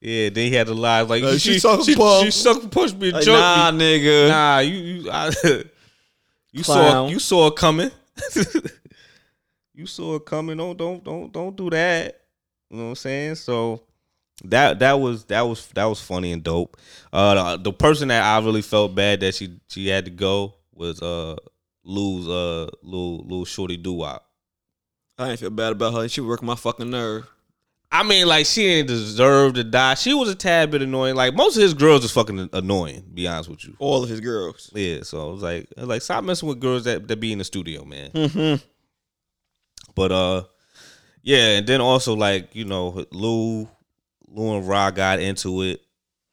yeah, 0.00 0.28
then 0.28 0.48
he 0.50 0.54
had 0.54 0.66
to 0.68 0.74
lie 0.74 1.00
like 1.00 1.22
Like, 1.22 1.32
she 1.40 1.54
she 1.54 1.58
suck 1.58 1.82
she, 1.84 1.96
bum. 1.96 2.24
she 2.24 2.30
sucked 2.30 2.70
push 2.70 2.92
me 2.92 3.10
Like, 3.10 3.26
nah, 3.26 3.70
me. 3.72 3.78
nigga. 4.00 4.28
Nah, 4.28 4.58
you 4.60 4.74
you 4.76 5.10
I, 5.10 5.30
you 6.52 6.62
saw 6.62 7.08
you 7.08 7.18
saw 7.18 7.46
it 7.48 7.56
coming. 7.56 7.90
you 9.74 9.86
saw 9.86 10.16
it 10.16 10.26
coming. 10.26 10.56
Don't 10.56 10.76
don't 10.76 11.02
don't 11.02 11.32
don't 11.32 11.56
do 11.56 11.70
that. 11.70 12.20
You 12.70 12.76
know 12.76 12.84
what 12.84 12.88
I'm 12.90 12.96
saying? 12.96 13.34
So 13.36 13.82
that 14.44 14.78
that 14.78 14.94
was 14.94 15.24
that 15.26 15.42
was 15.42 15.66
that 15.68 15.84
was 15.84 16.00
funny 16.00 16.32
and 16.32 16.42
dope. 16.42 16.76
Uh, 17.12 17.56
the, 17.56 17.62
the 17.64 17.72
person 17.72 18.08
that 18.08 18.22
I 18.22 18.44
really 18.44 18.62
felt 18.62 18.94
bad 18.94 19.20
that 19.20 19.34
she 19.34 19.58
she 19.68 19.88
had 19.88 20.04
to 20.04 20.10
go 20.10 20.54
was 20.72 21.02
uh 21.02 21.36
lose 21.84 22.28
uh 22.28 22.68
little 22.82 23.18
little 23.22 23.44
shorty 23.44 23.76
doo 23.76 23.94
wop. 23.94 24.24
I 25.18 25.28
didn't 25.28 25.40
feel 25.40 25.50
bad 25.50 25.72
about 25.72 25.94
her. 25.94 26.08
She 26.08 26.20
working 26.20 26.46
my 26.46 26.54
fucking 26.54 26.90
nerve. 26.90 27.28
I 27.90 28.02
mean, 28.02 28.26
like 28.26 28.44
she 28.46 28.62
didn't 28.64 28.88
deserve 28.88 29.54
to 29.54 29.64
die. 29.64 29.94
She 29.94 30.12
was 30.12 30.28
a 30.28 30.34
tad 30.34 30.70
bit 30.70 30.82
annoying. 30.82 31.14
Like 31.14 31.34
most 31.34 31.56
of 31.56 31.62
his 31.62 31.72
girls 31.74 32.04
is 32.04 32.10
fucking 32.10 32.50
annoying. 32.52 33.04
Be 33.14 33.26
honest 33.26 33.48
with 33.48 33.64
you. 33.64 33.74
All 33.78 34.02
of 34.02 34.10
his 34.10 34.20
girls. 34.20 34.70
Yeah. 34.74 35.02
So 35.02 35.26
I 35.28 35.32
was 35.32 35.42
like, 35.42 35.68
I 35.76 35.80
was 35.80 35.88
like 35.88 36.02
stop 36.02 36.22
messing 36.24 36.48
with 36.48 36.60
girls 36.60 36.84
that 36.84 37.08
that 37.08 37.18
be 37.18 37.32
in 37.32 37.38
the 37.38 37.44
studio, 37.44 37.84
man. 37.86 38.10
Mm-hmm. 38.10 38.62
But 39.94 40.12
uh, 40.12 40.42
yeah, 41.22 41.56
and 41.58 41.66
then 41.66 41.80
also 41.80 42.14
like 42.14 42.54
you 42.54 42.64
know 42.64 43.04
Lou, 43.10 43.68
Lou 44.28 44.56
and 44.58 44.68
Ra 44.68 44.90
got 44.90 45.18
into 45.20 45.62
it. 45.62 45.80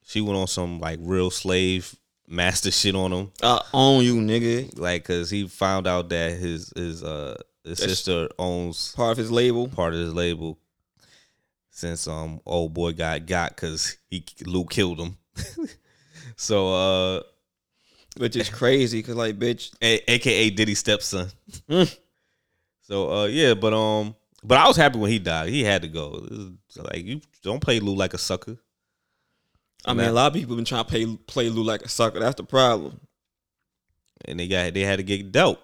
She 0.04 0.22
went 0.22 0.38
on 0.38 0.48
some 0.48 0.80
like 0.80 1.00
real 1.02 1.32
slave 1.32 1.96
master 2.28 2.72
shit 2.72 2.96
on 2.96 3.14
him, 3.14 3.32
I 3.42 3.62
own 3.74 4.04
you, 4.04 4.16
nigga. 4.16 4.78
like 4.80 5.04
because 5.04 5.30
he 5.30 5.48
found 5.48 5.88
out 5.88 6.10
that 6.10 6.34
his 6.34 6.74
his 6.76 7.04
uh 7.04 7.38
his 7.64 7.78
That's- 7.80 7.98
sister 7.98 8.30
owns 8.38 8.92
Part 8.94 9.12
of 9.14 9.18
his 9.18 9.32
label. 9.32 9.68
part 9.68 9.94
of 9.94 10.00
his 10.00 10.14
label. 10.14 10.60
Since 11.76 12.08
um 12.08 12.40
old 12.46 12.74
boy 12.74 12.94
got 12.94 13.26
got 13.26 13.50
because 13.50 13.98
he 14.10 14.24
Lou 14.46 14.64
killed 14.64 14.98
him, 14.98 15.18
so 16.38 16.74
uh 16.74 17.22
Which 18.16 18.38
is 18.38 18.48
crazy, 18.48 19.04
cause 19.04 19.16
like, 19.16 19.38
bitch, 19.38 19.74
a- 19.82 20.10
aka 20.10 20.50
Diddy's 20.52 20.80
stepson. 20.80 21.28
Mm. 21.70 21.98
So 22.88 23.12
uh 23.12 23.26
yeah, 23.26 23.56
but 23.56 23.74
um 23.74 24.16
but 24.42 24.58
I 24.58 24.68
was 24.68 24.78
happy 24.78 25.00
when 25.00 25.10
he 25.12 25.20
died. 25.20 25.50
He 25.50 25.64
had 25.64 25.82
to 25.82 25.88
go. 25.90 26.26
Like 26.78 27.04
you 27.04 27.20
don't 27.42 27.60
play 27.60 27.80
Lou 27.82 27.96
like 27.96 28.14
a 28.14 28.20
sucker. 28.20 28.58
I 29.86 29.94
mean, 29.94 30.08
a 30.08 30.12
lot 30.14 30.28
of 30.28 30.34
people 30.34 30.56
been 30.56 30.66
trying 30.66 30.84
to 30.86 30.90
play 30.90 31.06
play 31.28 31.50
Lou 31.50 31.64
like 31.64 31.82
a 31.82 31.90
sucker. 31.90 32.20
That's 32.20 32.36
the 32.36 32.44
problem. 32.44 33.02
And 34.24 34.40
they 34.40 34.48
got 34.48 34.74
they 34.76 34.82
had 34.82 34.98
to 34.98 35.04
get 35.04 35.32
dealt. 35.32 35.60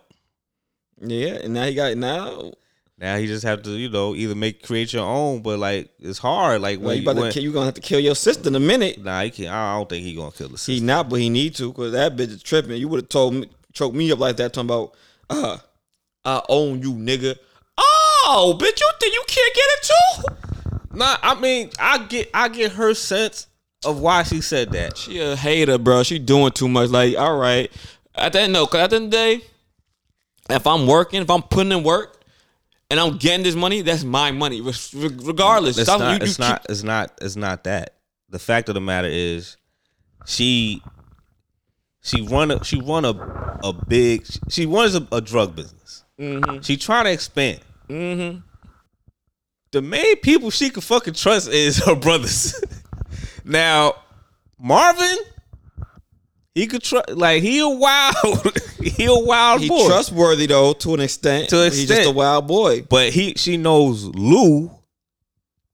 Yeah, 1.00 1.36
and 1.44 1.54
now 1.54 1.66
he 1.68 1.74
got 1.76 1.96
now. 1.96 2.52
Now 3.02 3.18
he 3.18 3.26
just 3.26 3.44
have 3.44 3.64
to, 3.64 3.72
you 3.72 3.90
know, 3.90 4.14
either 4.14 4.36
make 4.36 4.62
create 4.62 4.94
your 4.94 5.04
own, 5.06 5.42
but 5.42 5.58
like 5.58 5.90
it's 6.00 6.20
hard. 6.20 6.62
Like 6.62 6.78
Well, 6.78 6.90
when 6.90 6.98
you 6.98 7.04
you 7.04 7.10
about 7.10 7.24
to 7.24 7.32
kill, 7.32 7.42
you 7.44 7.52
gonna 7.52 7.66
have 7.66 7.74
to 7.74 7.82
kill 7.82 8.00
your 8.00 8.14
sister 8.14 8.48
in 8.48 8.56
a 8.56 8.60
minute. 8.60 9.04
Nah, 9.04 9.24
he 9.24 9.32
can't 9.32 9.50
I 9.50 9.76
don't 9.76 9.90
think 9.90 10.06
he 10.06 10.14
gonna 10.14 10.32
kill 10.32 10.50
the 10.50 10.58
sister. 10.60 10.74
He 10.74 10.80
not, 10.82 11.10
but 11.10 11.20
he 11.20 11.28
need 11.30 11.56
to, 11.56 11.74
cause 11.74 11.94
that 11.94 12.16
bitch 12.16 12.30
is 12.30 12.44
tripping. 12.44 12.78
You 12.78 12.88
would 12.90 13.02
have 13.02 13.10
told 13.10 13.34
me, 13.34 13.50
choked 13.74 13.96
me 13.96 14.12
up 14.12 14.20
like 14.20 14.38
that, 14.38 14.54
talking 14.54 14.70
about, 14.70 14.94
uh, 15.32 15.58
I 16.24 16.44
own 16.48 16.84
you, 16.84 16.94
nigga. 16.94 17.36
Oh, 17.76 18.56
bitch, 18.60 18.80
you 18.80 18.92
think 19.00 19.16
you 19.16 19.24
can't 19.28 19.56
get 19.56 19.66
it 19.66 19.90
too? 19.90 20.98
Nah, 21.00 21.18
I 21.24 21.40
mean, 21.40 21.72
I 21.80 21.98
get 22.06 22.30
I 22.36 22.50
get 22.50 22.74
her 22.74 22.94
sense 22.94 23.48
of 23.84 24.00
why 24.00 24.22
she 24.22 24.42
said 24.42 24.74
that. 24.74 24.96
She 24.96 25.20
a 25.20 25.36
hater, 25.36 25.80
bro. 25.80 26.04
She 26.04 26.20
doing 26.20 26.52
too 26.52 26.70
much. 26.70 26.92
Like, 26.92 27.18
all 27.18 27.36
right, 27.36 27.72
at 28.14 28.34
the 28.34 28.42
end, 28.42 28.54
no, 28.54 28.68
cause 28.68 28.82
at 28.82 28.92
the 28.92 28.98
end 28.98 29.06
of 29.06 29.12
the 29.12 29.18
day, 29.18 29.42
if 30.52 30.68
I'm 30.68 30.86
working, 30.86 31.24
if 31.24 31.32
I'm 31.32 31.42
putting 31.42 31.72
in 31.72 31.84
work, 31.84 32.21
and 32.92 33.00
I'm 33.00 33.18
getting 33.18 33.44
this 33.44 33.56
money, 33.56 33.82
that's 33.82 34.04
my 34.04 34.32
money, 34.32 34.62
re- 34.62 34.74
regardless. 34.94 35.78
It's 35.80 35.88
Stop- 35.90 36.02
not. 36.02 36.08
you- 36.12 36.18
you 36.18 36.24
it's 36.24 36.34
keep- 36.34 36.40
not. 36.40 36.66
It's 36.70 36.84
not. 36.84 37.12
It's 37.22 37.36
not 37.36 37.64
that. 37.64 37.96
The 38.30 38.38
fact 38.40 38.70
of 38.70 38.76
the 38.76 38.82
matter 38.82 39.08
is, 39.10 39.58
she 40.28 40.84
she 42.04 42.22
run 42.22 42.52
a 42.52 42.64
she 42.64 42.80
run 42.82 43.06
a 43.06 43.12
a 43.64 43.74
big 43.74 44.26
she 44.50 44.66
runs 44.66 44.94
a, 44.96 45.08
a 45.12 45.22
drug 45.22 45.56
business. 45.56 46.04
She 46.62 46.78
trying 46.78 47.06
to 47.06 47.12
expand. 47.12 47.60
Mm-hmm. 47.90 48.40
The 49.72 49.82
main 49.82 50.18
people 50.18 50.52
she 50.52 50.70
can 50.70 50.82
fucking 50.82 51.14
trust 51.16 51.50
is 51.50 51.78
her 51.86 51.96
brothers. 51.96 52.62
now, 53.46 53.96
Marvin, 54.60 55.18
he 56.56 56.68
could 56.68 56.84
trust. 56.84 57.10
Like 57.12 57.42
he 57.42 57.60
a 57.60 57.68
wild, 57.70 58.58
he 58.82 59.06
a 59.06 59.16
wild 59.16 59.62
He 59.62 59.70
boy. 59.70 59.88
trustworthy 59.88 60.48
though 60.48 60.74
to 60.74 60.94
an 60.94 61.00
extent. 61.00 61.50
To 61.50 61.62
an 61.64 61.72
He's 61.72 61.88
just 61.88 62.08
a 62.10 62.12
wild 62.12 62.48
boy. 62.48 62.82
but 62.84 63.12
he 63.14 63.34
she 63.36 63.58
knows 63.58 64.06
Lou. 64.06 64.72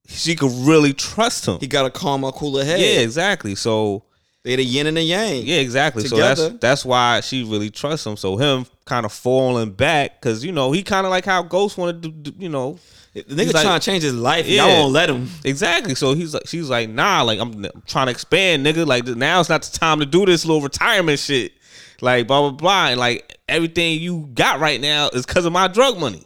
She 0.09 0.35
could 0.35 0.51
really 0.67 0.93
trust 0.93 1.45
him. 1.47 1.59
He 1.59 1.67
got 1.67 1.85
a 1.85 1.89
calmer, 1.89 2.31
cooler 2.31 2.63
head. 2.63 2.79
Yeah, 2.79 3.01
exactly. 3.01 3.55
So 3.55 4.03
they 4.43 4.55
the 4.55 4.63
yin 4.63 4.87
and 4.87 4.95
the 4.95 5.01
yang. 5.01 5.43
yeah, 5.45 5.57
exactly. 5.57 6.05
So 6.05 6.15
that's 6.15 6.47
that's 6.59 6.85
why 6.85 7.19
she 7.19 7.43
really 7.43 7.69
trusts 7.69 8.05
him. 8.05 8.15
So 8.15 8.37
him 8.37 8.65
kind 8.85 9.05
of 9.05 9.11
falling 9.11 9.71
back 9.71 10.21
because 10.21 10.45
you 10.45 10.53
know 10.53 10.71
he 10.71 10.81
kind 10.83 11.05
of 11.05 11.09
like 11.09 11.25
how 11.25 11.43
Ghost 11.43 11.77
wanted 11.77 12.23
to, 12.25 12.33
you 12.37 12.47
know, 12.47 12.79
The 13.25 13.35
nigga 13.35 13.53
like- 13.53 13.63
trying 13.63 13.79
to 13.79 13.85
change 13.85 14.03
his 14.03 14.13
life. 14.13 14.47
Yeah. 14.47 14.65
Y'all 14.67 14.81
won't 14.83 14.93
let 14.93 15.09
him. 15.09 15.29
exactly. 15.43 15.95
So 15.95 16.13
he's 16.13 16.33
like, 16.33 16.47
she's 16.47 16.69
like, 16.69 16.89
nah, 16.89 17.21
like 17.23 17.39
I'm, 17.39 17.65
I'm 17.65 17.83
trying 17.85 18.07
to 18.07 18.11
expand, 18.11 18.65
nigga. 18.65 18.85
Like 18.85 19.05
now's 19.05 19.49
not 19.49 19.63
the 19.63 19.77
time 19.77 19.99
to 19.99 20.05
do 20.05 20.25
this 20.25 20.45
little 20.45 20.61
retirement 20.61 21.19
shit. 21.19 21.53
Like 22.01 22.27
blah 22.27 22.41
blah 22.41 22.51
blah, 22.51 22.87
and 22.89 22.99
like 22.99 23.37
everything 23.47 23.99
you 23.99 24.29
got 24.33 24.59
right 24.59 24.79
now 24.79 25.09
is 25.09 25.25
because 25.25 25.45
of 25.45 25.53
my 25.53 25.67
drug 25.67 25.97
money. 25.99 26.23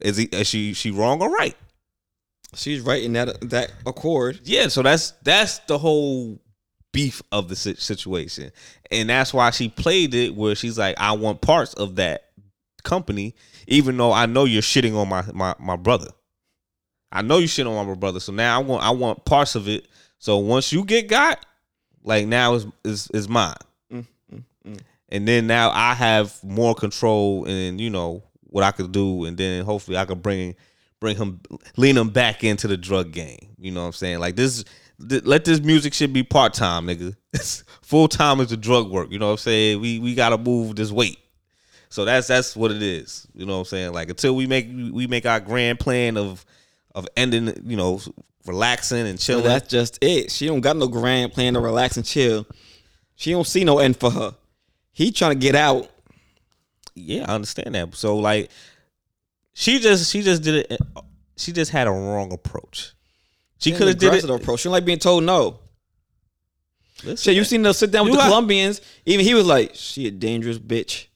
Is 0.00 0.16
he? 0.16 0.24
Is 0.24 0.46
she? 0.46 0.72
She 0.72 0.90
wrong 0.90 1.20
or 1.20 1.30
right? 1.30 1.56
She's 2.54 2.80
right 2.80 3.02
in 3.02 3.12
that 3.14 3.50
that 3.50 3.72
accord. 3.86 4.40
Yeah, 4.44 4.68
so 4.68 4.82
that's 4.82 5.12
that's 5.22 5.58
the 5.60 5.78
whole 5.78 6.40
beef 6.92 7.22
of 7.30 7.48
the 7.48 7.56
situation, 7.56 8.50
and 8.90 9.08
that's 9.10 9.32
why 9.34 9.50
she 9.50 9.68
played 9.68 10.14
it 10.14 10.34
where 10.34 10.54
she's 10.54 10.78
like, 10.78 10.96
"I 10.98 11.12
want 11.12 11.40
parts 11.40 11.74
of 11.74 11.96
that 11.96 12.24
company, 12.82 13.34
even 13.70 13.96
though 13.96 14.12
I 14.12 14.26
know 14.26 14.44
you're 14.44 14.60
shitting 14.62 14.94
on 14.96 15.08
my 15.08 15.24
my 15.32 15.54
my 15.58 15.76
brother. 15.76 16.08
I 17.12 17.22
know 17.22 17.38
you 17.38 17.48
shitting 17.48 17.66
on 17.66 17.86
my 17.88 17.94
brother, 17.94 18.20
so 18.20 18.32
now 18.32 18.54
I 18.56 18.62
want 18.62 18.84
I 18.84 18.90
want 18.90 19.24
parts 19.24 19.54
of 19.54 19.68
it. 19.68 19.88
So 20.18 20.36
once 20.38 20.72
you 20.72 20.84
get 20.84 21.08
got, 21.08 21.44
like 22.04 22.26
now 22.26 22.54
is 22.54 22.66
is 22.84 23.08
is 23.14 23.28
mine, 23.28 23.54
Mm, 23.92 24.06
mm, 24.32 24.42
mm. 24.66 24.80
and 25.08 25.26
then 25.26 25.46
now 25.46 25.70
I 25.70 25.94
have 25.94 26.38
more 26.44 26.74
control 26.74 27.46
and 27.46 27.80
you 27.80 27.90
know 27.90 28.22
what 28.42 28.64
I 28.64 28.70
could 28.72 28.92
do, 28.92 29.24
and 29.24 29.36
then 29.36 29.64
hopefully 29.64 29.96
I 29.96 30.04
can 30.04 30.20
bring 30.20 30.54
bring 31.00 31.16
him 31.16 31.40
lean 31.76 31.96
him 31.96 32.10
back 32.10 32.44
into 32.44 32.68
the 32.68 32.76
drug 32.76 33.10
game. 33.12 33.56
You 33.58 33.72
know 33.72 33.80
what 33.80 33.86
I'm 33.86 33.92
saying? 33.94 34.18
Like 34.20 34.36
this, 34.36 34.64
th- 35.08 35.24
let 35.24 35.44
this 35.44 35.60
music 35.60 35.94
shit 35.94 36.12
be 36.12 36.22
part 36.22 36.54
time, 36.54 36.86
nigga. 36.86 37.16
Full 37.82 38.06
time 38.08 38.40
is 38.40 38.48
the 38.48 38.56
drug 38.56 38.88
work. 38.90 39.10
You 39.10 39.18
know 39.18 39.26
what 39.26 39.32
I'm 39.32 39.38
saying? 39.38 39.80
We 39.80 39.98
we 39.98 40.14
gotta 40.14 40.38
move 40.38 40.76
this 40.76 40.92
weight. 40.92 41.18
So 41.90 42.04
that's 42.04 42.28
that's 42.28 42.56
what 42.56 42.70
it 42.70 42.82
is. 42.82 43.26
You 43.34 43.46
know 43.46 43.54
what 43.54 43.58
I'm 43.60 43.64
saying? 43.66 43.92
Like 43.92 44.08
until 44.10 44.34
we 44.36 44.46
make 44.46 44.68
we 44.68 45.06
make 45.06 45.26
our 45.26 45.40
grand 45.40 45.78
plan 45.80 46.16
of 46.16 46.44
of 46.94 47.06
ending, 47.16 47.52
you 47.66 47.76
know, 47.76 48.00
relaxing 48.46 49.06
and 49.06 49.18
So 49.20 49.34
chilling. 49.34 49.44
that's 49.44 49.68
just 49.68 49.98
it. 50.02 50.30
She 50.30 50.46
don't 50.46 50.60
got 50.60 50.76
no 50.76 50.88
grand 50.88 51.32
plan 51.32 51.54
to 51.54 51.60
relax 51.60 51.96
and 51.96 52.06
chill. 52.06 52.46
She 53.16 53.32
don't 53.32 53.46
see 53.46 53.64
no 53.64 53.78
end 53.80 53.96
for 53.98 54.10
her. 54.10 54.34
He 54.92 55.12
trying 55.12 55.32
to 55.32 55.38
get 55.38 55.54
out. 55.54 55.88
yeah, 56.94 57.24
I 57.28 57.34
understand 57.34 57.74
that. 57.74 57.94
So 57.94 58.16
like, 58.16 58.50
she 59.52 59.78
just 59.78 60.10
she 60.10 60.22
just 60.22 60.42
did 60.42 60.66
it. 60.70 60.80
She 61.36 61.52
just 61.52 61.70
had 61.70 61.86
a 61.86 61.90
wrong 61.90 62.32
approach. 62.32 62.92
She 63.58 63.72
could 63.72 63.88
have 63.88 63.98
did 63.98 64.14
it. 64.14 64.24
Approach. 64.30 64.60
She 64.60 64.64
don't 64.64 64.72
like 64.72 64.84
being 64.84 64.98
told 64.98 65.24
no. 65.24 65.58
Listen, 67.02 67.16
Shit, 67.16 67.36
you 67.36 67.44
seen 67.44 67.64
her 67.64 67.72
sit 67.72 67.90
down 67.90 68.04
with 68.04 68.12
the 68.12 68.18
got- 68.18 68.26
Colombians. 68.28 68.80
Even 69.06 69.24
he 69.24 69.34
was 69.34 69.46
like, 69.46 69.72
"She 69.74 70.06
a 70.06 70.10
dangerous 70.10 70.58
bitch." 70.58 71.06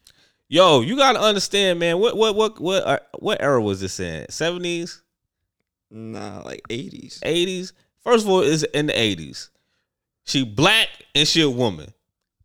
Yo, 0.49 0.81
you 0.83 0.97
gotta 0.97 1.21
understand, 1.21 1.79
man. 1.79 1.99
What 1.99 2.17
what 2.17 2.35
what 2.37 2.61
what 2.61 2.87
uh, 2.87 2.99
what 3.19 3.41
era 3.41 3.61
was 3.61 3.81
this 3.81 3.99
in? 3.99 4.27
Seventies, 4.31 5.03
Nah, 5.91 6.43
like 6.43 6.63
eighties. 6.71 7.19
eighties. 7.23 7.73
First 8.03 8.25
of 8.25 8.31
all, 8.31 8.41
it's 8.41 8.63
in 8.63 8.87
the 8.87 8.99
eighties. 8.99 9.51
She 10.25 10.45
black 10.45 10.89
and 11.15 11.27
she 11.27 11.41
a 11.43 11.51
woman. 11.51 11.93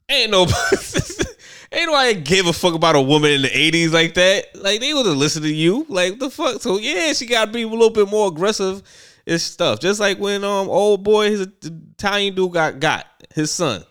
Ain't 0.08 0.32
no 0.32 0.44
ain't 1.72 1.86
nobody 1.92 2.16
give 2.22 2.48
a 2.48 2.54
fuck 2.54 2.74
about 2.74 2.96
a 2.96 3.02
woman 3.02 3.32
in 3.32 3.42
the 3.44 3.58
eighties 3.58 3.94
like 3.94 4.14
that. 4.16 4.56
Like 4.56 4.80
they 4.80 4.94
wouldn't 4.94 5.18
listen 5.18 5.44
to 5.44 5.54
you. 5.54 5.86
Like 5.90 6.20
the 6.20 6.30
fuck. 6.30 6.62
So 6.62 6.78
yeah, 6.78 7.14
she 7.14 7.26
gotta 7.26 7.52
be 7.52 7.64
a 7.64 7.68
little 7.68 7.90
bit 7.90 8.10
more 8.10 8.30
aggressive 8.30 8.82
and 9.28 9.40
stuff. 9.42 9.80
Just 9.80 10.00
like 10.00 10.18
when 10.20 10.44
um 10.44 10.70
old 10.70 11.04
boy, 11.04 11.30
his 11.32 11.48
Italian 11.64 12.34
dude 12.36 12.54
got 12.54 12.80
got 12.80 13.06
his 13.36 13.52
son. 13.52 13.84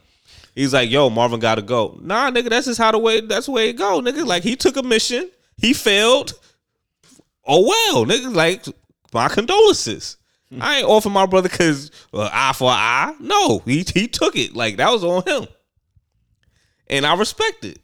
He's 0.59 0.75
like, 0.75 0.91
yo, 0.91 1.09
Marvin 1.09 1.39
gotta 1.39 1.63
go. 1.63 1.97
Nah, 2.03 2.33
nigga, 2.33 2.51
that's 2.51 2.67
just 2.67 2.81
how 2.81 2.91
the 2.91 2.99
way 2.99 3.21
that's 3.21 3.47
the 3.47 3.53
way 3.53 3.69
it 3.69 3.75
go, 3.75 4.01
nigga. 4.01 4.27
Like 4.27 4.43
he 4.43 4.57
took 4.57 4.77
a 4.77 4.83
mission, 4.83 5.31
he 5.57 5.73
failed. 5.73 6.33
Oh 7.47 7.65
well, 7.69 8.05
nigga. 8.05 8.35
Like 8.35 8.67
my 9.15 9.29
condolences. 9.29 10.17
I 10.61 10.79
ain't 10.79 10.89
offer 10.89 11.11
my 11.11 11.27
brother 11.27 11.49
because 11.49 11.93
uh, 12.13 12.29
eye 12.33 12.53
for 12.55 12.73
eye. 12.73 13.15
No, 13.21 13.61
he 13.61 13.85
he 13.95 14.09
took 14.09 14.35
it. 14.35 14.57
Like 14.57 14.79
that 14.79 14.91
was 14.91 15.05
on 15.05 15.23
him, 15.23 15.47
and 16.89 17.07
I 17.07 17.15
respect 17.15 17.65
it. 17.65 17.79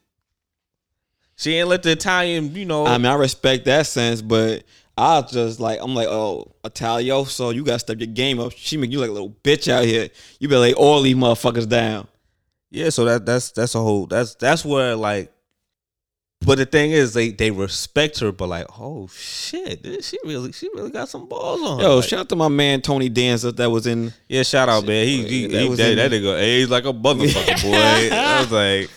She 1.37 1.55
ain't 1.55 1.69
let 1.69 1.85
the 1.85 1.93
Italian, 1.93 2.57
you 2.57 2.65
know. 2.65 2.87
I 2.87 2.99
mean, 2.99 3.07
I 3.07 3.15
respect 3.15 3.67
that 3.67 3.87
sense, 3.87 4.21
but 4.21 4.65
I 4.99 5.21
just 5.23 5.61
like 5.61 5.79
I'm 5.81 5.95
like, 5.95 6.09
oh, 6.09 6.53
Italio, 6.65 7.25
so 7.29 7.51
you 7.51 7.63
gotta 7.63 7.79
step 7.79 8.01
your 8.01 8.09
game 8.09 8.41
up. 8.41 8.51
She 8.57 8.77
make 8.79 8.91
you 8.91 8.99
like 8.99 9.11
a 9.11 9.13
little 9.13 9.37
bitch 9.45 9.71
out 9.71 9.85
here. 9.85 10.09
You 10.41 10.49
better 10.49 10.59
lay 10.59 10.75
all 10.75 11.03
these 11.03 11.15
motherfuckers 11.15 11.69
down. 11.69 12.09
Yeah, 12.75 12.91
so 12.91 13.05
that 13.05 13.25
that's 13.25 13.53
that's 13.53 13.75
a 13.77 13.81
whole 13.81 14.07
that's 14.07 14.35
that's 14.35 14.65
where 14.65 14.97
like 14.97 15.31
but 16.45 16.59
the 16.59 16.67
thing 16.67 16.91
is 16.91 17.15
they 17.15 17.31
they 17.31 17.51
respect 17.51 18.19
her, 18.21 18.31
but 18.33 18.49
like, 18.49 18.67
oh 18.79 19.09
shit, 19.09 19.83
this- 19.83 20.09
she 20.09 20.19
really 20.25 20.53
she 20.53 20.69
really 20.75 20.91
got 20.91 21.09
some 21.09 21.27
balls 21.29 21.63
on 21.63 21.79
her. 21.79 21.85
Yo, 21.85 21.97
Like, 21.97 22.09
shout 22.09 22.21
out 22.21 22.29
to 22.31 22.37
my 22.37 22.49
man 22.49 22.83
Tony 22.83 23.09
Danza 23.09 23.53
that 23.53 23.71
was 23.71 23.87
in. 23.87 24.13
yeah, 24.29 24.43
shout 24.43 24.69
out, 24.69 24.85
man. 24.85 25.07
He 25.07 25.25
he, 25.27 25.47
That 25.47 25.61
he 25.63 25.69
that, 25.77 25.95
that 25.95 26.11
nigga 26.11 26.39
aged 26.39 26.71
like 26.71 26.85
a 26.85 26.93
motherfucker, 26.93 27.63
boy. 27.63 28.15
I 28.15 28.41
was 28.41 28.51
like, 28.53 28.91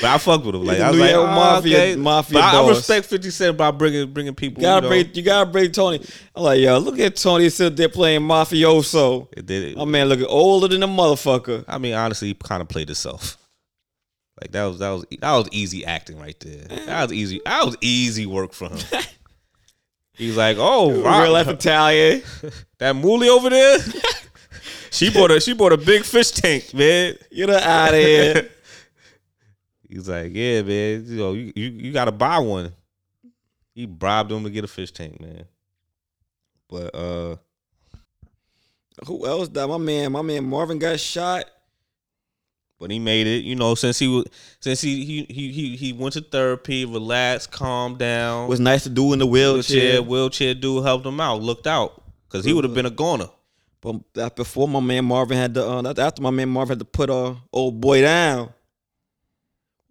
But 0.00 0.04
I 0.04 0.18
fucked 0.18 0.44
with 0.46 0.54
him. 0.54 0.64
Like 0.64 0.80
I 0.80 0.88
was 0.88 0.96
New 0.96 1.02
like, 1.02 1.12
York 1.12 1.28
oh, 1.28 1.34
mafia- 1.34 1.78
okay. 1.78 1.96
mafia 1.96 2.34
But 2.34 2.42
I, 2.42 2.62
I 2.62 2.68
respect 2.68 3.06
Fifty 3.06 3.30
Cent 3.30 3.56
by 3.56 3.70
bringing 3.70 4.12
bringing 4.12 4.34
people. 4.34 4.62
You 4.62 4.68
gotta 4.68 4.86
you 4.86 4.90
know, 4.90 5.02
bring, 5.04 5.14
you 5.14 5.22
gotta 5.22 5.50
bring 5.50 5.72
Tony. 5.72 6.04
I'm 6.34 6.42
like, 6.42 6.60
yo, 6.60 6.78
look 6.78 6.98
at 6.98 7.16
Tony 7.16 7.48
sitting 7.50 7.76
there 7.76 7.88
playing 7.88 8.22
mafioso. 8.22 9.28
It 9.36 9.46
did 9.46 9.62
it. 9.62 9.76
My 9.76 9.84
man 9.84 10.08
looking 10.08 10.26
older 10.26 10.68
than 10.68 10.82
a 10.82 10.88
motherfucker. 10.88 11.64
I 11.68 11.78
mean, 11.78 11.94
honestly, 11.94 12.28
he 12.28 12.34
kind 12.34 12.62
of 12.62 12.68
played 12.68 12.88
himself. 12.88 13.36
Like 14.40 14.50
that 14.52 14.64
was 14.64 14.78
that 14.78 14.90
was 14.90 15.04
that 15.20 15.32
was 15.32 15.48
easy 15.52 15.84
acting 15.84 16.18
right 16.18 16.38
there. 16.40 16.64
That 16.86 17.02
was 17.02 17.12
easy. 17.12 17.40
That 17.44 17.64
was 17.64 17.76
easy 17.80 18.26
work 18.26 18.52
for 18.52 18.68
him. 18.68 18.78
He's 20.16 20.36
like, 20.36 20.56
oh, 20.60 20.92
Real 20.92 21.02
right. 21.02 21.28
life 21.28 21.48
Italian. 21.48 22.22
that 22.78 22.94
moolie 22.94 23.28
over 23.28 23.50
there. 23.50 23.78
she 24.90 25.10
bought 25.10 25.32
a 25.32 25.40
she 25.40 25.54
bought 25.54 25.72
a 25.72 25.76
big 25.76 26.04
fish 26.04 26.30
tank, 26.30 26.72
man. 26.72 27.16
Get 27.34 27.48
her 27.48 27.56
out 27.56 27.94
of 27.94 28.00
here. 28.00 28.50
He's 29.88 30.08
like, 30.08 30.32
yeah, 30.34 30.62
man. 30.62 31.04
You 31.06 31.16
know, 31.16 31.32
you, 31.32 31.52
you, 31.54 31.68
you 31.68 31.92
got 31.92 32.06
to 32.06 32.12
buy 32.12 32.38
one. 32.38 32.72
He 33.74 33.86
bribed 33.86 34.30
him 34.32 34.44
to 34.44 34.50
get 34.50 34.64
a 34.64 34.68
fish 34.68 34.92
tank, 34.92 35.20
man. 35.20 35.44
But 36.68 36.94
uh, 36.94 37.36
Who 39.06 39.26
else 39.26 39.48
died? 39.48 39.68
My 39.68 39.78
man, 39.78 40.12
my 40.12 40.22
man 40.22 40.44
Marvin 40.44 40.78
got 40.78 40.98
shot. 40.98 41.44
but 42.78 42.90
he 42.90 42.98
made 42.98 43.26
it. 43.26 43.44
You 43.44 43.56
know, 43.56 43.74
since 43.74 43.98
he 43.98 44.08
was 44.08 44.24
since 44.60 44.80
he 44.80 45.04
he 45.04 45.24
he 45.28 45.52
he, 45.52 45.76
he 45.76 45.92
went 45.92 46.14
to 46.14 46.20
therapy, 46.20 46.84
relaxed, 46.84 47.50
calmed 47.50 47.98
down. 47.98 48.48
Was 48.48 48.60
nice 48.60 48.84
to 48.84 48.88
do 48.88 49.12
in 49.12 49.18
the 49.18 49.26
wheelchair 49.26 50.00
wheelchair. 50.00 50.02
wheelchair 50.02 50.54
dude 50.54 50.84
helped 50.84 51.04
him 51.04 51.20
out, 51.20 51.42
looked 51.42 51.66
out 51.66 52.02
because 52.28 52.44
he 52.44 52.52
would 52.52 52.64
have 52.64 52.74
been 52.74 52.86
a 52.86 52.90
goner. 52.90 53.28
But 53.80 53.96
that 54.14 54.36
before 54.36 54.66
my 54.66 54.80
man 54.80 55.04
Marvin 55.04 55.36
had 55.36 55.54
to, 55.54 55.66
uh, 55.66 55.94
after 55.98 56.22
my 56.22 56.30
man 56.30 56.48
Marvin 56.48 56.70
had 56.70 56.78
to 56.78 56.84
put 56.86 57.10
uh 57.10 57.34
old 57.52 57.80
boy 57.80 58.00
down. 58.00 58.53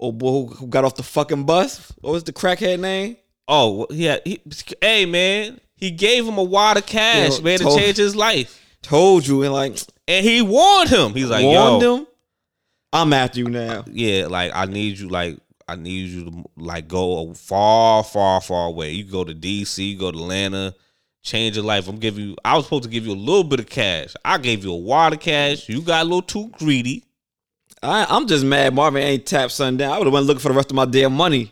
Old 0.04 0.18
boy 0.18 0.48
who, 0.48 0.68
got 0.68 0.84
off 0.84 0.96
the 0.96 1.04
fucking 1.04 1.46
bus. 1.46 1.94
What 2.02 2.12
was 2.12 2.26
the 2.26 2.34
crackhead 2.34 2.82
name? 2.82 3.16
Oh 3.48 3.88
yeah, 3.90 4.18
he, 4.26 4.42
hey 4.82 5.06
man, 5.06 5.62
he 5.76 5.92
gave 5.92 6.28
him 6.28 6.38
a 6.38 6.44
wad 6.44 6.76
of 6.76 6.86
cash, 6.86 7.38
Yo, 7.38 7.44
man, 7.44 7.60
to 7.60 7.76
change 7.78 7.96
his 7.96 8.14
life, 8.14 8.78
Told 8.82 9.26
you 9.26 9.44
and 9.44 9.54
like 9.54 9.80
and 10.10 10.26
he 10.26 10.42
warned 10.42 10.90
him. 10.90 11.14
He's 11.14 11.30
like, 11.30 11.46
warned 11.46 11.82
yo, 11.82 11.98
him. 11.98 12.08
I'm 12.92 13.14
after 13.14 13.40
you 13.40 13.46
now. 13.46 13.86
yeah, 13.88 14.28
like 14.28 14.52
I 14.54 14.66
need 14.66 15.00
you, 15.00 15.08
like 15.08 15.40
I 15.70 15.78
need 15.78 16.10
you 16.10 16.26
to 16.26 16.44
like 16.58 16.90
go 16.90 17.34
far, 17.34 18.04
far, 18.04 18.42
far 18.42 18.68
away. 18.68 18.92
You 18.92 19.06
go 19.06 19.24
to 19.24 19.34
DC, 19.34 19.98
go 19.98 20.12
to 20.12 20.18
Atlanta, 20.18 20.76
change 21.22 21.56
your 21.56 21.64
life. 21.64 21.88
I'm 21.88 21.98
giving 21.98 22.28
you. 22.28 22.36
I 22.44 22.58
was 22.58 22.66
supposed 22.66 22.84
to 22.84 22.90
give 22.90 23.06
you 23.06 23.14
a 23.14 23.16
little 23.16 23.46
bit 23.46 23.62
of 23.62 23.70
cash. 23.70 24.16
I 24.26 24.38
gave 24.38 24.66
you 24.66 24.74
a 24.74 24.78
wad 24.78 25.14
of 25.14 25.22
cash. 25.22 25.70
You 25.70 25.82
got 25.82 26.02
a 26.02 26.04
little 26.04 26.22
too 26.22 26.52
greedy. 26.60 27.06
I, 27.84 28.06
I'm 28.10 28.28
just 28.28 28.46
mad 28.46 28.74
Marvin 28.74 29.04
ain't 29.04 29.26
tapped 29.26 29.52
something 29.52 29.78
down. 29.78 29.92
I 29.92 29.98
would 29.98 30.08
have 30.08 30.14
went 30.14 30.26
looking 30.26 30.40
for 30.40 30.50
the 30.50 30.56
rest 30.56 30.72
of 30.72 30.76
my 30.76 30.86
damn 30.86 31.14
money. 31.14 31.52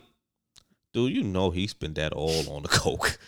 Dude, 0.93 1.13
you 1.13 1.23
know 1.23 1.51
he 1.51 1.67
spent 1.67 1.95
that 1.95 2.13
all 2.13 2.49
on 2.49 2.63
the 2.63 2.69
coke. 2.69 3.19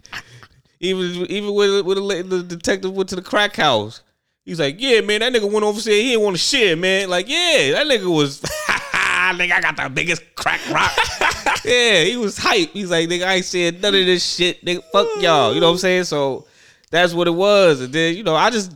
even 0.80 1.26
even 1.30 1.54
with 1.54 2.28
the, 2.28 2.44
detective 2.46 2.92
went 2.92 3.08
to 3.10 3.16
the 3.16 3.22
crack 3.22 3.56
house. 3.56 4.02
He's 4.44 4.60
like, 4.60 4.76
yeah, 4.78 5.00
man, 5.00 5.20
that 5.20 5.32
nigga 5.32 5.50
went 5.50 5.64
over 5.64 5.80
said 5.80 5.92
he 5.92 6.10
didn't 6.10 6.22
want 6.22 6.36
to 6.36 6.42
share, 6.42 6.76
man. 6.76 7.08
Like, 7.08 7.28
yeah, 7.28 7.72
that 7.72 7.86
nigga 7.86 8.14
was, 8.14 8.42
nigga, 8.68 9.52
I 9.52 9.60
got 9.60 9.76
the 9.76 9.88
biggest 9.88 10.22
crack 10.34 10.60
rock. 10.70 10.92
yeah, 11.64 12.02
he 12.02 12.18
was 12.18 12.36
hype. 12.36 12.70
He's 12.72 12.90
like, 12.90 13.08
nigga, 13.08 13.26
I 13.26 13.34
ain't 13.36 13.44
said 13.46 13.80
none 13.80 13.94
of 13.94 14.04
this 14.04 14.34
shit, 14.34 14.62
nigga. 14.62 14.82
Fuck 14.92 15.08
y'all. 15.22 15.54
You 15.54 15.60
know 15.60 15.68
what 15.68 15.72
I'm 15.72 15.78
saying? 15.78 16.04
So 16.04 16.46
that's 16.90 17.14
what 17.14 17.26
it 17.26 17.30
was. 17.30 17.80
And 17.80 17.92
then, 17.92 18.14
you 18.16 18.22
know, 18.22 18.36
I 18.36 18.50
just 18.50 18.70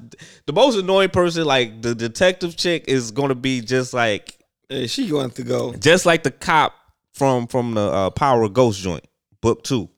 the 0.49 0.53
most 0.55 0.77
annoying 0.79 1.11
person, 1.11 1.45
like 1.45 1.83
the 1.83 1.95
detective 1.95 2.57
chick, 2.57 2.87
is 2.89 3.11
gonna 3.11 3.35
be 3.35 3.61
just 3.61 3.93
like 3.93 4.39
Hey, 4.69 4.87
she 4.87 5.07
going 5.09 5.31
to 5.33 5.43
go. 5.43 5.75
just 5.75 6.07
like 6.07 6.23
the 6.23 6.31
cop 6.31 6.75
from 7.13 7.47
from 7.47 7.75
the 7.75 7.81
uh, 7.83 8.11
Power 8.11 8.43
of 8.45 8.55
Ghost 8.55 8.81
joint, 8.81 9.05
book 9.43 9.63
two. 9.63 9.89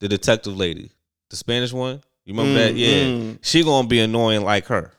The 0.00 0.08
detective 0.08 0.56
lady, 0.56 0.90
the 1.30 1.36
Spanish 1.36 1.72
one. 1.72 2.02
You 2.24 2.34
remember 2.34 2.58
Mm, 2.58 2.64
that? 2.66 2.74
Yeah, 2.74 2.88
mm. 3.04 3.38
she 3.40 3.62
gonna 3.62 3.86
be 3.86 4.00
annoying 4.00 4.42
like 4.42 4.66
her. 4.66 4.92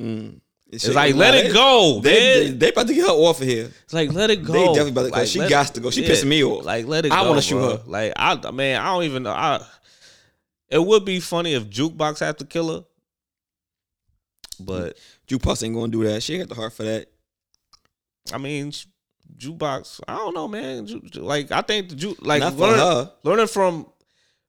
Mm. 0.00 0.40
It's 0.70 0.86
like 0.88 1.14
let 1.14 1.34
it 1.34 1.52
go, 1.52 2.00
They, 2.02 2.48
they, 2.48 2.50
they 2.52 2.68
about 2.70 2.86
to 2.88 2.94
get 2.94 3.06
her 3.06 3.12
off 3.12 3.40
of 3.40 3.46
here. 3.46 3.70
It's 3.84 3.92
like 3.92 4.12
let 4.12 4.30
it 4.30 4.44
go. 4.44 4.52
They 4.52 4.64
definitely 4.66 4.90
about 4.90 5.02
to- 5.06 5.12
Like, 5.12 5.26
she 5.28 5.38
got 5.48 5.66
to 5.74 5.80
go. 5.80 5.90
She 5.90 6.02
pissing 6.04 6.26
me 6.26 6.42
off. 6.44 6.64
Like 6.64 6.86
let 6.86 7.04
it 7.06 7.12
I 7.12 7.22
go. 7.22 7.28
wanna 7.30 7.42
shoot 7.42 7.60
her. 7.60 7.82
Like 7.86 8.12
I 8.16 8.50
man, 8.50 8.80
I 8.80 8.86
don't 8.94 9.04
even 9.04 9.22
know. 9.24 9.32
I, 9.32 9.64
it 10.70 10.84
would 10.84 11.04
be 11.04 11.20
funny 11.20 11.54
if 11.54 11.64
Jukebox 11.70 12.20
had 12.20 12.38
to 12.38 12.44
kill 12.44 12.72
her, 12.74 12.84
Mm-hmm. 14.60 14.64
but 14.64 14.96
Jukebox 15.28 15.62
ain't 15.64 15.74
gonna 15.74 15.88
do 15.92 16.04
that. 16.04 16.22
She 16.22 16.34
ain't 16.34 16.42
got 16.48 16.54
the 16.54 16.60
heart 16.60 16.72
for 16.72 16.82
that. 16.84 17.08
I 18.32 18.38
mean, 18.38 18.72
Jukebox. 19.36 20.00
I 20.08 20.16
don't 20.16 20.34
know, 20.34 20.48
man. 20.48 20.86
Ju- 20.86 21.00
ju- 21.02 21.20
like 21.22 21.50
I 21.52 21.62
think 21.62 21.90
the 21.90 21.96
Ju- 21.96 22.16
like 22.20 22.40
Not 22.40 22.52
for 22.54 22.58
learning, 22.60 22.78
her. 22.78 23.12
learning 23.24 23.46
from 23.46 23.86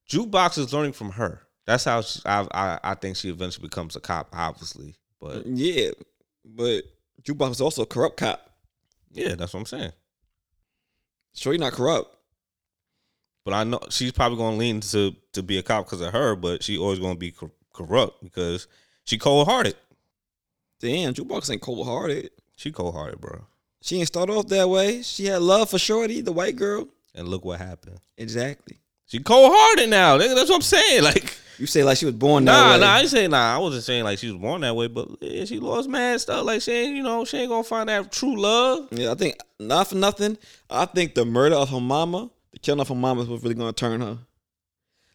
Jukebox 0.10 0.58
is 0.58 0.74
learning 0.74 0.94
from 0.94 1.12
her. 1.12 1.42
That's 1.66 1.84
how 1.84 2.02
she, 2.02 2.20
I, 2.26 2.48
I 2.52 2.80
I 2.84 2.94
think 2.96 3.16
she 3.16 3.30
eventually 3.30 3.68
becomes 3.68 3.96
a 3.96 4.00
cop, 4.00 4.30
obviously. 4.34 4.96
But 5.22 5.46
mm, 5.48 5.54
Yeah, 5.56 5.92
but 6.44 6.84
Jukebox 7.24 7.52
is 7.52 7.62
also 7.62 7.84
a 7.84 7.86
corrupt 7.86 8.18
cop. 8.18 8.50
yeah, 9.12 9.36
that's 9.36 9.54
what 9.54 9.60
I'm 9.62 9.66
saying. 9.66 9.92
Sure, 11.36 11.54
you're 11.54 11.60
not 11.60 11.74
corrupt. 11.74 12.16
But 13.46 13.54
I 13.54 13.64
know 13.64 13.80
she's 13.90 14.12
probably 14.12 14.38
gonna 14.38 14.58
lean 14.58 14.82
to 14.82 15.16
to 15.34 15.44
be 15.44 15.58
a 15.58 15.64
cop 15.64 15.86
because 15.86 16.02
of 16.02 16.12
her, 16.14 16.36
but 16.36 16.64
she 16.64 16.78
always 16.78 17.00
gonna 17.00 17.16
be 17.16 17.32
cor- 17.32 17.52
corrupt 17.74 18.24
because 18.24 18.68
she 19.06 19.18
cold 19.18 19.48
hearted. 19.48 19.76
Damn, 20.80 21.14
Jukebox 21.14 21.52
ain't 21.52 21.62
cold 21.62 21.86
hearted. 21.88 22.32
She 22.56 22.72
cold 22.72 22.94
hearted, 22.96 23.20
bro. 23.22 23.42
She 23.82 23.98
ain't 23.98 24.08
start 24.08 24.30
off 24.30 24.48
that 24.48 24.70
way. 24.70 25.02
She 25.02 25.26
had 25.26 25.42
love 25.42 25.70
for 25.70 25.80
Shorty, 25.80 26.22
the 26.22 26.32
white 26.32 26.56
girl. 26.56 26.88
And 27.16 27.28
look 27.28 27.46
what 27.46 27.60
happened. 27.60 28.00
Exactly. 28.18 28.78
She 29.08 29.20
cold 29.20 29.52
hearted 29.54 29.90
now. 29.90 30.18
Nigga, 30.18 30.36
that's 30.36 30.50
what 30.50 30.58
I'm 30.58 30.62
saying. 30.62 31.04
Like, 31.10 31.36
You 31.58 31.66
say 31.66 31.84
like 31.84 31.98
she 31.98 32.06
was 32.06 32.16
born 32.16 32.46
that 32.46 32.52
nah, 32.52 32.74
way. 32.76 32.80
nah. 32.80 32.86
I 32.94 33.00
ain't 33.02 33.10
saying 33.10 33.32
nah. 33.32 33.56
I 33.56 33.58
wasn't 33.58 33.84
saying 33.84 34.04
like 34.06 34.20
she 34.20 34.28
was 34.32 34.40
born 34.40 34.62
that 34.62 34.76
way, 34.76 34.88
but 34.88 35.10
yeah, 35.22 35.44
she 35.46 35.60
lost 35.60 35.90
mad 35.90 36.22
stuff. 36.22 36.46
Like 36.46 36.62
she 36.62 36.72
ain't, 36.72 36.96
you 36.96 37.04
know, 37.04 37.26
she 37.26 37.38
ain't 37.38 37.50
gonna 37.50 37.64
find 37.64 37.90
that 37.90 38.12
true 38.12 38.40
love. 38.40 38.88
Yeah, 38.92 39.12
I 39.12 39.16
think 39.16 39.36
not 39.60 39.88
for 39.88 39.96
nothing. 39.96 40.38
I 40.70 40.86
think 40.86 41.16
the 41.16 41.26
murder 41.26 41.56
of 41.56 41.70
her 41.70 41.82
mama, 41.82 42.30
the 42.54 42.60
killing 42.60 42.80
of 42.80 42.88
her 42.88 42.96
mama, 42.96 43.22
is 43.24 43.28
what's 43.28 43.44
really 43.44 43.56
gonna 43.56 43.74
turn 43.74 44.00
her. 44.02 44.20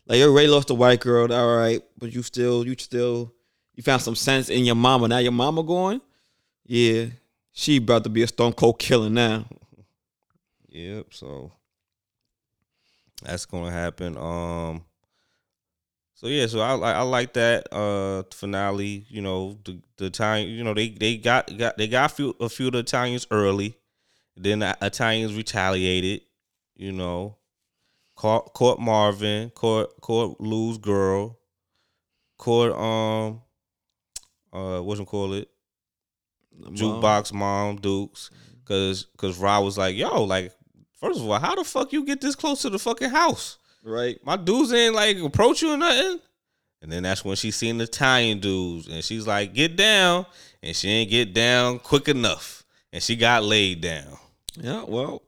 Like 0.07 0.19
you 0.19 0.25
already 0.31 0.49
lost 0.49 0.69
the 0.69 0.75
white 0.75 1.01
girl, 1.01 1.33
all 1.33 1.57
right, 1.57 1.83
but 1.99 2.13
you 2.13 2.23
still, 2.23 2.67
you 2.67 2.75
still, 2.79 3.33
you 3.75 3.83
found 3.83 4.03
some 4.03 4.15
sense 4.15 4.49
in 4.49 4.65
your 4.65 4.75
mama. 4.75 5.09
Now 5.09 5.19
your 5.19 5.33
mama 5.33 5.63
going, 5.63 6.01
yeah, 6.65 7.07
she 7.53 7.79
about 7.79 8.05
to 8.05 8.11
be 8.11 8.23
a 8.23 8.27
stone 8.27 8.53
cold 8.53 8.79
killer 8.79 9.11
now. 9.11 9.47
Yep. 10.69 11.15
So 11.15 11.53
that's 13.23 13.47
gonna 13.47 13.71
happen. 13.71 14.17
Um. 14.17 14.85
So 16.15 16.29
yeah, 16.29 16.47
so 16.47 16.61
I 16.61 16.73
like 16.73 16.97
I 16.97 17.03
like 17.03 17.33
that 17.35 17.73
uh 17.73 18.23
finale. 18.33 19.07
You 19.09 19.23
know 19.23 19.59
the 19.65 19.81
the 19.97 20.07
Italian. 20.07 20.51
You 20.51 20.65
know 20.65 20.75
they 20.75 20.89
they 20.89 21.17
got 21.17 21.57
got 21.57 21.77
they 21.77 21.89
got 21.89 22.11
a 22.11 22.15
few 22.15 22.37
a 22.41 22.49
few 22.49 22.69
of 22.69 22.73
the 22.73 22.79
Italians 22.81 23.27
early. 23.31 23.77
Then 24.37 24.61
the 24.61 24.77
Italians 24.81 25.35
retaliated. 25.35 26.23
You 26.77 26.91
know, 26.93 27.37
caught 28.17 28.53
caught 28.53 28.81
Marvin, 28.81 29.51
caught 29.51 30.01
caught 30.01 30.41
Lou's 30.41 30.79
girl, 30.79 31.39
caught 32.37 32.73
um 32.73 33.43
uh 34.55 34.81
what 34.81 35.05
call 35.07 35.35
it? 35.35 35.49
Jukebox 36.61 37.33
mom 37.33 37.77
Dukes. 37.77 38.31
Because 38.65 39.05
because 39.05 39.39
Ra 39.39 39.61
was 39.61 39.77
like 39.77 39.97
yo 39.97 40.25
like 40.25 40.53
first 40.99 41.21
of 41.21 41.29
all 41.29 41.39
how 41.39 41.55
the 41.55 41.65
fuck 41.65 41.93
you 41.93 42.05
get 42.05 42.21
this 42.21 42.35
close 42.35 42.63
to 42.63 42.71
the 42.71 42.79
fucking 42.79 43.11
house? 43.11 43.59
Right? 43.83 44.19
my 44.25 44.37
dudes 44.37 44.73
ain't 44.73 44.95
like 44.95 45.19
approach 45.19 45.61
you 45.61 45.73
or 45.73 45.77
nothing. 45.77 46.21
And 46.85 46.93
then 46.93 47.03
that's 47.03 47.25
when 47.25 47.35
she 47.35 47.51
seen 47.51 47.79
the 47.79 47.85
Italian 47.85 48.41
dudes. 48.41 48.89
And 48.89 49.03
she's 49.03 49.27
like 49.27 49.55
get 49.55 49.75
down. 49.75 50.27
And 50.63 50.77
she 50.77 50.89
ain't 50.89 51.11
get 51.11 51.33
down 51.33 51.79
quick 51.79 52.09
enough. 52.09 52.65
And 52.93 53.03
she 53.03 53.17
got 53.17 53.43
laid 53.43 53.81
down. 53.81 54.19
Yeah, 54.57 54.85
well, 54.87 55.23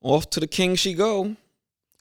off 0.00 0.28
to 0.30 0.40
the 0.40 0.46
king 0.46 0.74
she 0.74 0.94
go. 0.94 1.36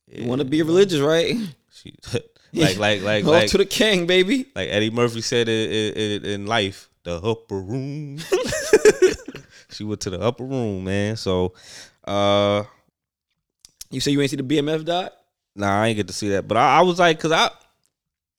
You 0.07 0.27
want 0.27 0.39
to 0.39 0.45
be 0.45 0.61
religious, 0.63 0.99
right? 0.99 1.35
she 1.71 1.95
like 2.53 2.77
like 2.77 3.01
like 3.01 3.23
like, 3.23 3.49
to 3.49 3.57
the 3.57 3.65
king, 3.65 4.05
baby. 4.07 4.47
like 4.55 4.69
Eddie 4.69 4.89
Murphy 4.89 5.21
said 5.21 5.47
in, 5.47 5.93
in, 5.93 6.25
in 6.25 6.45
life 6.45 6.89
the 7.03 7.15
upper 7.15 7.59
room 7.59 8.19
she 9.69 9.83
went 9.83 10.01
to 10.01 10.09
the 10.11 10.19
upper 10.21 10.43
room 10.43 10.83
man 10.83 11.15
so 11.15 11.53
uh 12.05 12.63
You 13.89 13.99
say 13.99 14.11
you 14.11 14.21
ain't 14.21 14.29
see 14.29 14.37
the 14.37 14.43
BMF 14.43 14.85
dot? 14.85 15.13
Nah, 15.55 15.81
I 15.81 15.87
ain't 15.87 15.97
get 15.97 16.07
to 16.07 16.13
see 16.13 16.29
that. 16.29 16.47
But 16.47 16.57
I, 16.57 16.79
I 16.79 16.81
was 16.81 16.99
like, 16.99 17.19
cause 17.19 17.31
I 17.31 17.49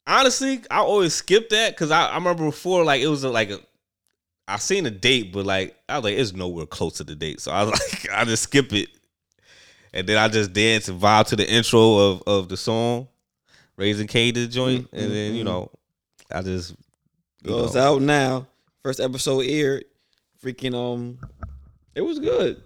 honestly 0.06 0.60
I 0.70 0.78
always 0.78 1.14
skip 1.14 1.48
that 1.50 1.72
because 1.72 1.90
I, 1.90 2.06
I 2.06 2.14
remember 2.14 2.44
before 2.44 2.84
like 2.84 3.02
it 3.02 3.08
was 3.08 3.24
a, 3.24 3.30
like 3.30 3.50
a 3.50 3.58
I 4.48 4.56
seen 4.56 4.86
a 4.86 4.90
date, 4.90 5.32
but 5.32 5.44
like 5.46 5.76
I 5.88 5.98
was 5.98 6.04
like 6.04 6.18
it's 6.18 6.32
nowhere 6.32 6.66
close 6.66 6.94
to 6.98 7.04
the 7.04 7.14
date, 7.14 7.40
so 7.40 7.52
I 7.52 7.64
was 7.64 7.70
like 8.04 8.12
I 8.12 8.24
just 8.24 8.44
skip 8.44 8.72
it, 8.72 8.88
and 9.92 10.06
then 10.06 10.18
I 10.18 10.28
just 10.28 10.52
dance 10.52 10.88
and 10.88 11.00
vibe 11.00 11.28
to 11.28 11.36
the 11.36 11.50
intro 11.50 11.96
of 11.96 12.22
of 12.26 12.48
the 12.48 12.56
song, 12.56 13.08
raising 13.82 14.06
K 14.06 14.32
to 14.32 14.40
the 14.40 14.46
joint, 14.46 14.90
Mm, 14.92 14.98
and 15.02 15.12
then 15.12 15.34
you 15.34 15.42
mm. 15.42 15.46
know 15.46 15.70
I 16.30 16.42
just 16.42 16.74
Goes 17.42 17.74
know, 17.74 17.94
out 17.96 18.02
now. 18.02 18.46
First 18.82 19.00
episode 19.00 19.40
aired. 19.46 19.84
Freaking 20.42 20.74
um, 20.74 21.18
It 21.94 22.00
was 22.00 22.18
good. 22.18 22.62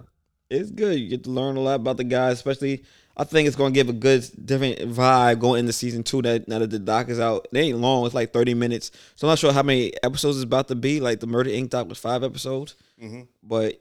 It's 0.49 0.71
good. 0.71 0.99
You 0.99 1.09
get 1.09 1.25
to 1.25 1.31
learn 1.31 1.57
a 1.57 1.61
lot 1.61 1.75
about 1.77 1.97
the 1.97 2.05
guys, 2.05 2.35
especially. 2.35 2.85
I 3.19 3.25
think 3.25 3.47
it's 3.49 3.57
gonna 3.57 3.73
give 3.73 3.89
a 3.89 3.95
good 3.95 4.25
different 4.45 4.79
vibe 4.79 5.41
going 5.41 5.61
into 5.61 5.73
season 5.73 6.03
two. 6.03 6.21
That 6.23 6.47
now 6.49 6.59
that 6.59 6.69
the 6.71 6.79
doc 6.79 7.09
is 7.09 7.19
out, 7.19 7.49
it 7.51 7.59
ain't 7.59 7.79
long. 7.79 8.05
It's 8.05 8.15
like 8.15 8.33
thirty 8.33 8.53
minutes, 8.55 8.91
so 9.17 9.27
I'm 9.27 9.31
not 9.33 9.39
sure 9.39 9.53
how 9.53 9.63
many 9.63 9.93
episodes 10.03 10.37
it's 10.37 10.45
about 10.45 10.69
to 10.69 10.75
be. 10.75 11.01
Like 11.01 11.21
the 11.21 11.27
Murder 11.27 11.49
Inc. 11.51 11.71
doc 11.71 11.89
was 11.89 11.99
five 11.99 12.23
episodes, 12.23 12.77
Mm-hmm. 13.03 13.23
but 13.43 13.81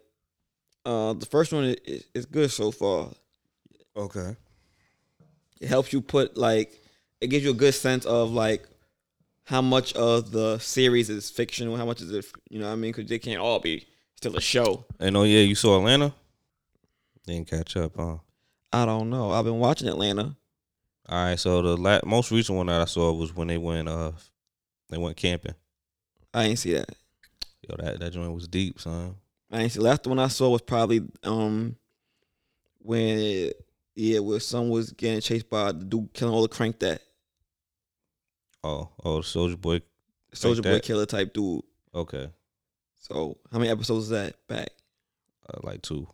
uh, 0.85 1.13
the 1.13 1.25
first 1.25 1.51
one 1.51 1.75
is, 1.85 2.05
is 2.13 2.25
good 2.25 2.49
so 2.51 2.71
far. 2.71 3.09
Okay. 3.97 4.35
It 5.59 5.67
helps 5.67 5.91
you 5.93 5.99
put 6.01 6.37
like 6.37 6.73
it 7.21 7.27
gives 7.27 7.43
you 7.43 7.51
a 7.51 7.55
good 7.55 7.73
sense 7.73 8.05
of 8.05 8.31
like 8.31 8.67
how 9.45 9.61
much 9.61 9.93
of 9.93 10.31
the 10.31 10.57
series 10.59 11.09
is 11.09 11.29
fictional, 11.29 11.77
how 11.77 11.85
much 11.85 12.01
is 12.01 12.11
it, 12.11 12.25
you 12.49 12.59
know 12.59 12.65
what 12.65 12.73
I 12.73 12.75
mean? 12.75 12.91
Because 12.91 13.09
they 13.09 13.19
can't 13.19 13.39
all 13.39 13.59
be 13.59 13.87
still 14.15 14.35
a 14.35 14.41
show. 14.41 14.85
And 14.99 15.15
oh 15.15 15.23
yeah, 15.23 15.41
you 15.41 15.55
saw 15.55 15.77
Atlanta. 15.77 16.13
Didn't 17.25 17.49
catch 17.49 17.77
up, 17.77 17.93
huh? 17.95 18.17
I 18.71 18.85
don't 18.85 19.09
know. 19.09 19.31
I've 19.31 19.45
been 19.45 19.59
watching 19.59 19.87
Atlanta. 19.87 20.35
All 21.07 21.23
right, 21.23 21.39
so 21.39 21.61
the 21.61 21.77
la- 21.77 21.99
most 22.03 22.31
recent 22.31 22.57
one 22.57 22.67
that 22.67 22.81
I 22.81 22.85
saw 22.85 23.13
was 23.13 23.35
when 23.35 23.47
they 23.47 23.57
went 23.57 23.87
uh 23.87 24.11
they 24.89 24.97
went 24.97 25.17
camping. 25.17 25.55
I 26.33 26.45
ain't 26.45 26.59
see 26.59 26.73
that. 26.73 26.89
Yo, 27.67 27.75
that 27.77 27.99
that 27.99 28.13
joint 28.13 28.33
was 28.33 28.47
deep, 28.47 28.79
son. 28.79 29.15
I 29.51 29.61
ain't 29.61 29.71
see. 29.71 29.79
Last 29.79 30.07
one 30.07 30.19
I 30.19 30.27
saw 30.27 30.49
was 30.49 30.61
probably 30.61 31.01
um 31.23 31.75
when 32.79 33.51
yeah, 33.95 34.19
where 34.19 34.39
someone 34.39 34.69
was 34.71 34.91
getting 34.91 35.21
chased 35.21 35.49
by 35.49 35.71
the 35.71 35.83
dude 35.85 36.13
killing 36.13 36.33
all 36.33 36.41
the 36.41 36.47
crank 36.47 36.79
that 36.79 37.01
Oh, 38.63 38.89
oh, 39.03 39.21
Soldier 39.21 39.57
Boy. 39.57 39.81
soldier 40.33 40.61
boy 40.63 40.71
that? 40.73 40.83
killer 40.83 41.05
type 41.05 41.33
dude. 41.33 41.61
Okay, 41.93 42.29
So 42.99 43.37
how 43.51 43.59
many 43.59 43.69
episodes 43.71 44.05
is 44.05 44.09
that 44.09 44.35
back? 44.47 44.69
uh, 45.49 45.59
like 45.63 45.81
two. 45.81 46.07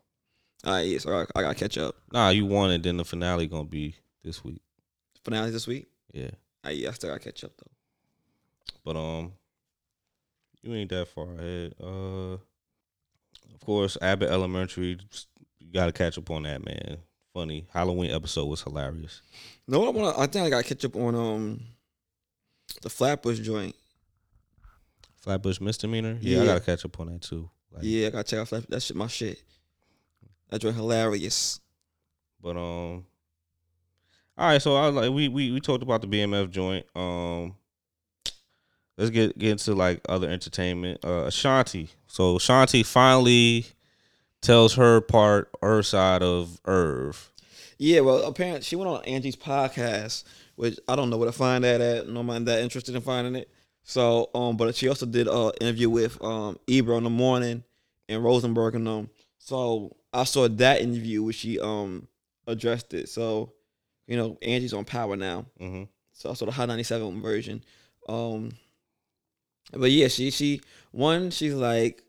All 0.65 0.73
right, 0.73 0.85
yeah, 0.85 0.99
so 0.99 1.11
I, 1.11 1.25
I 1.35 1.41
gotta 1.41 1.55
catch 1.55 1.77
up. 1.77 1.95
Nah, 2.13 2.29
you 2.29 2.45
won 2.45 2.69
it. 2.71 2.83
Then 2.83 2.97
the 2.97 3.05
finale 3.05 3.47
gonna 3.47 3.63
be 3.63 3.95
this 4.23 4.43
week. 4.43 4.61
Finale 5.23 5.49
this 5.51 5.65
week. 5.65 5.87
Yeah, 6.13 6.31
Ah, 6.63 6.69
yeah, 6.69 6.89
I 6.89 6.91
still 6.91 7.09
gotta 7.09 7.23
catch 7.23 7.43
up 7.43 7.51
though. 7.57 7.71
but 8.83 8.99
um, 8.99 9.31
you 10.61 10.73
ain't 10.75 10.89
that 10.91 11.07
far 11.07 11.33
ahead. 11.33 11.73
Uh, 11.81 12.33
of 13.53 13.59
course, 13.65 13.97
Abbott 14.01 14.29
Elementary. 14.29 14.99
You 15.59 15.71
gotta 15.73 15.93
catch 15.93 16.17
up 16.17 16.29
on 16.29 16.43
that, 16.43 16.63
man. 16.65 16.97
Funny 17.33 17.65
Halloween 17.71 18.11
episode 18.11 18.45
was 18.45 18.61
hilarious. 18.61 19.21
No, 19.67 19.85
I 19.85 19.89
want. 19.89 20.17
I 20.19 20.25
think 20.27 20.45
I 20.45 20.49
gotta 20.49 20.63
catch 20.67 20.83
up 20.85 20.95
on 20.95 21.15
um 21.15 21.61
the 22.81 22.89
Flatbush 22.89 23.39
joint. 23.39 23.75
Flatbush 25.21 25.61
misdemeanor. 25.61 26.17
Yeah, 26.19 26.41
I 26.41 26.45
gotta 26.45 26.61
catch 26.61 26.83
up 26.83 26.99
on 26.99 27.07
that 27.07 27.21
too. 27.21 27.49
Like, 27.71 27.83
Yeah, 27.83 28.07
I 28.07 28.09
gotta 28.09 28.23
check 28.23 28.39
out 28.39 28.47
Flat. 28.49 28.69
That 28.69 28.81
shit, 28.83 28.97
my 28.97 29.07
shit. 29.07 29.41
That 30.49 30.59
joint 30.59 30.75
hilarious. 30.75 31.59
But 32.41 32.57
um, 32.57 33.05
all 34.37 34.47
right. 34.47 34.61
So 34.61 34.75
I 34.75 34.87
was 34.87 34.95
like 34.95 35.11
we 35.11 35.27
we 35.29 35.51
we 35.51 35.61
talked 35.61 35.83
about 35.83 36.01
the 36.01 36.07
BMF 36.07 36.49
joint. 36.49 36.85
Um, 36.95 37.55
let's 38.97 39.11
get 39.11 39.37
get 39.37 39.51
into 39.51 39.73
like 39.73 40.01
other 40.09 40.29
entertainment. 40.29 40.99
Uh, 41.05 41.25
Ashanti. 41.25 41.89
So 42.07 42.35
Ashanti 42.35 42.83
finally 42.83 43.67
tells 44.41 44.75
her 44.75 45.01
part, 45.01 45.49
her 45.61 45.83
side 45.83 46.23
of 46.23 46.59
Irv. 46.65 47.31
Yeah, 47.77 48.01
well, 48.01 48.23
apparently 48.23 48.61
she 48.61 48.75
went 48.75 48.89
on 48.89 49.03
Angie's 49.05 49.35
podcast, 49.35 50.23
which 50.55 50.79
I 50.87 50.95
don't 50.95 51.09
know 51.09 51.17
where 51.17 51.29
to 51.29 51.31
find 51.31 51.63
that 51.63 51.81
at. 51.81 52.09
No 52.09 52.21
man 52.21 52.45
that 52.45 52.61
interested 52.61 52.95
in 52.95 53.01
finding 53.01 53.35
it. 53.35 53.49
So, 53.83 54.29
um, 54.35 54.57
but 54.57 54.75
she 54.75 54.87
also 54.87 55.05
did 55.05 55.27
a 55.27 55.51
interview 55.59 55.89
with 55.89 56.23
um 56.23 56.59
Ebro 56.67 56.97
in 56.97 57.03
the 57.03 57.09
morning 57.09 57.63
and 58.07 58.23
Rosenberg 58.23 58.75
and 58.75 58.85
them. 58.85 59.09
So 59.39 59.95
I 60.13 60.25
saw 60.25 60.47
that 60.47 60.81
interview 60.81 61.23
where 61.23 61.33
she 61.33 61.59
um 61.59 62.07
addressed 62.45 62.93
it. 62.93 63.09
So, 63.09 63.53
you 64.07 64.17
know, 64.17 64.37
Angie's 64.41 64.73
on 64.73 64.85
power 64.85 65.15
now. 65.15 65.45
Mm-hmm. 65.59 65.83
So 66.13 66.29
I 66.29 66.33
saw 66.33 66.45
the 66.45 66.51
Hot 66.51 66.67
97 66.67 67.21
version. 67.21 67.63
Um 68.07 68.51
but 69.73 69.89
yeah, 69.89 70.07
she 70.07 70.29
she 70.31 70.61
one, 70.91 71.31
she's 71.31 71.53
like 71.53 72.03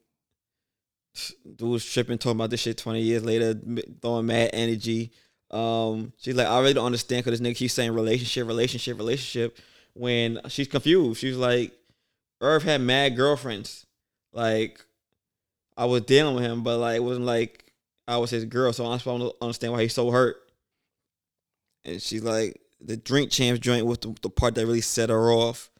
dude 1.56 1.80
tripping 1.80 2.18
talking 2.18 2.38
about 2.38 2.50
this 2.50 2.60
shit 2.60 2.78
20 2.78 3.00
years 3.00 3.24
later, 3.24 3.54
throwing 4.00 4.26
mad 4.26 4.50
energy. 4.52 5.12
Um 5.50 6.12
she's 6.18 6.34
like, 6.34 6.46
I 6.46 6.60
really 6.60 6.74
don't 6.74 6.86
understand 6.86 7.24
because 7.24 7.38
this 7.38 7.46
nigga 7.46 7.56
keeps 7.56 7.74
saying 7.74 7.92
relationship, 7.92 8.46
relationship, 8.46 8.98
relationship 8.98 9.58
when 9.94 10.40
she's 10.48 10.68
confused. 10.68 11.20
She's 11.20 11.36
like, 11.36 11.72
Irv 12.40 12.62
had 12.62 12.80
mad 12.80 13.16
girlfriends. 13.16 13.86
Like 14.32 14.84
I 15.76 15.84
was 15.84 16.02
dealing 16.02 16.34
with 16.34 16.44
him, 16.44 16.62
but 16.62 16.78
like 16.78 16.96
it 16.96 17.04
wasn't 17.04 17.26
like 17.26 17.72
I 18.08 18.16
was 18.16 18.30
his 18.30 18.44
girl, 18.44 18.72
so 18.72 18.86
I 18.86 18.98
don't 18.98 19.34
understand 19.40 19.72
why 19.72 19.82
he's 19.82 19.94
so 19.94 20.10
hurt. 20.10 20.36
And 21.84 22.00
she's 22.00 22.22
like, 22.22 22.60
the 22.80 22.96
drink 22.96 23.30
champs 23.30 23.60
joint 23.60 23.86
was 23.86 23.98
the, 23.98 24.14
the 24.22 24.30
part 24.30 24.54
that 24.54 24.66
really 24.66 24.80
set 24.80 25.10
her 25.10 25.32
off. 25.32 25.70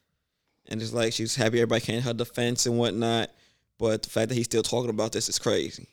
And 0.67 0.81
it's 0.81 0.93
like 0.93 1.13
she's 1.13 1.35
happy 1.35 1.59
everybody 1.59 1.81
came 1.81 2.01
to 2.01 2.07
her 2.07 2.15
defense 2.15 2.67
and 2.67 2.79
whatnot. 2.79 3.31
But 3.83 4.05
the 4.05 4.11
fact 4.11 4.29
that 4.29 4.37
he's 4.37 4.45
still 4.45 4.63
talking 4.63 4.91
about 4.91 5.11
this 5.11 5.29
is 5.29 5.41
crazy. 5.41 5.89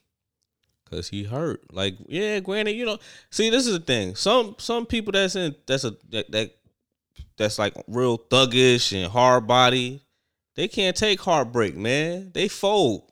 Cause 0.92 1.10
he 1.10 1.24
hurt. 1.24 1.74
Like, 1.74 1.96
yeah, 2.08 2.40
granted, 2.40 2.74
you 2.74 2.86
know. 2.86 3.00
See, 3.32 3.50
this 3.50 3.66
is 3.66 3.74
the 3.74 3.80
thing. 3.80 4.14
Some 4.14 4.54
some 4.60 4.86
people 4.86 5.12
that's 5.12 5.36
in 5.36 5.56
that's 5.66 5.86
a 5.86 5.96
that, 6.10 6.30
that 6.32 6.56
that's 7.36 7.58
like 7.58 7.74
real 7.88 8.20
thuggish 8.20 8.96
and 8.96 9.12
hard 9.12 9.48
body. 9.48 10.04
They 10.54 10.68
can't 10.68 10.96
take 10.96 11.20
heartbreak, 11.20 11.76
man. 11.76 12.30
They 12.32 12.48
fold. 12.48 13.10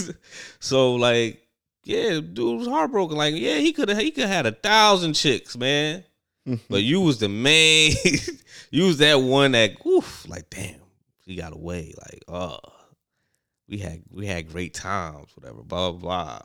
so 0.60 0.94
like, 0.94 1.42
yeah, 1.82 2.20
dude 2.20 2.58
was 2.60 2.68
heartbroken. 2.68 3.16
Like, 3.16 3.34
yeah, 3.34 3.56
he 3.56 3.72
could 3.72 3.88
have 3.88 3.98
he 3.98 4.12
could 4.12 4.26
have 4.26 4.44
had 4.44 4.46
a 4.46 4.52
thousand 4.52 5.14
chicks, 5.14 5.56
man. 5.56 6.04
but 6.70 6.84
you 6.84 7.00
was 7.00 7.18
the 7.18 7.28
main. 7.28 7.96
you 8.70 8.84
was 8.84 8.98
that 8.98 9.20
one 9.20 9.52
that, 9.52 9.84
oof, 9.84 10.24
like, 10.28 10.48
damn, 10.50 10.80
he 11.26 11.34
got 11.34 11.52
away. 11.52 11.94
Like, 11.98 12.22
oh, 12.28 12.60
we 13.70 13.78
had 13.78 14.02
we 14.10 14.26
had 14.26 14.50
great 14.50 14.74
times, 14.74 15.30
whatever, 15.36 15.62
blah 15.62 15.92
blah 15.92 16.00
blah. 16.00 16.42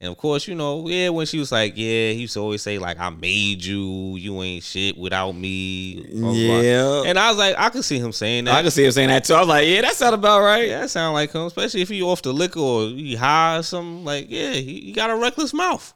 And 0.00 0.10
of 0.10 0.18
course, 0.18 0.48
you 0.48 0.54
know, 0.54 0.88
yeah, 0.88 1.08
when 1.10 1.24
she 1.24 1.38
was 1.38 1.52
like, 1.52 1.74
yeah, 1.76 2.10
he 2.10 2.22
used 2.22 2.34
to 2.34 2.40
always 2.40 2.62
say 2.62 2.78
like, 2.78 2.98
I 2.98 3.10
made 3.10 3.64
you, 3.64 4.16
you 4.16 4.42
ain't 4.42 4.64
shit 4.64 4.98
without 4.98 5.32
me. 5.32 6.02
blah, 6.10 6.20
blah, 6.20 6.32
blah. 6.32 6.60
Yeah. 6.60 7.02
And 7.06 7.18
I 7.18 7.28
was 7.30 7.38
like, 7.38 7.54
I 7.56 7.70
could 7.70 7.84
see 7.84 7.98
him 7.98 8.12
saying 8.12 8.44
that. 8.44 8.54
I 8.54 8.62
can 8.62 8.70
see 8.70 8.84
him 8.84 8.90
saying 8.90 9.08
that 9.08 9.24
too. 9.24 9.34
I 9.34 9.40
was 9.40 9.48
like, 9.48 9.66
yeah, 9.66 9.82
that 9.82 9.94
sound 9.94 10.14
about 10.14 10.42
right. 10.42 10.68
Yeah, 10.68 10.80
that 10.80 10.90
sound 10.90 11.14
like 11.14 11.32
him, 11.32 11.42
especially 11.42 11.82
if 11.82 11.88
he 11.88 12.02
off 12.02 12.22
the 12.22 12.32
liquor 12.32 12.60
or 12.60 12.88
he 12.88 13.14
high 13.14 13.58
or 13.58 13.62
something. 13.62 14.04
Like, 14.04 14.26
yeah, 14.28 14.52
he, 14.52 14.80
he 14.80 14.92
got 14.92 15.10
a 15.10 15.16
reckless 15.16 15.54
mouth. 15.54 15.94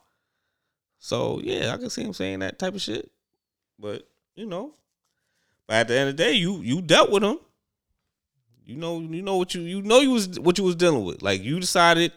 So 0.98 1.40
yeah, 1.42 1.74
I 1.74 1.76
can 1.76 1.90
see 1.90 2.02
him 2.02 2.12
saying 2.12 2.38
that 2.38 2.58
type 2.58 2.74
of 2.74 2.80
shit. 2.80 3.10
But 3.78 4.08
you 4.34 4.46
know, 4.46 4.74
but 5.66 5.76
at 5.76 5.88
the 5.88 5.98
end 5.98 6.10
of 6.10 6.16
the 6.16 6.22
day, 6.22 6.32
you 6.32 6.60
you 6.62 6.80
dealt 6.80 7.10
with 7.10 7.22
him. 7.22 7.38
You 8.68 8.76
know, 8.76 9.00
you 9.00 9.22
know 9.22 9.38
what 9.38 9.54
you 9.54 9.62
you 9.62 9.80
know 9.80 10.00
you 10.00 10.10
was 10.10 10.38
what 10.38 10.58
you 10.58 10.64
was 10.64 10.76
dealing 10.76 11.02
with. 11.02 11.22
Like 11.22 11.42
you 11.42 11.58
decided 11.58 12.12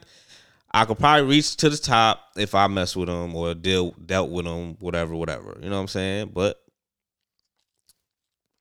I 0.70 0.84
could 0.84 1.00
probably 1.00 1.26
reach 1.26 1.56
to 1.58 1.70
the 1.70 1.78
top 1.78 2.20
if 2.36 2.54
I 2.54 2.68
mess 2.68 2.94
with 2.94 3.08
him 3.08 3.34
or 3.34 3.54
deal 3.54 3.92
dealt 3.92 4.30
with 4.30 4.46
him, 4.46 4.76
whatever, 4.82 5.16
whatever. 5.16 5.58
You 5.62 5.70
know 5.70 5.78
what 5.78 5.84
I'm 5.84 5.88
saying? 5.88 6.32
But 6.34 6.62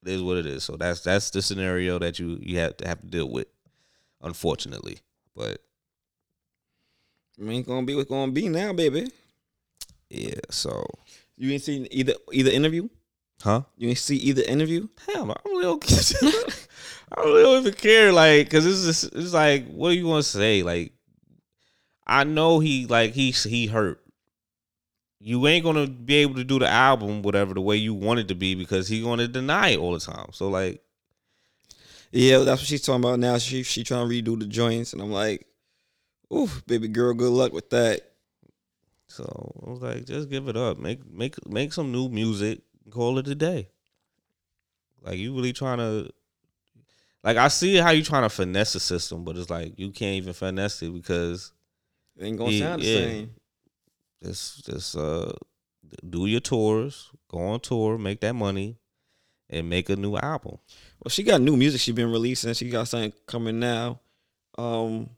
it 0.07 0.13
is 0.13 0.23
what 0.23 0.37
it 0.37 0.47
is. 0.47 0.63
So 0.63 0.77
that's 0.77 1.01
that's 1.01 1.31
the 1.31 1.43
scenario 1.43 1.99
that 1.99 2.21
you 2.21 2.39
you 2.41 2.61
have 2.61 2.77
to 2.77 2.87
have 2.87 3.01
to 3.01 3.09
deal 3.09 3.29
with, 3.29 3.49
unfortunately. 4.23 4.99
But 5.35 5.59
I 7.41 7.43
mean, 7.43 7.65
gonna 7.65 7.85
be 7.85 7.97
what's 7.97 8.09
gonna 8.09 8.31
be 8.31 8.49
now, 8.49 8.73
baby. 8.73 9.11
yeah, 10.09 10.35
so 10.49 10.87
You 11.37 11.51
ain't 11.51 11.63
seen 11.63 11.89
either 11.91 12.15
either 12.33 12.53
interview. 12.53 12.89
Huh? 13.43 13.63
You 13.77 13.89
ain't 13.89 13.99
see 13.99 14.17
either 14.17 14.43
interview. 14.43 14.89
Hell 15.07 15.31
I 15.33 15.37
really 15.49 15.65
don't. 15.65 16.69
I 17.17 17.21
really 17.23 17.43
don't 17.43 17.61
even 17.67 17.75
care. 17.75 18.13
Like, 18.13 18.49
cause 18.51 18.67
it's 18.67 18.85
just 18.85 19.15
it's 19.15 19.33
like, 19.35 19.67
what 19.69 19.91
do 19.91 19.97
you 19.97 20.07
want 20.07 20.25
to 20.25 20.31
say? 20.31 20.63
Like, 20.63 20.93
I 22.07 22.25
know 22.25 22.61
he 22.61 22.87
like 22.87 23.13
he 23.13 23.31
he 23.31 23.67
hurt. 23.67 24.01
You 25.21 25.47
ain't 25.47 25.65
gonna 25.65 25.87
be 25.87 26.17
able 26.17 26.35
to 26.37 26.45
do 26.45 26.59
the 26.59 26.69
album 26.69 27.23
whatever 27.23 27.55
the 27.55 27.61
way 27.61 27.77
you 27.77 27.95
want 27.95 28.21
it 28.21 28.29
to 28.29 28.35
be 28.35 28.55
because 28.55 28.89
he 28.89 29.03
gonna 29.03 29.29
deny 29.29 29.71
it 29.71 29.79
all 29.79 29.93
the 29.93 30.01
time. 30.01 30.31
So 30.33 30.49
like, 30.49 30.83
Yeah, 32.13 32.39
that's 32.39 32.61
what 32.61 32.67
she's 32.69 32.83
talking 32.83 33.05
about 33.05 33.21
now. 33.21 33.39
She 33.39 33.63
she 33.63 33.85
trying 33.85 34.09
to 34.09 34.15
redo 34.15 34.39
the 34.39 34.47
joints, 34.47 34.93
and 34.93 35.01
I'm 35.03 35.13
like, 35.13 35.47
ooh, 36.33 36.49
baby 36.67 36.89
girl, 36.89 37.15
good 37.15 37.31
luck 37.33 37.53
with 37.53 37.71
that. 37.71 38.03
so 39.09 39.25
I 39.67 39.71
was 39.71 39.81
like, 39.83 40.07
just 40.07 40.31
give 40.31 40.49
it 40.49 40.57
up. 40.57 40.79
Make 40.79 41.07
make 41.11 41.47
make 41.49 41.73
some 41.73 41.93
new 41.93 42.09
music. 42.09 42.61
Call 42.91 43.19
it 43.19 43.29
a 43.29 43.35
day. 43.35 43.69
Like 45.03 45.19
you 45.19 45.35
really 45.35 45.53
trying 45.53 45.79
to. 45.79 46.11
Like 47.23 47.37
I 47.37 47.49
see 47.49 47.77
how 47.77 47.91
you 47.91 48.03
trying 48.03 48.23
to 48.23 48.31
finesse 48.31 48.73
the 48.73 48.81
system, 48.81 49.25
but 49.25 49.37
it's 49.37 49.51
like 49.51 49.79
you 49.79 49.91
can't 49.91 50.17
even 50.17 50.33
finesse 50.33 50.83
it 50.83 50.93
because 50.93 51.53
It 52.17 52.25
ain't 52.25 52.39
gonna 52.39 52.51
Yeah, 52.53 52.59
sound 52.59 52.83
the 52.83 52.87
yeah. 52.87 52.95
same. 53.07 53.31
just 54.23 54.67
just 54.67 54.97
uh 54.97 55.33
do 56.09 56.27
your 56.27 56.41
tours, 56.41 57.11
go 57.29 57.39
on 57.39 57.61
tour, 57.61 57.99
make 57.99 58.21
that 58.21 58.35
money, 58.35 58.79
and 59.51 59.69
make 59.69 59.89
a 59.91 59.97
new 59.97 60.17
album. 60.17 60.59
Well, 61.03 61.11
she 61.11 61.23
got 61.23 61.41
new 61.41 61.57
music 61.57 61.81
she 61.81 61.93
been 61.93 62.11
releasing. 62.11 62.55
She 62.55 62.71
got 62.71 62.89
something 62.89 63.13
coming 63.27 63.59
now. 63.59 64.01
Um, 64.57 65.11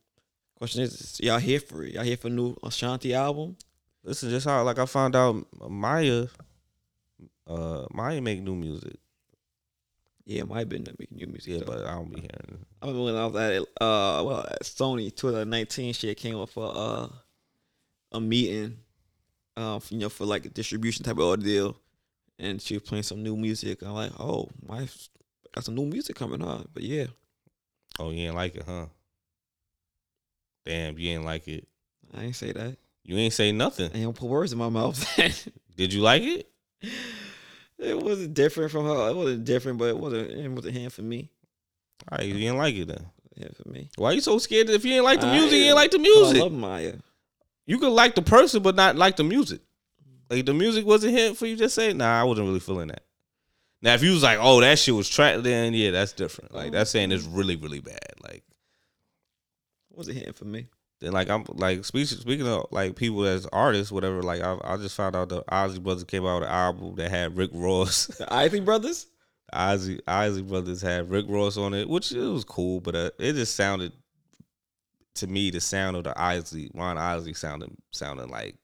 Question 0.58 0.82
is, 0.84 0.94
is 1.00 1.20
y'all 1.20 1.38
here 1.40 1.58
for 1.60 1.82
it? 1.82 1.94
Y'all 1.94 2.04
here 2.04 2.16
for 2.16 2.28
a 2.28 2.30
new 2.30 2.56
Ashanti 2.62 3.12
album? 3.14 3.56
This 4.04 4.22
is 4.22 4.32
just 4.32 4.46
how 4.46 4.62
like 4.62 4.78
I 4.78 4.86
found 4.86 5.14
out 5.16 5.44
Maya, 5.68 6.26
uh, 7.46 7.86
Maya 7.92 8.20
make 8.20 8.40
new 8.42 8.54
music. 8.54 8.96
Yeah, 10.24 10.44
have 10.54 10.68
been 10.68 10.84
making 10.98 11.18
new 11.18 11.26
music. 11.26 11.52
Yeah, 11.54 11.58
though. 11.60 11.64
but 11.66 11.84
I 11.86 11.94
don't 11.94 12.14
be 12.14 12.20
hearing. 12.20 12.64
I 12.80 12.86
remember 12.86 13.04
when 13.04 13.16
I 13.16 13.26
was 13.26 13.36
at 13.36 13.62
uh 13.80 14.22
well 14.24 14.46
at 14.48 14.62
Sony 14.62 15.14
2019 15.14 15.92
shit 15.94 16.16
came 16.16 16.36
up 16.38 16.48
for 16.48 16.70
uh 16.74 17.08
a 18.12 18.20
meeting, 18.20 18.78
um 19.56 19.80
you 19.90 19.98
know 19.98 20.08
for 20.08 20.24
like 20.24 20.46
a 20.46 20.50
distribution 20.50 21.04
type 21.04 21.16
of 21.18 21.24
ordeal, 21.24 21.76
and 22.38 22.62
she 22.62 22.74
was 22.74 22.84
playing 22.84 23.02
some 23.02 23.22
new 23.22 23.36
music. 23.36 23.82
I'm 23.82 23.94
like, 23.94 24.12
oh, 24.20 24.48
my 24.66 24.86
got 25.52 25.64
some 25.64 25.74
new 25.74 25.86
music 25.86 26.14
coming 26.14 26.42
on. 26.42 26.68
But 26.72 26.84
yeah, 26.84 27.06
Oh, 27.98 28.10
you 28.10 28.26
ain't 28.26 28.36
like 28.36 28.54
it, 28.54 28.62
huh? 28.66 28.86
Damn, 30.64 30.98
you 30.98 31.10
ain't 31.10 31.24
like 31.24 31.48
it. 31.48 31.66
I 32.16 32.24
ain't 32.24 32.36
say 32.36 32.52
that. 32.52 32.76
You 33.04 33.16
ain't 33.16 33.32
say 33.32 33.48
I 33.48 33.52
nothing. 33.52 33.86
ain't 33.86 33.94
gonna 33.94 34.12
put 34.12 34.28
words 34.28 34.52
in 34.52 34.58
my 34.58 34.68
mouth. 34.68 35.04
Did 35.76 35.92
you 35.92 36.00
like 36.00 36.22
it? 36.22 36.48
it 37.82 38.02
wasn't 38.02 38.34
different 38.34 38.70
from 38.70 38.86
her. 38.86 39.10
It 39.10 39.16
wasn't 39.16 39.44
different, 39.44 39.78
but 39.78 39.86
it 39.88 39.98
wasn't. 39.98 40.30
It 40.30 40.50
wasn't 40.50 40.76
hand 40.76 40.92
for 40.92 41.02
me. 41.02 41.30
All 42.10 42.18
right, 42.18 42.26
you 42.26 42.34
didn't 42.34 42.58
like 42.58 42.74
it 42.74 42.88
then. 42.88 43.06
Hand 43.38 43.56
for 43.56 43.68
me. 43.68 43.90
Why 43.96 44.10
are 44.10 44.12
you 44.14 44.20
so 44.20 44.38
scared? 44.38 44.68
If 44.70 44.84
you 44.84 44.92
didn't 44.92 45.04
like 45.04 45.20
the 45.20 45.26
I 45.28 45.32
music, 45.38 45.52
you 45.52 45.64
didn't 45.64 45.76
like 45.76 45.90
the 45.90 45.98
'Cause 45.98 46.06
I 46.06 46.10
music. 46.32 46.42
love 46.42 46.52
Maya. 46.52 46.94
You 47.66 47.78
could 47.78 47.92
like 47.92 48.14
the 48.14 48.22
person, 48.22 48.62
but 48.62 48.74
not 48.74 48.96
like 48.96 49.16
the 49.16 49.24
music. 49.24 49.60
Like 50.28 50.46
the 50.46 50.54
music 50.54 50.84
wasn't 50.84 51.14
hit 51.14 51.36
for 51.36 51.46
you. 51.46 51.56
Just 51.56 51.74
say, 51.74 51.92
nah, 51.92 52.20
I 52.20 52.24
wasn't 52.24 52.48
really 52.48 52.60
feeling 52.60 52.88
that. 52.88 53.04
Now, 53.82 53.94
if 53.94 54.02
you 54.02 54.12
was 54.12 54.22
like, 54.22 54.38
oh, 54.40 54.60
that 54.60 54.78
shit 54.78 54.94
was 54.94 55.08
trash, 55.08 55.42
then 55.42 55.74
yeah, 55.74 55.90
that's 55.90 56.12
different. 56.12 56.54
Like 56.54 56.68
oh. 56.68 56.70
that's 56.70 56.90
saying 56.90 57.12
it's 57.12 57.24
really, 57.24 57.56
really 57.56 57.80
bad. 57.80 57.98
Like 58.22 58.44
It 59.90 59.96
wasn't 59.96 60.18
hand 60.18 60.36
for 60.36 60.44
me. 60.44 60.66
Then, 61.02 61.12
like 61.12 61.28
I'm 61.28 61.44
like 61.48 61.84
speaking 61.84 62.16
speaking 62.18 62.46
of 62.46 62.66
like 62.70 62.94
people 62.94 63.24
as 63.24 63.46
artists, 63.46 63.90
whatever. 63.90 64.22
Like 64.22 64.40
I, 64.40 64.56
I 64.62 64.76
just 64.76 64.94
found 64.94 65.16
out 65.16 65.28
the 65.28 65.42
Ozzy 65.42 65.82
Brothers 65.82 66.04
came 66.04 66.24
out 66.24 66.40
with 66.40 66.48
an 66.48 66.54
album 66.54 66.94
that 66.94 67.10
had 67.10 67.36
Rick 67.36 67.50
Ross. 67.52 68.06
The 68.18 68.32
Isley 68.32 68.60
Brothers. 68.60 69.06
Ozzy 69.52 70.00
Ozzy 70.02 70.46
Brothers 70.46 70.80
had 70.80 71.10
Rick 71.10 71.26
Ross 71.28 71.56
on 71.56 71.74
it, 71.74 71.88
which 71.88 72.12
it 72.12 72.20
was 72.20 72.44
cool, 72.44 72.80
but 72.80 72.94
uh, 72.94 73.10
it 73.18 73.32
just 73.32 73.56
sounded 73.56 73.92
to 75.16 75.26
me 75.26 75.50
the 75.50 75.60
sound 75.60 75.96
of 75.96 76.04
the 76.04 76.14
Ozzy 76.14 76.70
Ron 76.72 76.96
Ozzy 76.96 77.36
sounded 77.36 77.70
sounded 77.90 78.30
like 78.30 78.56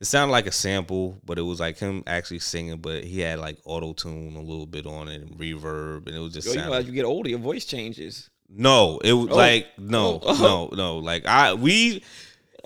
it 0.00 0.06
sounded 0.06 0.32
like 0.32 0.46
a 0.46 0.52
sample, 0.52 1.20
but 1.24 1.38
it 1.38 1.42
was 1.42 1.58
like 1.58 1.78
him 1.78 2.04
actually 2.06 2.38
singing, 2.38 2.78
but 2.78 3.04
he 3.04 3.20
had 3.20 3.40
like 3.40 3.58
auto 3.64 3.92
tune 3.92 4.36
a 4.36 4.40
little 4.40 4.66
bit 4.66 4.86
on 4.86 5.08
it 5.08 5.20
and 5.22 5.36
reverb, 5.38 6.06
and 6.06 6.14
it 6.14 6.20
was 6.20 6.32
just 6.32 6.46
Yo, 6.46 6.54
you 6.54 6.60
know, 6.60 6.72
as 6.74 6.86
you 6.86 6.92
get 6.92 7.04
older, 7.04 7.28
your 7.28 7.40
voice 7.40 7.64
changes. 7.64 8.30
No, 8.56 8.98
it 9.02 9.12
was 9.12 9.28
Oh. 9.30 9.36
like 9.36 9.66
no, 9.78 10.20
Oh. 10.22 10.68
no, 10.70 10.76
no. 10.76 10.98
Like 10.98 11.26
I 11.26 11.54
we 11.54 12.02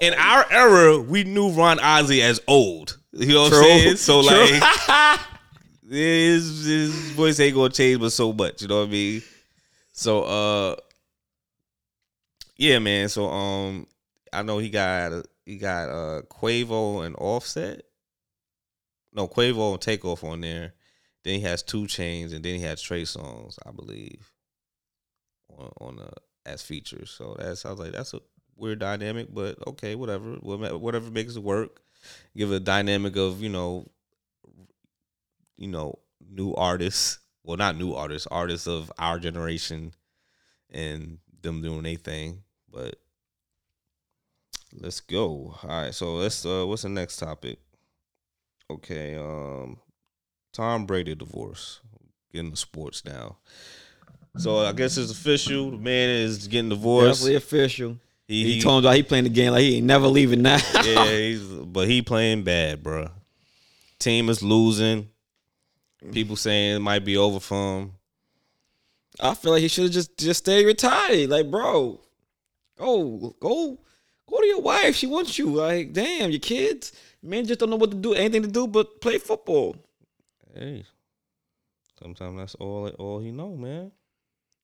in 0.01 0.15
our 0.15 0.45
era, 0.51 0.99
we 1.01 1.25
knew 1.25 1.51
Ron 1.51 1.79
Ozzy 1.79 2.21
as 2.21 2.41
old. 2.47 2.99
You 3.13 3.35
know 3.35 3.43
what 3.45 3.49
True. 3.53 3.59
I'm 3.61 3.81
saying? 3.81 3.97
So 3.97 4.23
True. 4.23 4.37
like 4.37 5.21
his 5.91 6.65
his 6.67 6.91
voice 7.13 7.41
ain't 7.41 7.55
gonna 7.55 7.71
change 7.71 8.01
but 8.01 8.11
so 8.11 8.33
much, 8.33 8.63
you 8.63 8.69
know 8.69 8.81
what 8.81 8.89
I 8.89 8.93
mean? 8.93 9.23
So 9.93 10.23
uh 10.25 10.77
yeah, 12.57 12.79
man. 12.79 13.09
So 13.09 13.29
um 13.29 13.87
I 14.33 14.43
know 14.43 14.59
he 14.59 14.69
got 14.71 15.25
he 15.47 15.57
got 15.57 15.89
uh 15.89 16.23
Quavo 16.29 17.05
and 17.07 17.17
Offset. 17.17 17.83
No, 19.13 19.27
Quavo 19.27 19.73
and 19.73 19.81
Takeoff 19.81 20.23
on 20.23 20.43
there. 20.43 20.75
Then 21.25 21.35
he 21.37 21.41
has 21.41 21.63
2 21.63 21.85
Chainz 21.85 22.35
and 22.35 22.45
then 22.45 22.57
he 22.57 22.61
has 22.63 22.81
Trey 22.81 23.03
Songz, 23.03 23.59
I 23.67 23.71
believe. 23.73 24.31
On 25.57 25.73
on 25.81 25.99
uh, 26.01 26.11
as 26.47 26.63
features. 26.63 27.11
So 27.11 27.37
that's 27.39 27.65
I 27.65 27.71
was 27.71 27.79
like, 27.81 27.93
that's 27.93 28.15
a 28.15 28.21
weird 28.57 28.79
dynamic, 28.79 29.29
but 29.33 29.57
okay, 29.67 29.95
whatever. 29.95 30.35
Whatever 30.37 31.11
makes 31.11 31.37
it 31.37 31.43
work. 31.43 31.81
Give 32.37 32.53
a 32.53 32.61
dynamic 32.61 33.17
of, 33.17 33.43
you 33.43 33.49
know, 33.49 33.87
you 35.57 35.69
know, 35.69 35.99
new 36.31 36.55
artists. 36.55 37.19
Well, 37.45 37.57
not 37.57 37.77
new 37.77 37.95
artists, 37.95 38.27
artists 38.31 38.67
of 38.67 38.93
our 38.99 39.19
generation 39.19 39.95
and 40.71 41.19
them 41.43 41.63
doing 41.63 41.83
their 41.83 41.97
thing. 41.97 42.43
But 42.71 42.97
let's 44.81 45.01
go. 45.01 45.55
All 45.63 45.69
right, 45.69 45.95
so 45.95 46.15
let's 46.15 46.45
uh 46.45 46.65
what's 46.67 46.83
the 46.83 46.89
next 46.89 47.17
topic? 47.19 47.59
Okay, 48.71 49.17
um 49.17 49.79
Tom 50.53 50.87
Brady 50.87 51.15
divorce. 51.15 51.81
Getting 52.33 52.51
the 52.51 52.57
sports 52.57 53.05
now. 53.05 53.39
So 54.39 54.59
I 54.59 54.73
guess 54.73 54.97
it's 54.97 55.11
official. 55.11 55.73
The 55.73 55.77
man 55.79 56.11
is 56.11 56.47
getting 56.49 56.69
divorced. 56.71 57.21
Definitely 57.21 57.35
official. 57.37 57.97
He, 58.27 58.45
He, 58.45 58.53
he- 58.55 58.61
told 58.63 58.85
y'all 58.85 58.93
he 58.93 59.03
playing 59.03 59.25
the 59.25 59.31
game 59.31 59.53
like 59.53 59.63
he 59.63 59.77
ain't 59.79 59.87
never 59.87 60.07
leaving 60.07 60.43
now. 60.43 60.59
yeah, 60.85 61.05
he's, 61.11 61.43
but 61.43 61.89
he 61.89 62.03
playing 62.03 62.45
bad, 62.45 62.83
bro. 62.83 63.09
Team 63.99 64.29
is 64.29 64.43
losing. 64.43 65.09
People 66.13 66.37
saying 66.37 66.77
it 66.77 66.79
might 66.79 67.05
be 67.05 67.17
over 67.17 67.41
for 67.41 67.81
him. 67.81 67.93
I 69.19 69.35
feel 69.35 69.51
like 69.53 69.63
he 69.63 69.69
should 69.69 69.85
have 69.85 69.93
just 69.93 70.17
just 70.17 70.39
stayed 70.45 70.65
retired. 70.65 71.29
Like, 71.29 71.51
bro, 71.51 71.99
go 72.79 73.35
go 73.41 73.79
go 74.31 74.41
to 74.41 74.47
your 74.47 74.61
wife. 74.61 74.95
She 74.95 75.09
wants 75.09 75.37
you. 75.39 75.47
Like, 75.51 75.93
damn, 75.93 76.31
your 76.31 76.39
kids. 76.39 76.93
Man, 77.21 77.45
just 77.45 77.59
don't 77.59 77.71
know 77.71 77.77
what 77.77 77.91
to 77.91 77.97
do, 77.97 78.15
anything 78.15 78.43
to 78.43 78.49
do 78.49 78.69
but 78.69 79.01
play 79.01 79.19
football. 79.19 79.75
Hey, 80.55 80.85
sometimes 82.01 82.39
that's 82.39 82.55
all 82.57 82.87
all 82.91 83.19
he 83.19 83.33
know, 83.33 83.57
man. 83.57 83.91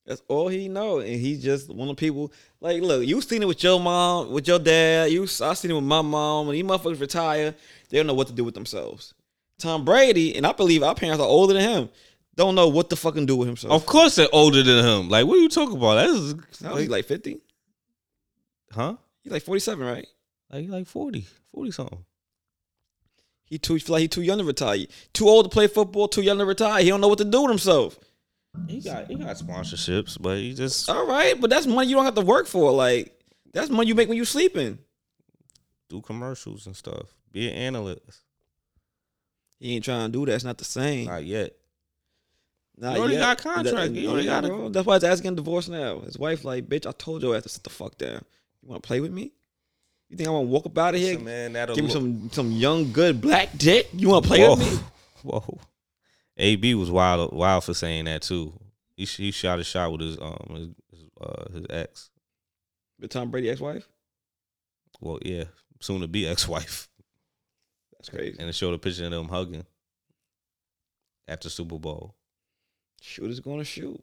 That's 0.07 0.23
all 0.29 0.49
he 0.49 0.69
know, 0.69 0.99
and 0.99 1.19
he's 1.19 1.43
just 1.43 1.71
one 1.71 1.89
of 1.89 1.97
the 1.97 2.01
people. 2.01 2.31
Like, 2.61 2.83
look, 2.83 3.07
you 3.07 3.21
seen 3.23 3.43
it 3.43 3.49
with 3.49 3.63
your 3.63 3.81
mom, 3.81 4.33
with 4.33 4.47
your 4.47 4.59
dad. 4.59 5.11
You, 5.11 5.23
I 5.23 5.55
seen 5.55 5.71
it 5.71 5.75
with 5.75 5.85
my 5.85 6.03
mom. 6.03 6.47
When 6.47 6.55
these 6.55 6.65
motherfuckers 6.65 7.01
retire, 7.01 7.55
they 7.89 7.97
don't 7.97 8.07
know 8.07 8.15
what 8.15 8.27
to 8.27 8.33
do 8.35 8.45
with 8.45 8.55
themselves. 8.55 9.15
Tom 9.59 9.85
Brady, 9.85 10.37
and 10.37 10.47
I 10.47 10.53
believe 10.53 10.83
our 10.83 10.95
parents 10.95 11.23
are 11.23 11.27
older 11.27 11.55
than 11.55 11.63
him. 11.63 11.89
Don't 12.37 12.55
know 12.55 12.69
what 12.69 12.91
to 12.91 12.97
fucking 12.97 13.25
do 13.27 13.37
with 13.37 13.47
himself. 13.49 13.73
Of 13.73 13.87
course, 13.87 14.17
they're 14.17 14.29
older 14.33 14.63
than 14.63 14.85
him. 14.85 15.09
Like, 15.09 15.25
what 15.27 15.37
are 15.39 15.41
you 15.41 15.49
talking 15.49 15.77
about? 15.77 15.95
That 15.95 16.11
is 16.11 16.35
How 16.63 16.71
old 16.71 16.79
is 16.81 16.85
he 16.85 16.89
like, 16.89 16.91
like 16.91 17.05
fifty? 17.07 17.41
huh? 18.73 18.97
He's 19.23 19.33
like 19.33 19.43
forty 19.43 19.61
seven, 19.61 19.87
right? 19.87 20.07
Like, 20.53 20.69
like 20.69 20.87
40, 20.87 21.27
40 21.53 21.71
something. 21.71 22.05
He 23.47 23.59
too 23.59 23.79
feel 23.79 23.95
like 23.95 24.03
he 24.03 24.09
too 24.09 24.23
young 24.23 24.39
to 24.39 24.45
retire. 24.45 24.85
Too 25.13 25.29
old 25.29 25.47
to 25.47 25.49
play 25.49 25.67
football. 25.67 26.09
Too 26.09 26.23
young 26.23 26.39
to 26.39 26.45
retire. 26.45 26.83
He 26.83 26.89
don't 26.91 27.01
know 27.01 27.09
what 27.09 27.19
to 27.19 27.25
do 27.25 27.43
with 27.43 27.51
himself. 27.51 27.99
He 28.69 28.81
got 28.81 29.07
he 29.09 29.17
got 29.17 29.37
sponsorships, 29.37 30.17
but 30.21 30.39
he 30.39 30.55
just 30.55 30.89
All 30.89 31.07
right, 31.07 31.39
but 31.41 31.51
that's 31.51 31.67
money 31.67 31.89
you 31.89 31.97
don't 31.97 32.05
have 32.05 32.15
to 32.15 32.21
work 32.23 32.47
for. 32.47 32.71
Like 32.73 33.19
that's 33.53 33.69
money 33.71 33.89
you 33.89 33.95
make 33.95 34.09
when 34.09 34.17
you're 34.17 34.25
sleeping. 34.27 34.79
do 35.89 36.01
commercials 36.01 36.67
and 36.67 36.77
stuff. 36.77 37.15
Be 37.33 37.49
an 37.49 37.55
analyst. 37.55 38.21
He 39.59 39.75
ain't 39.77 39.85
trying 39.85 40.11
to 40.11 40.13
do 40.19 40.27
that. 40.27 40.35
It's 40.35 40.45
not 40.45 40.59
the 40.59 40.65
same. 40.65 41.07
Not 41.07 41.25
yet. 41.25 41.53
Not 42.77 42.95
He 42.95 42.99
already 42.99 43.15
yet. 43.15 43.21
got 43.21 43.39
contract. 43.39 43.93
That- 43.95 44.01
He 44.01 44.07
already 44.09 44.27
got 44.27 44.45
bro. 44.45 44.69
That's 44.69 44.87
why 44.87 44.95
he's 44.97 45.05
asking 45.05 45.37
divorce 45.37 45.69
now. 45.69 46.01
His 46.01 46.19
wife 46.19 46.45
like, 46.45 46.69
bitch, 46.69 46.87
I 46.87 46.93
told 46.93 47.23
your 47.23 47.37
ass 47.37 47.45
to 47.45 47.49
sit 47.49 47.63
the 47.65 47.71
fuck 47.71 47.97
down. 47.99 48.23
You 48.63 48.69
want 48.69 48.83
to 48.83 48.87
play 48.87 49.01
with 49.01 49.13
me? 49.13 49.33
You 50.11 50.17
think 50.17 50.29
I 50.29 50.33
want 50.33 50.45
to 50.47 50.51
walk 50.51 50.67
up 50.67 50.77
out 50.79 50.95
of 50.95 51.01
here? 51.01 51.15
So, 51.15 51.21
man, 51.21 51.53
that'll 51.55 51.75
Give 51.77 51.85
me 51.85 51.91
look- 51.93 52.01
some 52.03 52.31
some 52.33 52.53
young 52.53 52.93
good 52.93 53.21
black 53.21 53.57
dick. 53.57 53.89
You 53.95 54.09
want 54.09 54.25
to 54.25 54.29
play 54.29 54.49
with 54.49 54.59
me? 54.59 54.79
Whoa. 55.23 55.59
AB 56.37 56.75
was 56.75 56.91
wild 56.91 57.33
wild 57.33 57.65
for 57.65 57.75
saying 57.75 58.07
that 58.07 58.23
too. 58.23 58.53
He 58.97 59.05
he 59.05 59.31
shot 59.31 59.59
a 59.59 59.65
shot 59.65 59.93
with 59.93 60.01
his 60.01 60.19
um 60.21 60.47
his 60.51 60.69
his, 60.91 61.09
uh, 61.21 61.53
his 61.53 61.67
ex. 61.71 62.11
But 62.99 63.11
Tom 63.11 63.31
Brady 63.31 63.51
ex 63.51 63.61
wife. 63.61 63.89
Well, 65.01 65.19
yeah, 65.23 65.45
soon 65.81 66.01
to 66.01 66.09
be 66.09 66.27
ex 66.27 66.47
wife, 66.49 66.89
That's 67.97 68.09
crazy. 68.09 68.37
and 68.39 68.49
it 68.49 68.55
showed 68.55 68.75
a 68.75 68.79
picture 68.79 69.05
of 69.05 69.11
them 69.11 69.29
hugging 69.29 69.65
after 71.29 71.49
Super 71.51 71.79
Bowl. 71.79 72.15
Shooter's 73.01 73.41
gonna 73.41 73.65
shoot. 73.65 74.03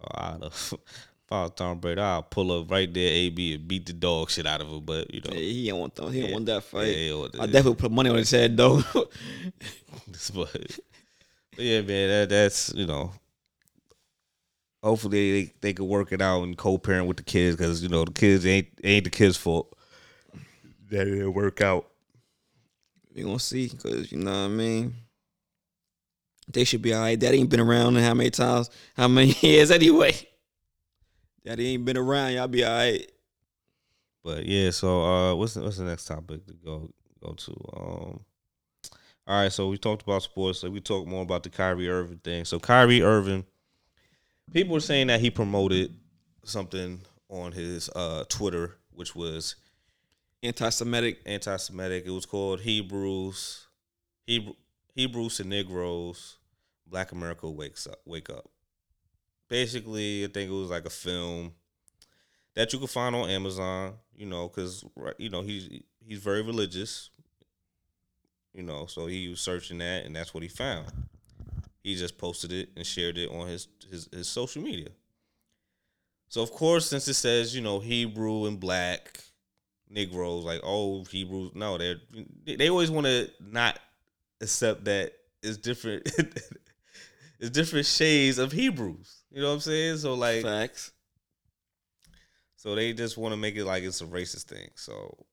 Oh, 0.00 0.06
I'd 0.14 0.42
have, 0.42 0.52
if 0.74 1.32
I 1.32 1.42
was 1.42 1.52
Tom 1.56 1.80
Brady, 1.80 2.00
I'll 2.00 2.22
pull 2.22 2.52
up 2.52 2.70
right 2.70 2.92
there, 2.92 3.10
AB, 3.12 3.54
and 3.54 3.66
beat 3.66 3.86
the 3.86 3.92
dog 3.94 4.30
shit 4.30 4.46
out 4.46 4.60
of 4.60 4.68
him. 4.68 4.84
But 4.84 5.12
you 5.12 5.20
know, 5.22 5.32
Yeah, 5.32 5.40
he 5.40 5.68
don't 5.68 5.80
want 5.80 5.94
them. 5.96 6.12
He 6.12 6.20
don't 6.22 6.32
want 6.32 6.46
that 6.46 6.62
fight. 6.62 6.88
yeah, 6.96 7.14
yeah, 7.14 7.42
I 7.42 7.46
definitely 7.46 7.74
put 7.76 7.90
money 7.90 8.10
on 8.10 8.16
his 8.16 8.30
head 8.30 8.56
though. 8.56 8.82
but 10.34 10.78
yeah, 11.58 11.80
man, 11.82 12.08
that, 12.08 12.28
that's 12.28 12.72
you 12.74 12.86
know. 12.86 13.12
Hopefully 14.82 15.42
they, 15.42 15.52
they 15.60 15.72
can 15.72 15.88
work 15.88 16.12
it 16.12 16.22
out 16.22 16.44
and 16.44 16.56
co-parent 16.56 17.08
with 17.08 17.16
the 17.16 17.24
kids 17.24 17.56
because 17.56 17.82
you 17.82 17.88
know 17.88 18.04
the 18.04 18.12
kids 18.12 18.46
ain't 18.46 18.68
ain't 18.84 19.04
the 19.04 19.10
kids' 19.10 19.36
fault. 19.36 19.76
That 20.90 21.04
didn't 21.04 21.34
work 21.34 21.60
out. 21.60 21.86
we 23.14 23.22
gonna 23.22 23.38
see, 23.38 23.68
cause 23.68 24.12
you 24.12 24.18
know 24.18 24.30
what 24.30 24.36
I 24.36 24.48
mean. 24.48 24.94
They 26.50 26.64
should 26.64 26.80
be 26.80 26.94
all 26.94 27.00
right. 27.02 27.18
Daddy 27.18 27.38
ain't 27.40 27.50
been 27.50 27.60
around 27.60 27.96
in 27.96 28.04
how 28.04 28.14
many 28.14 28.30
times, 28.30 28.70
how 28.96 29.08
many 29.08 29.36
years 29.40 29.70
anyway. 29.70 30.14
Daddy 31.44 31.74
ain't 31.74 31.84
been 31.84 31.96
around. 31.96 32.32
Y'all 32.32 32.48
be 32.48 32.64
all 32.64 32.74
right. 32.74 33.10
But 34.24 34.46
yeah, 34.46 34.70
so 34.70 35.02
uh, 35.02 35.34
what's 35.34 35.54
the, 35.54 35.62
what's 35.62 35.78
the 35.78 35.84
next 35.84 36.04
topic 36.04 36.46
to 36.46 36.54
go 36.54 36.90
go 37.22 37.32
to? 37.32 37.70
Um, 37.76 38.20
all 39.28 39.42
right, 39.42 39.52
so 39.52 39.68
we 39.68 39.78
talked 39.78 40.02
about 40.02 40.22
sports. 40.22 40.60
So 40.60 40.70
we 40.70 40.80
talked 40.80 41.06
more 41.06 41.22
about 41.22 41.42
the 41.42 41.50
Kyrie 41.50 41.88
Irving 41.88 42.18
thing. 42.18 42.44
So 42.44 42.58
Kyrie 42.58 43.02
Irving, 43.02 43.44
people 44.52 44.72
were 44.72 44.80
saying 44.80 45.08
that 45.08 45.20
he 45.20 45.30
promoted 45.30 45.94
something 46.44 47.02
on 47.28 47.52
his 47.52 47.90
uh 47.94 48.24
Twitter 48.28 48.78
which 48.98 49.14
was 49.14 49.54
Anti-Semitic. 50.42 51.20
anti-Semitic. 51.24 52.04
It 52.04 52.10
was 52.10 52.26
called 52.26 52.60
Hebrews, 52.60 53.68
Hebrew, 54.26 54.54
Hebrews 54.94 55.38
and 55.40 55.50
Negroes, 55.50 56.38
Black 56.84 57.12
America 57.12 57.48
wakes 57.48 57.86
up. 57.86 58.00
Wake 58.04 58.28
up. 58.28 58.48
Basically, 59.48 60.24
I 60.24 60.26
think 60.26 60.50
it 60.50 60.54
was 60.54 60.70
like 60.70 60.84
a 60.84 60.90
film 60.90 61.52
that 62.54 62.72
you 62.72 62.80
could 62.80 62.90
find 62.90 63.14
on 63.14 63.30
Amazon. 63.30 63.94
You 64.16 64.26
know, 64.26 64.48
because 64.48 64.84
you 65.16 65.30
know 65.30 65.42
he's 65.42 65.68
he's 66.04 66.18
very 66.18 66.42
religious. 66.42 67.10
You 68.54 68.62
know, 68.62 68.86
so 68.86 69.06
he 69.06 69.28
was 69.28 69.40
searching 69.40 69.78
that, 69.78 70.04
and 70.04 70.16
that's 70.16 70.34
what 70.34 70.42
he 70.42 70.48
found. 70.48 70.86
He 71.82 71.94
just 71.94 72.18
posted 72.18 72.52
it 72.52 72.70
and 72.76 72.84
shared 72.86 73.18
it 73.18 73.30
on 73.30 73.46
his 73.48 73.68
his, 73.90 74.08
his 74.12 74.28
social 74.28 74.62
media. 74.62 74.88
So 76.28 76.42
of 76.42 76.52
course, 76.52 76.86
since 76.86 77.08
it 77.08 77.14
says 77.14 77.54
you 77.54 77.62
know 77.62 77.78
Hebrew 77.78 78.46
and 78.46 78.58
black 78.58 79.20
Negroes, 79.88 80.44
like 80.44 80.60
oh 80.64 81.04
Hebrews, 81.04 81.52
no, 81.54 81.78
they 81.78 81.96
they 82.46 82.68
always 82.68 82.90
want 82.90 83.06
to 83.06 83.30
not 83.40 83.78
accept 84.40 84.84
that 84.84 85.12
it's 85.42 85.56
different. 85.56 86.10
it's 87.38 87.50
different 87.50 87.86
shades 87.86 88.38
of 88.38 88.52
Hebrews. 88.52 89.22
You 89.30 89.42
know 89.42 89.48
what 89.48 89.54
I'm 89.54 89.60
saying? 89.60 89.98
So 89.98 90.14
like, 90.14 90.42
Facts. 90.42 90.92
so 92.56 92.74
they 92.74 92.92
just 92.92 93.16
want 93.16 93.32
to 93.32 93.36
make 93.36 93.56
it 93.56 93.64
like 93.64 93.82
it's 93.82 94.00
a 94.00 94.06
racist 94.06 94.44
thing. 94.44 94.68
So, 94.74 95.26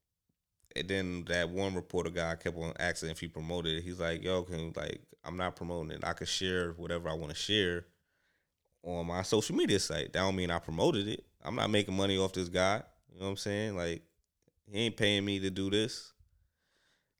and 0.76 0.88
then 0.88 1.24
that 1.28 1.50
one 1.50 1.74
reporter 1.74 2.10
guy 2.10 2.36
kept 2.36 2.58
on 2.58 2.74
asking 2.80 3.10
if 3.10 3.20
he 3.20 3.28
promoted 3.28 3.78
it. 3.78 3.84
He's 3.84 4.00
like, 4.00 4.24
"Yo, 4.24 4.44
can 4.44 4.74
like 4.76 5.02
I'm 5.24 5.38
not 5.38 5.56
promoting 5.56 5.92
it. 5.92 6.04
I 6.04 6.14
could 6.14 6.28
share 6.28 6.72
whatever 6.74 7.10
I 7.10 7.14
want 7.14 7.30
to 7.30 7.36
share 7.36 7.86
on 8.84 9.08
my 9.08 9.24
social 9.24 9.56
media 9.56 9.80
site. 9.80 10.14
That 10.14 10.20
don't 10.20 10.36
mean 10.36 10.52
I 10.52 10.60
promoted 10.60 11.08
it. 11.08 11.26
I'm 11.44 11.56
not 11.56 11.70
making 11.70 11.96
money 11.96 12.18
off 12.18 12.34
this 12.34 12.50
guy. 12.50 12.84
You 13.12 13.20
know 13.20 13.26
what 13.26 13.32
I'm 13.32 13.38
saying? 13.38 13.76
Like 13.76 14.04
he 14.72 14.80
ain't 14.80 14.98
paying 14.98 15.26
me 15.26 15.40
to 15.40 15.50
do 15.50 15.70
this. 15.70 16.14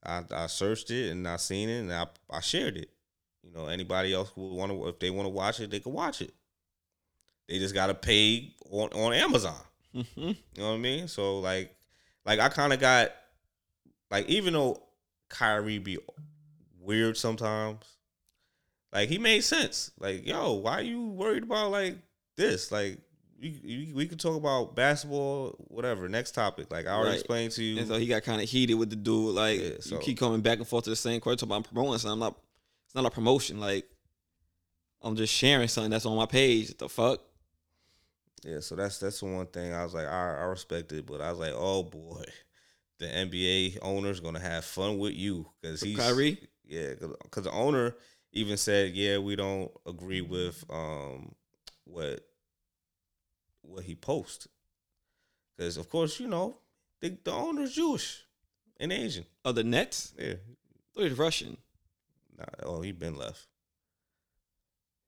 I 0.04 0.24
I 0.32 0.48
searched 0.48 0.92
it 0.92 1.12
and 1.12 1.28
I 1.28 1.38
seen 1.38 1.70
it 1.70 1.80
and 1.80 1.94
I 1.94 2.08
I 2.30 2.42
shared 2.42 2.78
it. 2.78 2.90
You 3.44 3.52
know, 3.54 3.68
anybody 3.68 4.14
else 4.14 4.32
who 4.36 4.56
want 4.56 4.72
to 4.72 4.88
if 4.88 5.00
they 5.00 5.10
want 5.10 5.26
to 5.26 5.30
watch 5.30 5.60
it, 5.60 5.72
they 5.72 5.80
can 5.80 5.94
watch 5.94 6.22
it. 6.22 6.34
They 7.48 7.60
just 7.60 7.74
gotta 7.74 7.94
pay 7.94 8.54
on 8.70 8.90
on 8.90 9.14
Amazon. 9.14 9.62
Mm-hmm. 9.96 10.20
You 10.22 10.36
know 10.58 10.70
what 10.70 10.76
I 10.76 10.78
mean? 10.78 11.08
So 11.08 11.40
like, 11.40 11.76
like 12.26 12.40
I 12.40 12.50
kind 12.50 12.74
of 12.74 12.80
got 12.80 13.12
like 14.12 14.28
even 14.30 14.54
though 14.54 14.82
Kyrie 15.30 15.80
be 15.80 15.98
weird 16.80 17.18
sometimes, 17.18 17.84
like 18.94 19.10
he 19.10 19.18
made 19.18 19.42
sense. 19.44 19.92
Like 20.00 20.26
yo, 20.26 20.54
why 20.54 20.80
are 20.80 20.82
you 20.84 21.08
worried 21.10 21.44
about 21.44 21.72
like 21.72 21.98
this? 22.38 22.72
Like 22.72 23.00
we 23.42 23.60
we, 23.64 23.92
we 23.94 24.08
could 24.08 24.20
talk 24.20 24.38
about 24.38 24.76
basketball, 24.76 25.56
whatever. 25.68 26.08
Next 26.08 26.32
topic. 26.32 26.72
Like 26.72 26.86
I 26.88 26.92
already 26.92 27.10
Right. 27.10 27.20
explained 27.20 27.52
to 27.54 27.64
you. 27.64 27.80
And 27.80 27.88
so 27.88 27.98
he 27.98 28.08
got 28.08 28.24
kind 28.24 28.42
of 28.42 28.48
heated 28.50 28.76
with 28.76 28.90
the 28.90 28.96
dude. 28.96 29.36
Like 29.36 29.60
Yeah, 29.62 29.70
so- 29.82 29.96
you 29.96 30.02
keep 30.02 30.18
coming 30.20 30.42
back 30.42 30.60
and 30.60 30.68
forth 30.68 30.86
to 30.86 30.90
the 30.92 30.96
same 30.96 31.20
question 31.20 31.48
about 31.48 31.56
I'm 31.58 31.64
promoting 31.64 32.00
something. 32.00 32.14
I'm 32.14 32.20
not. 32.20 32.38
It's 32.86 32.96
not 32.96 33.06
a 33.06 33.10
promotion. 33.12 33.60
Like 33.60 33.86
I'm 35.02 35.16
just 35.16 35.34
sharing 35.34 35.68
something 35.68 35.92
that's 35.92 36.06
on 36.06 36.16
my 36.16 36.26
page. 36.26 36.70
What 36.70 36.78
the 36.80 36.90
fuck? 36.90 37.22
Yeah, 38.44 38.60
so 38.60 38.76
that's 38.76 39.00
that's 39.00 39.20
the 39.20 39.26
one 39.26 39.48
thing 39.48 39.74
I 39.74 39.84
was 39.84 39.94
like, 39.96 40.06
I, 40.08 40.38
I 40.40 40.44
respect 40.44 40.92
it, 40.92 41.06
but 41.06 41.20
I 41.20 41.32
was 41.32 41.40
like, 41.40 41.54
oh 41.56 41.82
boy, 41.84 42.24
the 43.00 43.06
NBA 43.08 43.80
owner's 43.82 44.20
gonna 44.20 44.40
have 44.40 44.66
fun 44.66 44.98
with 44.98 45.14
you 45.14 45.48
because 45.62 45.82
he's 45.82 45.98
Kyrie? 45.98 46.40
Yeah, 46.66 46.94
because 47.24 47.44
the 47.44 47.52
owner 47.52 47.96
even 48.32 48.58
said, 48.58 48.94
yeah, 48.94 49.18
we 49.18 49.36
don't 49.36 49.72
agree 49.86 50.22
with 50.22 50.64
um 50.70 51.34
what 51.86 52.22
what 53.62 53.84
he 53.84 53.96
posts 53.96 54.48
because 55.56 55.78
of 55.78 55.90
course 55.90 56.20
you 56.20 56.28
know 56.28 56.58
the, 57.02 57.18
the 57.24 57.32
owner's 57.32 57.74
Jewish 57.74 58.24
and 58.80 58.92
Asian. 58.92 59.26
Oh, 59.44 59.52
the 59.52 59.64
Nets. 59.64 60.14
Yeah, 60.18 60.36
he's 60.96 61.18
Russian. 61.18 61.58
Nah, 62.38 62.46
oh, 62.64 62.82
he 62.82 62.92
been 62.92 63.16
left. 63.16 63.48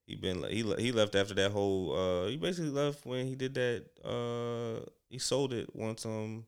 He 0.06 0.16
been 0.16 0.44
he 0.44 0.64
he 0.80 0.92
left 0.92 1.16
after 1.16 1.34
that 1.34 1.52
whole. 1.52 1.94
uh 1.94 2.28
He 2.28 2.38
basically 2.38 2.70
left 2.72 3.06
when 3.06 3.28
he 3.28 3.36
did 3.36 3.54
that. 3.56 3.86
uh 4.06 4.86
He 5.10 5.20
sold 5.20 5.54
it 5.54 5.76
once. 5.76 6.06
Um, 6.06 6.46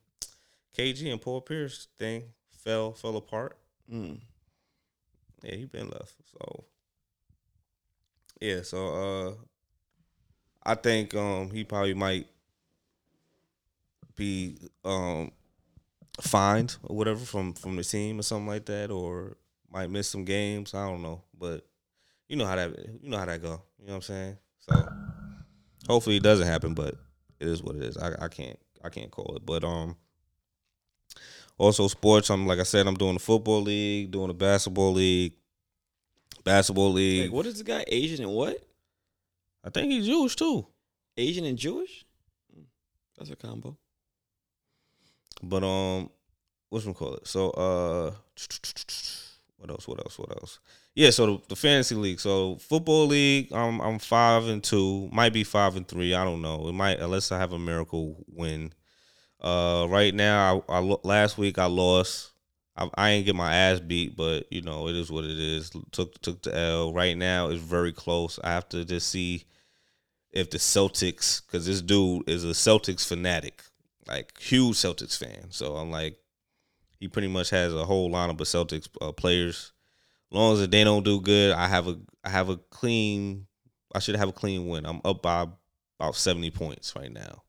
KG 0.79 1.11
and 1.11 1.21
Paul 1.21 1.41
Pierce 1.41 1.87
thing 1.97 2.23
fell 2.51 2.93
fell 2.93 3.17
apart. 3.17 3.57
Mm. 3.91 4.19
Yeah, 5.43 5.55
he 5.55 5.65
been 5.65 5.89
left. 5.89 6.13
So 6.31 6.63
yeah, 8.39 8.61
so 8.61 8.87
uh, 8.87 9.33
I 10.63 10.75
think 10.75 11.13
um 11.15 11.51
he 11.51 11.65
probably 11.65 11.93
might 11.93 12.27
be 14.15 14.57
um 14.85 15.31
fined 16.21 16.77
or 16.83 16.95
whatever 16.95 17.19
from 17.19 17.53
from 17.53 17.75
the 17.75 17.83
team 17.83 18.19
or 18.19 18.23
something 18.23 18.47
like 18.47 18.65
that, 18.67 18.89
or 18.89 19.35
might 19.69 19.89
miss 19.89 20.07
some 20.07 20.23
games. 20.23 20.73
I 20.73 20.87
don't 20.87 21.01
know, 21.01 21.23
but 21.37 21.65
you 22.29 22.37
know 22.37 22.45
how 22.45 22.55
that 22.55 22.69
you 23.01 23.09
know 23.09 23.17
how 23.17 23.25
that 23.25 23.41
go. 23.41 23.61
You 23.79 23.87
know 23.87 23.93
what 23.93 23.95
I'm 23.95 24.01
saying? 24.01 24.37
So 24.59 24.87
hopefully 25.89 26.17
it 26.17 26.23
doesn't 26.23 26.47
happen, 26.47 26.73
but 26.73 26.95
it 27.41 27.47
is 27.49 27.61
what 27.61 27.75
it 27.75 27.83
is. 27.83 27.97
I, 27.97 28.13
I 28.17 28.27
can't 28.29 28.57
I 28.81 28.87
can't 28.87 29.11
call 29.11 29.35
it, 29.35 29.45
but 29.45 29.65
um. 29.65 29.97
Also, 31.59 31.87
sports. 31.89 32.29
I'm 32.29 32.47
like 32.47 32.59
I 32.59 32.63
said, 32.63 32.87
I'm 32.87 32.95
doing 32.95 33.15
the 33.15 33.19
football 33.19 33.61
league, 33.61 34.11
doing 34.11 34.29
the 34.29 34.33
basketball 34.33 34.93
league, 34.93 35.33
basketball 36.45 36.93
league. 36.93 37.25
Like, 37.25 37.33
what 37.33 37.45
is 37.45 37.57
the 37.57 37.65
guy? 37.65 37.83
Asian 37.87 38.23
and 38.23 38.33
what? 38.33 38.57
I 39.63 39.69
think 39.69 39.91
he's 39.91 40.05
Jewish 40.05 40.37
too. 40.37 40.65
Asian 41.17 41.43
and 41.43 41.57
Jewish. 41.57 42.05
Mm, 42.57 42.63
That's 43.17 43.29
a 43.29 43.35
combo. 43.35 43.77
But 45.43 45.63
um, 45.65 46.09
what's 46.69 46.85
we 46.85 46.93
call 46.93 47.15
it? 47.15 47.27
So 47.27 47.49
uh, 47.51 48.11
what 49.57 49.69
else? 49.69 49.85
What 49.85 49.99
else? 49.99 50.17
What 50.17 50.31
else? 50.31 50.59
Yeah. 50.95 51.09
So 51.09 51.25
the, 51.25 51.41
the 51.49 51.55
fantasy 51.57 51.95
league. 51.95 52.21
So 52.21 52.55
football 52.55 53.07
league. 53.07 53.51
I'm 53.51 53.81
I'm 53.81 53.99
five 53.99 54.47
and 54.47 54.63
two. 54.63 55.09
Might 55.11 55.33
be 55.33 55.43
five 55.43 55.75
and 55.75 55.85
three. 55.85 56.13
I 56.13 56.23
don't 56.23 56.41
know. 56.41 56.69
It 56.69 56.73
might 56.73 56.99
unless 56.99 57.33
I 57.33 57.37
have 57.37 57.51
a 57.51 57.59
miracle 57.59 58.23
win. 58.33 58.71
Uh, 59.41 59.87
right 59.89 60.13
now, 60.13 60.63
I, 60.67 60.77
I 60.77 60.79
last 61.03 61.37
week 61.37 61.57
I 61.57 61.65
lost. 61.65 62.31
I, 62.75 62.89
I 62.95 63.09
ain't 63.11 63.25
get 63.25 63.35
my 63.35 63.53
ass 63.53 63.79
beat, 63.79 64.15
but 64.15 64.51
you 64.51 64.61
know 64.61 64.87
it 64.87 64.95
is 64.95 65.11
what 65.11 65.25
it 65.25 65.39
is. 65.39 65.71
Took 65.91 66.19
took 66.21 66.41
the 66.41 66.57
L. 66.57 66.93
Right 66.93 67.17
now 67.17 67.49
it's 67.49 67.61
very 67.61 67.91
close. 67.91 68.39
I 68.43 68.49
have 68.49 68.67
to 68.69 68.85
just 68.85 69.07
see 69.09 69.45
if 70.31 70.49
the 70.49 70.57
Celtics, 70.57 71.41
because 71.45 71.65
this 71.65 71.81
dude 71.81 72.29
is 72.29 72.43
a 72.43 72.49
Celtics 72.49 73.07
fanatic, 73.07 73.63
like 74.07 74.37
huge 74.39 74.75
Celtics 74.75 75.17
fan. 75.17 75.47
So 75.49 75.75
I'm 75.75 75.89
like, 75.89 76.19
he 76.99 77.07
pretty 77.07 77.29
much 77.29 77.49
has 77.49 77.73
a 77.73 77.85
whole 77.85 78.11
lineup 78.11 78.41
of 78.41 78.47
Celtics 78.47 78.87
uh, 79.01 79.11
players. 79.11 79.71
As 80.31 80.35
long 80.35 80.53
as 80.53 80.67
they 80.67 80.83
don't 80.83 81.03
do 81.03 81.19
good, 81.21 81.53
I 81.53 81.67
have 81.67 81.87
a 81.87 81.97
I 82.23 82.29
have 82.29 82.49
a 82.49 82.57
clean. 82.57 83.47
I 83.95 83.99
should 83.99 84.17
have 84.17 84.29
a 84.29 84.33
clean 84.33 84.67
win. 84.67 84.85
I'm 84.85 85.01
up 85.03 85.21
by 85.23 85.47
about 85.99 86.15
seventy 86.15 86.51
points 86.51 86.93
right 86.95 87.11
now. 87.11 87.43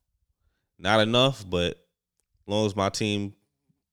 Not 0.81 1.01
enough, 1.01 1.49
but 1.49 1.73
as 1.73 2.49
long 2.49 2.67
as 2.67 2.75
my 2.75 2.89
team 2.89 3.35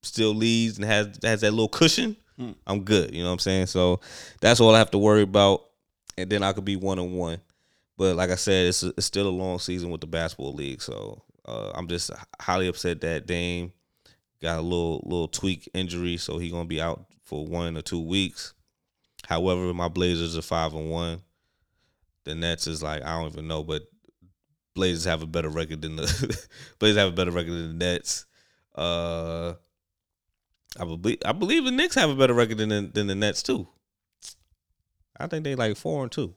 still 0.01 0.33
leads 0.33 0.77
and 0.77 0.85
has 0.85 1.19
has 1.23 1.41
that 1.41 1.51
little 1.51 1.67
cushion, 1.67 2.15
Hmm. 2.38 2.51
I'm 2.67 2.83
good. 2.83 3.13
You 3.13 3.23
know 3.23 3.29
what 3.29 3.33
I'm 3.33 3.39
saying? 3.39 3.65
So 3.65 3.99
that's 4.41 4.59
all 4.59 4.73
I 4.73 4.79
have 4.79 4.91
to 4.91 4.97
worry 4.97 5.23
about, 5.23 5.65
and 6.17 6.29
then 6.29 6.43
I 6.43 6.53
could 6.53 6.65
be 6.65 6.75
one 6.75 6.99
on 6.99 7.13
one. 7.13 7.41
But 7.97 8.15
like 8.15 8.29
I 8.29 8.35
said, 8.35 8.67
it's, 8.67 8.83
it's 8.83 9.07
still 9.07 9.27
a 9.27 9.29
long 9.29 9.57
season 9.57 9.89
with 9.89 10.01
the 10.01 10.07
basketball 10.07 10.53
league. 10.53 10.81
So 10.83 11.23
uh, 11.47 11.71
I'm 11.73 11.88
just 11.88 12.11
highly 12.39 12.67
upset 12.67 13.01
that 13.01 13.25
Dame 13.25 13.73
got 14.39 14.59
a 14.59 14.61
little 14.61 15.01
little 15.03 15.27
tweak 15.27 15.67
injury, 15.73 16.17
so 16.17 16.38
he 16.38 16.51
gonna 16.51 16.65
be 16.65 16.79
out 16.79 17.05
for 17.23 17.45
one 17.45 17.75
or 17.75 17.81
two 17.81 18.01
weeks. 18.01 18.53
However, 19.27 19.73
my 19.73 19.88
Blazers 19.88 20.38
are 20.38 20.43
five 20.43 20.73
and 20.73 20.91
one. 20.91 21.21
The 22.23 22.35
Nets 22.35 22.67
is 22.67 22.83
like 22.83 23.03
I 23.03 23.19
don't 23.19 23.31
even 23.31 23.47
know, 23.47 23.63
but 23.63 23.81
Blazers 24.78 25.05
have 25.05 25.23
a 25.23 25.25
better 25.25 25.49
record 25.49 25.82
than 25.82 25.95
the 25.95 26.47
Blazers 26.80 26.97
have 26.97 27.09
a 27.09 27.15
better 27.15 27.32
record 27.32 27.51
than 27.53 27.78
the 27.80 27.86
Nets. 27.86 28.25
Uh, 28.75 29.53
I 30.80 30.86
believe 30.86 31.17
I 31.25 31.32
believe 31.32 31.65
the 31.65 31.71
Knicks 31.71 31.95
have 31.95 32.11
a 32.11 32.15
better 32.15 32.36
record 32.36 32.59
than 32.59 32.69
the, 32.69 32.82
than 32.93 33.07
the 33.07 33.15
Nets 33.15 33.41
too. 33.41 33.67
I 35.19 35.25
think 35.25 35.43
they 35.43 35.55
like 35.55 35.75
four 35.78 36.03
and 36.03 36.11
two. 36.11 36.36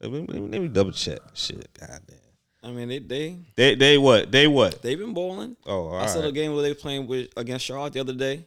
Let 0.00 0.12
me, 0.12 0.20
let 0.28 0.60
me- 0.62 0.68
double 0.68 0.92
check. 0.92 1.18
Shit, 1.34 1.68
goddamn. 1.78 2.18
I 2.62 2.70
mean, 2.70 2.88
they 2.88 2.98
they 3.00 3.36
They 3.56 3.74
they 3.74 3.98
what? 3.98 4.30
They 4.30 4.46
what? 4.46 4.80
they've 4.80 4.98
been 4.98 5.12
bowling. 5.12 5.56
Oh, 5.66 5.88
all 5.88 5.96
I 5.96 6.06
saw 6.06 6.22
the 6.22 6.30
game 6.32 6.54
where 6.54 6.62
they 6.62 6.70
were 6.70 6.74
playing 6.76 7.06
with 7.08 7.28
against 7.36 7.66
Charlotte 7.66 7.92
the 7.92 8.00
other 8.00 8.14
day. 8.14 8.46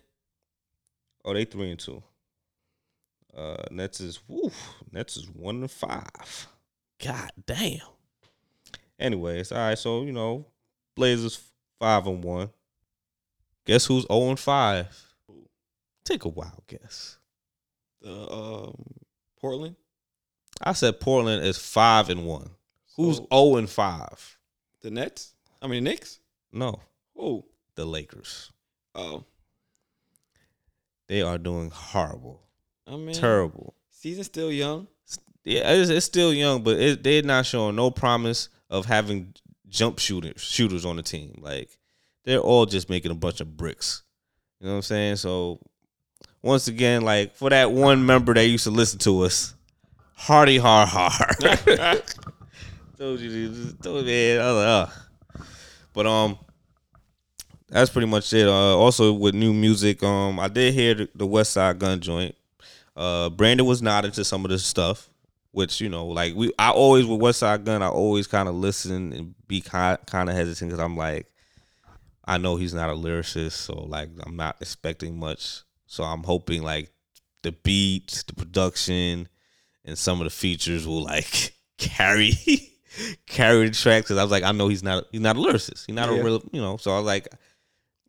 Oh, 1.25 1.33
they 1.33 1.43
three 1.45 1.69
and 1.71 1.79
two. 1.79 2.01
Uh, 3.35 3.57
Nets 3.69 3.99
is 3.99 4.19
woo. 4.27 4.51
Nets 4.91 5.17
is 5.17 5.29
one 5.29 5.57
and 5.57 5.69
five. 5.69 6.47
God 7.03 7.29
damn. 7.45 7.81
Anyways, 8.99 9.51
all 9.51 9.57
right. 9.59 9.77
So 9.77 10.03
you 10.03 10.11
know, 10.11 10.45
Blazers 10.95 11.39
five 11.79 12.07
and 12.07 12.23
one. 12.23 12.49
Guess 13.65 13.85
who's 13.85 14.05
zero 14.07 14.29
and 14.29 14.39
five? 14.39 14.87
Take 16.05 16.23
a 16.25 16.29
wild 16.29 16.63
guess. 16.67 17.17
The 18.01 18.31
um, 18.31 18.75
Portland. 19.41 19.75
I 20.61 20.73
said 20.73 20.99
Portland 20.99 21.43
is 21.43 21.57
five 21.57 22.09
and 22.09 22.25
one. 22.25 22.49
Who's 22.95 23.17
So- 23.17 23.27
zero 23.31 23.55
and 23.57 23.69
five? 23.69 24.37
The 24.81 24.89
Nets. 24.91 25.33
I 25.61 25.67
mean, 25.67 25.83
the 25.83 25.89
Knicks. 25.91 26.19
No, 26.51 26.79
Oh, 27.19 27.45
the 27.75 27.83
Lakers. 27.85 28.51
Oh, 28.95 29.25
They 31.07 31.21
are 31.21 31.37
doing 31.37 31.69
horrible, 31.71 32.41
I 32.87 32.95
mean, 32.95 33.13
terrible. 33.13 33.73
season's 33.89 34.27
still 34.27 34.51
young. 34.51 34.87
Yeah, 35.43 35.71
it's, 35.73 35.89
it's 35.89 36.05
still 36.05 36.33
young, 36.33 36.63
but 36.63 36.77
it, 36.79 37.03
they're 37.03 37.21
not 37.23 37.45
showing 37.45 37.75
no 37.75 37.91
promise 37.91 38.49
of 38.69 38.85
having 38.85 39.33
jump 39.69 39.99
shooters 39.99 40.41
shooters 40.41 40.85
on 40.85 40.95
the 40.95 41.03
team. 41.03 41.39
Like 41.41 41.69
they're 42.23 42.39
all 42.39 42.65
just 42.65 42.89
making 42.89 43.11
a 43.11 43.15
bunch 43.15 43.41
of 43.41 43.57
bricks. 43.57 44.03
You 44.59 44.67
know 44.67 44.73
what 44.73 44.77
I'm 44.77 44.81
saying? 44.83 45.15
So 45.17 45.59
once 46.41 46.67
again, 46.67 47.01
like 47.03 47.35
for 47.35 47.49
that 47.49 47.71
one 47.71 48.05
member 48.05 48.33
that 48.33 48.45
used 48.45 48.63
to 48.65 48.71
listen 48.71 48.99
to 48.99 49.21
us, 49.21 49.53
hardy 50.13 50.57
har 50.57 50.85
har. 50.85 51.11
told 52.97 53.19
you, 53.19 53.49
to- 53.53 53.77
told 53.81 54.05
man. 54.05 54.87
But 55.93 56.05
um, 56.05 56.37
that's 57.69 57.89
pretty 57.89 58.07
much 58.07 58.31
it. 58.33 58.47
Uh, 58.47 58.77
also 58.77 59.13
with 59.13 59.35
new 59.35 59.53
music, 59.53 60.03
um, 60.03 60.39
I 60.39 60.47
did 60.47 60.73
hear 60.73 60.93
the, 60.93 61.09
the 61.15 61.27
Westside 61.27 61.79
Gunn 61.79 61.99
joint. 61.99 62.35
Uh, 62.95 63.29
Brandon 63.29 63.65
was 63.65 63.81
not 63.81 64.05
into 64.05 64.23
some 64.23 64.43
of 64.43 64.49
this 64.49 64.65
stuff, 64.65 65.09
which 65.51 65.81
you 65.81 65.89
know, 65.89 66.07
like 66.07 66.35
we, 66.35 66.51
I 66.59 66.71
always 66.71 67.05
with 67.05 67.19
Westside 67.19 67.63
Gunn, 67.63 67.81
I 67.81 67.89
always 67.89 68.27
kind 68.27 68.47
of 68.49 68.55
listen 68.55 69.13
and 69.13 69.35
be 69.47 69.61
kind 69.61 69.97
kind 70.05 70.29
of 70.29 70.35
hesitant 70.35 70.69
because 70.71 70.83
I'm 70.83 70.97
like, 70.97 71.27
I 72.25 72.37
know 72.37 72.55
he's 72.57 72.73
not 72.73 72.89
a 72.89 72.93
lyricist, 72.93 73.53
so 73.53 73.73
like 73.83 74.09
I'm 74.25 74.35
not 74.35 74.57
expecting 74.61 75.17
much. 75.19 75.61
So 75.85 76.03
I'm 76.03 76.23
hoping 76.23 76.61
like 76.63 76.91
the 77.43 77.51
beats, 77.53 78.23
the 78.23 78.33
production, 78.35 79.27
and 79.85 79.97
some 79.97 80.19
of 80.19 80.25
the 80.25 80.29
features 80.31 80.85
will 80.85 81.03
like 81.03 81.53
carry 81.77 82.33
carry 83.25 83.69
the 83.69 83.73
track. 83.75 84.03
Because 84.03 84.17
I 84.17 84.23
was 84.23 84.31
like, 84.31 84.43
I 84.43 84.51
know 84.51 84.67
he's 84.67 84.83
not 84.83 85.05
he's 85.11 85.21
not 85.21 85.37
a 85.37 85.39
lyricist. 85.39 85.85
He's 85.85 85.95
not 85.95 86.09
Yeah. 86.11 86.19
a 86.19 86.23
real, 86.23 86.43
you 86.51 86.61
know. 86.61 86.77
So 86.77 86.91
I 86.91 86.97
was 86.97 87.05
like, 87.05 87.27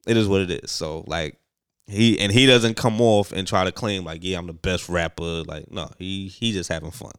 it 0.06 0.16
is 0.16 0.26
what 0.28 0.40
it 0.42 0.50
is. 0.64 0.70
So 0.70 1.04
like 1.06 1.38
he 1.86 2.18
and 2.18 2.32
he 2.32 2.46
doesn't 2.46 2.76
come 2.76 3.00
off 3.00 3.32
and 3.32 3.46
try 3.46 3.64
to 3.64 3.72
claim 3.72 4.04
like, 4.04 4.20
yeah, 4.22 4.38
I'm 4.38 4.46
the 4.46 4.52
best 4.52 4.88
rapper. 4.88 5.42
Like, 5.44 5.70
no, 5.70 5.90
he 5.98 6.28
he 6.28 6.52
just 6.52 6.68
having 6.70 6.90
fun. 6.90 7.12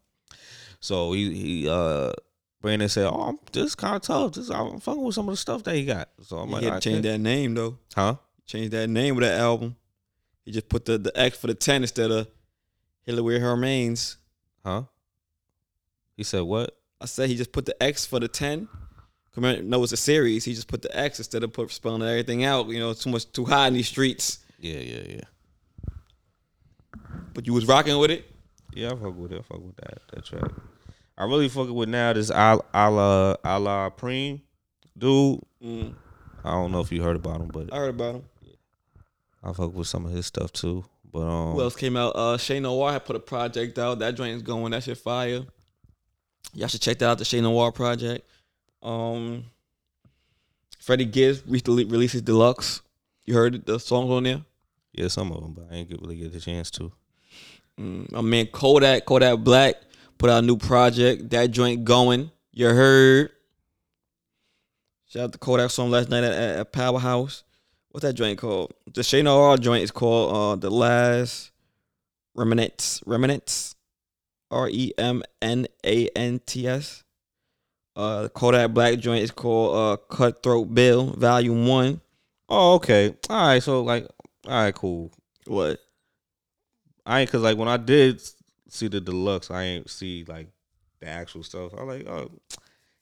So 0.79 1.11
he 1.13 1.33
he 1.33 1.69
uh 1.69 2.13
Brandon 2.61 2.89
said, 2.89 3.05
oh, 3.07 3.21
I'm 3.21 3.39
just 3.53 3.77
kind 3.77 3.95
of 3.95 4.01
tough. 4.01 4.33
Just 4.33 4.51
I'm 4.51 4.79
fucking 4.79 5.01
with 5.01 5.15
some 5.15 5.27
of 5.29 5.33
the 5.33 5.37
stuff 5.37 5.63
that 5.63 5.75
he 5.75 5.85
got. 5.85 6.09
So 6.23 6.37
I'm 6.37 6.49
He 6.49 6.55
like, 6.55 6.63
had 6.65 6.81
to 6.81 6.89
change 6.89 7.03
that 7.03 7.17
name 7.19 7.53
though. 7.53 7.77
huh? 7.95 8.15
Change 8.45 8.71
that 8.71 8.89
name 8.89 9.15
of 9.15 9.21
that 9.21 9.39
album. 9.39 9.75
He 10.43 10.51
just 10.51 10.67
put 10.67 10.85
the, 10.85 10.97
the 10.97 11.17
X 11.17 11.37
for 11.37 11.47
the 11.47 11.53
ten 11.53 11.83
instead 11.83 12.11
of 12.11 12.27
Hillary 13.03 13.39
Hermains. 13.39 14.17
Huh? 14.65 14.83
He 16.17 16.23
said 16.23 16.41
what? 16.41 16.75
I 16.99 17.05
said 17.05 17.29
he 17.29 17.35
just 17.37 17.51
put 17.53 17.65
the 17.65 17.81
X 17.81 18.05
for 18.05 18.19
the 18.19 18.27
ten. 18.27 18.67
No, 19.37 19.83
it's 19.83 19.93
a 19.93 19.97
series. 19.97 20.43
He 20.43 20.53
just 20.53 20.67
put 20.67 20.81
the 20.81 20.93
X 20.97 21.19
instead 21.19 21.43
of 21.43 21.53
put 21.53 21.71
spelling 21.71 22.01
everything 22.01 22.43
out. 22.43 22.67
You 22.67 22.79
know, 22.79 22.93
too 22.93 23.09
much 23.09 23.31
too 23.31 23.45
high 23.45 23.67
in 23.69 23.73
these 23.73 23.87
streets. 23.87 24.39
Yeah, 24.59 24.79
yeah, 24.79 25.01
yeah. 25.07 25.21
But 27.33 27.47
you 27.47 27.53
was 27.53 27.65
rocking 27.65 27.97
with 27.99 28.11
it. 28.11 28.29
Yeah, 28.73 28.87
I 28.87 28.95
fuck 28.95 29.17
with 29.17 29.31
it. 29.31 29.39
I 29.39 29.41
fuck 29.41 29.63
with 29.63 29.75
that 29.77 29.99
that 30.13 30.25
track. 30.25 30.51
I 31.17 31.25
really 31.25 31.49
fucking 31.49 31.73
with 31.73 31.89
now 31.89 32.13
this 32.13 32.31
Al 32.31 32.65
Ala 32.73 33.37
Ala 33.45 33.91
Preem 33.97 34.41
dude. 34.97 35.41
Mm, 35.63 35.93
I 36.43 36.51
don't 36.51 36.71
know 36.71 36.79
if 36.81 36.91
you 36.91 37.01
heard 37.01 37.15
about 37.15 37.41
him, 37.41 37.47
but 37.47 37.73
I 37.73 37.77
heard 37.77 37.89
about 37.89 38.15
him. 38.15 38.23
I 39.43 39.53
fuck 39.53 39.73
with 39.73 39.87
some 39.87 40.05
of 40.05 40.11
his 40.11 40.25
stuff 40.25 40.51
too. 40.51 40.85
But 41.11 41.21
um, 41.21 41.53
Who 41.53 41.61
else 41.61 41.75
came 41.75 41.97
out? 41.97 42.11
Uh, 42.15 42.37
Che 42.37 42.59
Noir 42.59 42.91
had 42.91 43.05
put 43.05 43.15
a 43.15 43.19
project 43.19 43.79
out. 43.79 43.99
That 43.99 44.15
joint 44.15 44.35
is 44.35 44.41
going. 44.43 44.71
That 44.71 44.83
shit 44.83 44.97
fire. 44.97 45.41
Y'all 46.53 46.67
should 46.67 46.81
check 46.81 46.99
that 46.99 47.09
out. 47.09 47.17
The 47.17 47.25
Che 47.25 47.41
Noir 47.41 47.71
project. 47.71 48.27
Um, 48.83 49.45
Freddie 50.79 51.05
Gibbs 51.05 51.43
recently 51.47 51.85
released 51.85 52.13
his 52.13 52.21
deluxe. 52.21 52.81
You 53.25 53.33
heard 53.33 53.65
the 53.65 53.79
songs 53.79 54.09
on 54.11 54.23
there? 54.23 54.41
yeah, 54.91 55.07
some 55.07 55.31
of 55.31 55.41
them, 55.41 55.53
but 55.53 55.67
I 55.71 55.75
ain't 55.75 55.89
get, 55.89 56.01
really 56.01 56.17
get 56.17 56.33
the 56.33 56.39
chance 56.39 56.71
to. 56.71 56.91
Mm, 57.79 58.11
my 58.11 58.21
man 58.21 58.47
Kodak, 58.47 59.05
Kodak 59.05 59.39
Black 59.39 59.75
put 60.17 60.29
out 60.29 60.43
a 60.43 60.45
new 60.45 60.57
project. 60.57 61.29
That 61.29 61.51
joint 61.51 61.85
going. 61.85 62.31
You 62.51 62.67
heard? 62.67 63.31
Shout 65.07 65.23
out 65.23 65.31
to 65.31 65.37
Kodak 65.39 65.71
song 65.71 65.89
last 65.89 66.09
night 66.09 66.23
at, 66.23 66.33
at, 66.33 66.57
at 66.57 66.71
Powerhouse. 66.73 67.43
What's 67.89 68.03
that 68.03 68.13
joint 68.13 68.37
called? 68.37 68.73
The 68.93 69.03
Che 69.03 69.21
Noir 69.21 69.57
joint 69.57 69.83
is 69.83 69.91
called 69.91 70.35
uh 70.35 70.55
The 70.57 70.69
Last 70.69 71.51
Remnants. 72.35 73.01
Remnants. 73.05 73.75
R 74.51 74.67
E 74.69 74.93
M 74.97 75.23
N 75.41 75.67
A 75.85 76.07
N 76.09 76.41
T 76.45 76.67
S. 76.67 77.03
Uh 77.95 78.23
the 78.23 78.29
Kodak 78.29 78.73
Black 78.73 78.99
joint 78.99 79.23
is 79.23 79.31
called 79.31 79.75
uh 79.75 79.97
Kutthroat 80.13 80.73
Bill, 80.73 81.13
Volume 81.13 81.65
One. 81.65 82.01
Oh, 82.49 82.75
okay. 82.75 83.15
All 83.29 83.47
right. 83.47 83.63
So 83.63 83.83
like, 83.83 84.07
all 84.45 84.63
right, 84.63 84.75
cool. 84.75 85.11
What? 85.45 85.79
I 87.09 87.21
ain't 87.21 87.31
cause 87.31 87.41
like 87.41 87.57
when 87.57 87.67
I 87.67 87.77
did 87.77 88.21
see 88.69 88.87
the 88.87 89.01
deluxe, 89.01 89.51
I 89.51 89.63
ain't 89.63 89.89
see 89.89 90.25
like 90.27 90.47
the 90.99 91.07
actual 91.07 91.43
stuff. 91.43 91.73
I 91.77 91.83
was 91.83 91.97
like, 91.97 92.07
oh, 92.07 92.31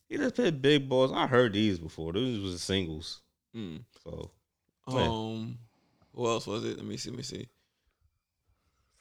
he 0.09 0.17
just 0.17 0.35
played 0.35 0.61
big 0.61 0.87
balls. 0.87 1.11
I 1.13 1.27
heard 1.27 1.53
these 1.53 1.77
before. 1.77 2.13
These 2.13 2.39
was 2.39 2.53
the 2.53 2.59
singles. 2.59 3.21
Mm. 3.55 3.81
So 4.03 4.31
Yeah. 4.87 5.07
Um, 5.07 5.57
who 6.15 6.27
else 6.27 6.47
was 6.47 6.63
it? 6.63 6.77
Let 6.77 6.85
me 6.85 6.97
see. 6.97 7.09
Let 7.09 7.17
me 7.17 7.23
see. 7.23 7.47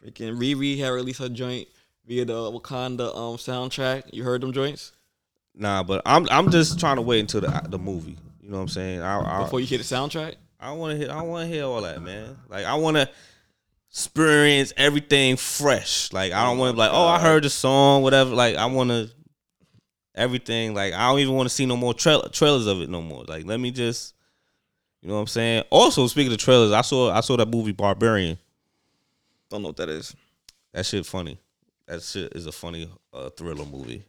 Freaking 0.05 0.37
Riri 0.37 0.79
had 0.79 0.89
released 0.89 1.21
her 1.21 1.29
joint 1.29 1.69
via 2.07 2.25
the 2.25 2.35
Wakanda 2.35 3.17
um 3.17 3.37
soundtrack. 3.37 4.13
You 4.13 4.25
heard 4.25 4.41
them 4.43 4.53
joints 4.53 4.93
nah, 5.57 5.83
but 5.83 6.03
I'm 6.07 6.29
I'm 6.31 6.51
just 6.51 6.79
trying 6.79 6.97
to 6.97 7.03
wait 7.03 7.21
until 7.21 7.41
the 7.41 7.63
the 7.69 7.79
movie. 7.79 8.19
You 8.41 8.51
know 8.51 8.57
what 8.57 8.63
I'm 8.63 8.69
saying? 8.69 9.01
I 9.01 9.41
I, 9.41 9.43
before 9.43 9.61
you 9.61 9.67
hear 9.67 9.79
the 9.79 9.85
soundtrack. 9.85 10.37
I 10.61 10.73
want 10.73 10.93
to 10.93 10.99
hear. 10.99 11.11
I 11.11 11.23
want 11.23 11.49
to 11.49 11.55
hear 11.55 11.65
all 11.65 11.83
that, 11.83 12.03
man. 12.03 12.37
Like 12.49 12.65
I 12.65 12.75
want 12.75 12.97
to 12.97 13.09
experience 13.91 14.73
everything 14.77 15.37
fresh. 15.37 16.13
Like 16.13 16.33
I 16.33 16.45
don't 16.45 16.59
want 16.59 16.75
to 16.75 16.79
like, 16.79 16.91
oh, 16.93 17.07
I 17.07 17.21
heard 17.21 17.45
the 17.45 17.51
song, 17.51 18.03
whatever. 18.03 18.31
Like 18.35 18.57
I 18.57 18.67
want 18.67 18.91
to 18.91 19.11
everything. 20.15 20.75
Like 20.75 20.93
I 20.93 21.09
don't 21.09 21.21
even 21.21 21.35
want 21.35 21.49
to 21.49 21.55
see 21.55 21.67
no 21.67 21.77
more 21.77 21.95
trail- 21.95 22.29
trailers 22.31 22.67
of 22.67 22.81
it 22.81 22.89
no 22.89 23.03
more. 23.03 23.25
Like 23.25 23.45
let 23.47 23.61
me 23.61 23.71
just, 23.71 24.15
you 25.03 25.09
know 25.09 25.15
what 25.15 25.21
I'm 25.21 25.27
saying. 25.27 25.65
Also, 25.71 26.07
speaking 26.07 26.33
of 26.33 26.39
trailers, 26.39 26.73
I 26.73 26.83
saw 26.83 27.13
I 27.13 27.21
saw 27.21 27.37
that 27.37 27.49
movie 27.49 27.73
Barbarian. 27.73 28.39
Don't 29.51 29.63
know 29.63 29.69
what 29.69 29.77
that 29.77 29.89
is. 29.89 30.15
That 30.73 30.85
shit 30.85 31.07
funny. 31.07 31.39
That 31.87 32.03
shit 32.03 32.33
is 32.35 32.47
a 32.47 32.53
funny 32.53 32.91
uh, 33.13 33.31
thriller 33.31 33.65
movie. 33.65 34.05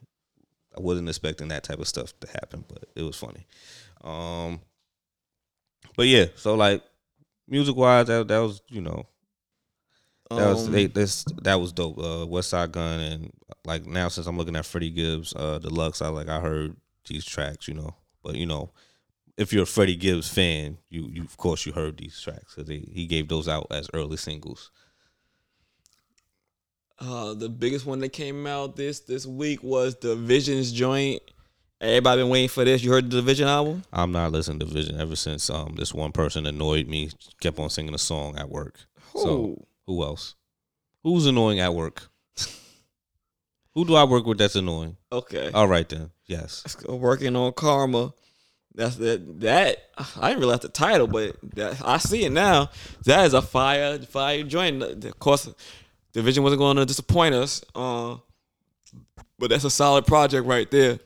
I 0.76 0.80
wasn't 0.80 1.08
expecting 1.08 1.48
that 1.48 1.64
type 1.64 1.78
of 1.78 1.88
stuff 1.88 2.12
to 2.20 2.28
happen, 2.28 2.64
but 2.68 2.84
it 2.94 3.02
was 3.02 3.16
funny. 3.16 3.46
Um, 4.02 4.60
but 5.96 6.06
yeah, 6.06 6.26
so 6.36 6.54
like 6.54 6.82
music 7.46 7.76
wise, 7.76 8.06
that 8.06 8.28
that 8.28 8.38
was 8.38 8.60
you 8.68 8.80
know 8.80 9.06
that 10.30 10.48
was 10.48 10.66
Um, 10.66 10.72
they, 10.72 10.86
this 10.86 11.24
that 11.42 11.60
was 11.60 11.72
dope. 11.72 11.98
Uh, 11.98 12.26
Westside 12.26 12.72
Gunn 12.72 13.00
and 13.00 13.32
like 13.64 13.86
now 13.86 14.08
since 14.08 14.26
I'm 14.26 14.36
looking 14.36 14.56
at 14.56 14.66
Freddie 14.66 14.90
Gibbs 14.90 15.32
uh, 15.36 15.58
deluxe, 15.58 16.02
I 16.02 16.08
like 16.08 16.28
I 16.28 16.40
heard 16.40 16.76
these 17.06 17.24
tracks, 17.24 17.68
you 17.68 17.74
know. 17.74 17.94
But 18.22 18.34
you 18.34 18.46
know, 18.46 18.70
if 19.36 19.52
you're 19.52 19.62
a 19.62 19.66
Freddie 19.66 19.96
Gibbs 19.96 20.28
fan, 20.28 20.78
you 20.90 21.08
you 21.12 21.22
of 21.22 21.36
course 21.36 21.64
you 21.66 21.72
heard 21.72 21.96
these 21.98 22.20
tracks 22.20 22.54
because 22.54 22.68
he 22.68 23.06
gave 23.06 23.28
those 23.28 23.48
out 23.48 23.66
as 23.70 23.88
early 23.94 24.16
singles. 24.16 24.70
Uh, 26.98 27.32
the 27.34 27.48
biggest 27.48 27.86
one 27.86 28.00
that 28.00 28.08
came 28.12 28.46
out 28.46 28.74
this 28.74 29.00
this 29.00 29.24
week 29.24 29.62
was 29.62 29.94
the 29.96 30.16
Visions 30.16 30.72
joint. 30.72 31.22
Everybody 31.80 32.22
been 32.22 32.28
waiting 32.28 32.48
for 32.48 32.64
this. 32.64 32.82
You 32.82 32.90
heard 32.90 33.08
the 33.08 33.22
DVSN 33.22 33.46
album? 33.46 33.84
I'm 33.92 34.10
not 34.10 34.32
listening 34.32 34.58
to 34.58 34.66
Vision 34.66 35.00
ever 35.00 35.14
since 35.14 35.48
um 35.48 35.74
this 35.76 35.94
one 35.94 36.10
person 36.10 36.44
annoyed 36.44 36.88
me, 36.88 37.10
kept 37.40 37.58
on 37.60 37.70
singing 37.70 37.94
a 37.94 37.98
song 37.98 38.36
at 38.36 38.50
work. 38.50 38.80
So 39.14 39.67
who 39.88 40.04
else? 40.04 40.34
Who's 41.02 41.26
annoying 41.26 41.58
at 41.58 41.74
work? 41.74 42.08
Who 43.74 43.84
do 43.86 43.94
I 43.94 44.04
work 44.04 44.26
with 44.26 44.38
that's 44.38 44.54
annoying? 44.54 44.96
okay. 45.10 45.50
All 45.52 45.66
right 45.66 45.88
then. 45.88 46.10
Yes. 46.26 46.76
working 46.86 47.34
on 47.34 47.52
karma. 47.54 48.12
That's 48.74 48.96
that. 48.96 49.40
That 49.40 49.78
I 50.20 50.28
didn't 50.28 50.40
realize 50.40 50.60
the 50.60 50.68
title, 50.68 51.06
but 51.06 51.36
that, 51.54 51.80
I 51.84 51.96
see 51.96 52.24
it 52.24 52.32
now. 52.32 52.70
That 53.04 53.24
is 53.24 53.34
a 53.34 53.40
fire, 53.42 53.98
fire 53.98 54.42
joint. 54.44 54.82
Of 54.82 55.18
course, 55.18 55.48
DVSN 56.12 56.42
wasn't 56.42 56.60
going 56.60 56.76
to 56.76 56.84
disappoint 56.84 57.34
us. 57.34 57.64
Uh, 57.74 58.16
but 59.38 59.50
that's 59.50 59.64
a 59.64 59.70
solid 59.70 60.06
project 60.06 60.46
right 60.46 60.70
there. 60.70 60.98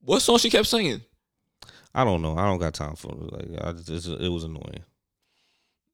What 0.00 0.20
song 0.20 0.38
she 0.38 0.48
kept 0.48 0.66
singing? 0.66 1.02
I 1.94 2.04
don't 2.04 2.22
know. 2.22 2.36
I 2.36 2.46
don't 2.46 2.58
got 2.58 2.72
time 2.72 2.96
for 2.96 3.12
it. 3.12 3.32
Like 3.52 3.64
I 3.64 3.72
just, 3.72 4.08
it 4.08 4.28
was 4.28 4.44
annoying. 4.44 4.84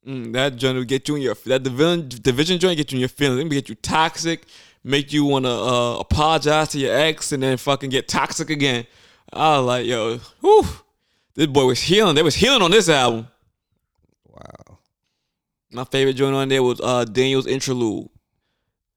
Mm, 0.06 0.32
that 0.34 0.54
joint 0.56 0.76
will 0.76 0.84
get 0.84 1.08
you 1.08 1.16
in 1.16 1.22
your 1.22 1.34
that 1.46 1.64
division 1.64 2.08
division 2.08 2.58
joint 2.60 2.76
get 2.76 2.92
you 2.92 2.96
in 2.96 3.00
your 3.00 3.08
feelings. 3.08 3.40
It 3.40 3.48
get 3.48 3.68
you 3.68 3.74
toxic, 3.74 4.44
make 4.84 5.12
you 5.12 5.24
wanna 5.24 5.50
uh, 5.50 5.98
apologize 5.98 6.68
to 6.68 6.78
your 6.78 6.94
ex, 6.96 7.32
and 7.32 7.42
then 7.42 7.56
fucking 7.56 7.90
get 7.90 8.06
toxic 8.06 8.50
again. 8.50 8.86
I 9.32 9.58
was 9.58 9.66
like, 9.66 9.86
yo, 9.86 10.18
whew, 10.40 10.64
this 11.34 11.48
boy 11.48 11.64
was 11.66 11.80
healing. 11.80 12.14
They 12.14 12.22
was 12.22 12.36
healing 12.36 12.62
on 12.62 12.70
this 12.70 12.88
album. 12.88 13.26
Wow. 14.28 14.78
My 15.72 15.82
favorite 15.84 16.14
joint 16.14 16.36
on 16.36 16.48
there 16.48 16.62
was 16.62 16.80
uh 16.80 17.04
Daniel's 17.04 17.48
interlude. 17.48 18.08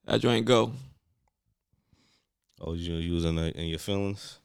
That 0.05 0.21
joint 0.21 0.45
go. 0.45 0.73
Oh, 2.61 2.73
you 2.73 2.95
you 2.95 3.13
was 3.15 3.25
in, 3.25 3.35
the, 3.35 3.57
in 3.59 3.67
your 3.67 3.79
feelings? 3.79 4.37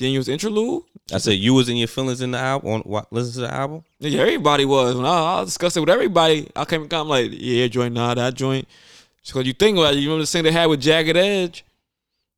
Daniel's 0.00 0.28
interlude. 0.28 0.82
I 1.12 1.18
said 1.18 1.32
you 1.32 1.52
was 1.52 1.68
in 1.68 1.76
your 1.76 1.86
feelings 1.86 2.22
in 2.22 2.30
the 2.30 2.38
album. 2.38 2.70
On 2.70 2.80
what? 2.80 3.12
Listen 3.12 3.34
to 3.34 3.40
the 3.40 3.54
album. 3.54 3.84
Yeah, 3.98 4.22
everybody 4.22 4.64
was. 4.64 4.96
When 4.96 5.04
I, 5.04 5.40
I 5.40 5.44
discussed 5.44 5.76
it 5.76 5.80
with 5.80 5.90
everybody, 5.90 6.50
I 6.56 6.64
came. 6.64 6.88
I'm 6.90 7.06
like, 7.06 7.30
yeah, 7.32 7.66
joint, 7.66 7.92
nah, 7.92 8.14
that 8.14 8.32
joint. 8.32 8.66
Because 9.26 9.46
you 9.46 9.52
think 9.52 9.76
about 9.76 9.92
it, 9.92 9.98
you 9.98 10.08
remember 10.08 10.22
the 10.22 10.26
thing 10.26 10.44
they 10.44 10.52
had 10.52 10.66
with 10.70 10.80
Jagged 10.80 11.18
Edge. 11.18 11.66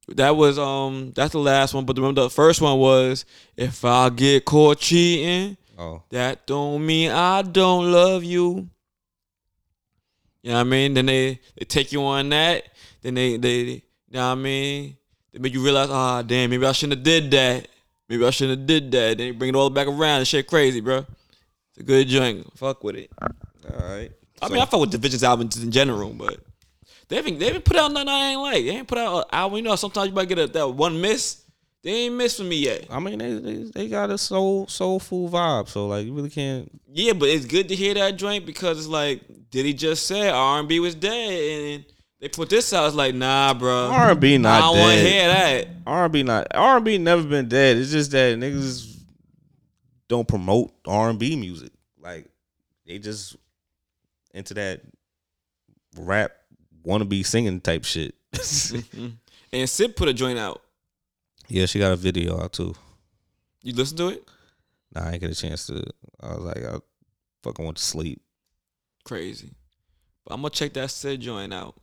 That 0.09 0.35
was 0.35 0.59
um, 0.59 1.13
that's 1.15 1.31
the 1.31 1.39
last 1.39 1.73
one. 1.73 1.85
But 1.85 1.97
remember 1.97 2.23
the 2.23 2.31
first 2.31 2.61
one 2.61 2.77
was 2.81 3.25
if 3.57 3.85
I 3.85 4.11
get 4.11 4.45
caught 4.45 4.79
cheating, 4.79 5.57
Oh, 5.79 6.03
that 6.11 6.45
don't 6.45 6.85
mean 6.85 7.13
I 7.13 7.43
don't 7.43 7.93
love 7.93 8.25
you. 8.25 8.69
You 10.43 10.51
know 10.51 10.55
what 10.55 10.61
I 10.61 10.65
mean? 10.65 10.95
Then 10.95 11.07
they, 11.07 11.41
they 11.57 11.65
take 11.65 11.93
you 11.93 12.03
on 12.03 12.29
that. 12.31 12.65
Then 13.03 13.15
they 13.15 13.37
they 13.37 13.61
you 13.61 13.83
know 14.11 14.27
what 14.27 14.33
I 14.33 14.35
mean? 14.35 14.97
They 15.33 15.39
make 15.39 15.53
you 15.55 15.63
realize, 15.63 15.89
ah 15.91 16.23
damn, 16.23 16.51
maybe 16.51 16.67
I 16.67 16.73
shouldn't 16.73 16.99
have 16.99 17.05
did 17.05 17.31
that. 17.33 17.69
Maybe 18.09 18.25
I 18.27 18.31
shouldn't 18.31 18.59
have 18.61 18.67
did 18.67 18.93
that. 18.93 19.17
Then 19.19 19.29
they 19.29 19.31
bring 19.31 19.51
it 19.51 19.57
all 19.57 19.71
back 19.71 19.87
around 19.89 20.19
and 20.19 20.29
shit 20.29 20.47
crazy, 20.47 20.81
bro. 20.81 20.99
It's 20.99 21.79
a 21.79 21.83
good 21.83 22.07
joint. 22.09 22.47
Fuck 22.59 22.85
with 22.85 22.97
it. 22.97 23.11
all 23.21 23.29
right. 23.89 24.11
I 24.43 24.49
So- 24.49 24.53
mean, 24.53 24.63
I 24.63 24.67
fuck 24.67 24.81
with 24.81 24.93
DVSN's 24.93 25.25
albums 25.25 25.63
in 25.63 25.71
general, 25.71 26.11
but 26.11 26.39
they 27.09 27.17
haven't 27.17 27.39
they 27.39 27.47
haven't 27.47 27.65
put 27.65 27.77
out 27.77 27.93
nothing 27.93 28.09
I 28.09 28.31
ain't 28.33 28.41
like. 28.41 28.65
They 28.65 28.71
ain't 28.71 28.89
put 28.89 28.99
out 28.99 29.19
an 29.19 29.25
album. 29.33 29.57
You 29.59 29.63
know, 29.63 29.77
sometimes 29.77 30.09
you 30.09 30.15
might 30.15 30.29
get 30.29 30.39
a, 30.39 30.47
that 30.49 30.69
one 30.69 31.01
miss. 31.01 31.39
They 31.83 31.91
ain't 31.91 32.15
miss 32.15 32.37
for 32.37 32.45
me 32.45 32.57
yet. 32.57 32.87
I 32.91 33.01
mean, 33.01 33.19
they, 33.19 33.33
they 33.35 33.55
they 33.75 33.89
got 33.89 34.11
a 34.11 34.19
soul 34.19 34.67
soulful 34.69 35.29
vibe. 35.29 35.69
So 35.69 35.89
like, 35.89 36.07
you 36.07 36.13
really 36.15 36.31
can't. 36.31 36.71
Yeah, 36.93 37.13
but 37.15 37.29
it's 37.29 37.45
good 37.47 37.69
to 37.71 37.75
hear 37.75 37.95
that 37.95 38.17
joint 38.17 38.45
because 38.47 38.79
it's 38.79 38.87
like, 38.89 39.23
did 39.51 39.65
he 39.67 39.73
just 39.75 40.07
say 40.07 40.29
R 40.29 40.59
and 40.61 40.69
B 40.69 40.79
was 40.81 40.95
dead? 40.95 41.75
And 41.75 41.85
they 42.23 42.29
put 42.29 42.49
this 42.49 42.73
out. 42.73 42.87
It's 42.87 42.95
like, 42.95 43.17
nah, 43.17 43.53
bro. 43.53 43.91
R 43.91 44.13
and 44.13 44.21
B 44.21 44.35
I 44.35 44.39
not 44.39 44.61
don't 44.61 44.79
want 44.79 44.93
to 44.93 45.03
dead. 45.03 45.13
hear 45.13 45.29
that. 45.29 45.69
R 45.89 46.05
and 46.05 46.13
B 46.13 46.23
not 46.23 46.47
R 46.55 46.77
and 46.77 46.85
B 46.85 46.97
never 46.97 47.25
been 47.25 47.49
dead. 47.49 47.77
It's 47.77 47.91
just 47.91 48.13
that 48.13 48.39
niggas 48.39 48.97
don't 50.07 50.29
promote 50.29 50.73
R 50.87 51.11
and 51.11 51.19
B 51.19 51.35
music. 51.35 51.73
Like 52.01 52.29
they 52.87 53.01
just 53.01 53.35
into 54.33 54.55
that 54.55 54.83
rap 55.99 56.31
wannabe 56.87 57.27
singing 57.27 57.61
type 57.61 57.85
shit. 57.85 58.15
Mm-hmm. 58.33 59.09
And 59.53 59.69
Syd 59.69 59.97
put 59.97 60.09
a 60.09 60.15
joint 60.15 60.39
out. 60.39 60.63
yeah, 61.49 61.67
she 61.67 61.81
got 61.81 61.93
a 61.93 61.97
video 61.97 62.41
out 62.41 62.53
too. 62.53 62.75
You 63.65 63.75
listen 63.75 63.97
to 63.97 64.09
it? 64.11 64.29
Nah, 64.95 65.09
I 65.09 65.13
ain't 65.13 65.21
get 65.21 65.31
a 65.31 65.35
chance 65.35 65.67
to. 65.67 65.85
I 66.21 66.29
was 66.35 66.39
like, 66.39 66.65
I 66.65 66.79
fucking 67.43 67.65
went 67.65 67.79
to 67.79 67.83
sleep. 67.83 68.23
Crazy. 69.05 69.51
But 70.25 70.35
I'm 70.35 70.41
gonna 70.41 70.51
check 70.51 70.73
that 70.75 70.91
Syd 70.93 71.21
joint 71.21 71.53
out. 71.53 71.75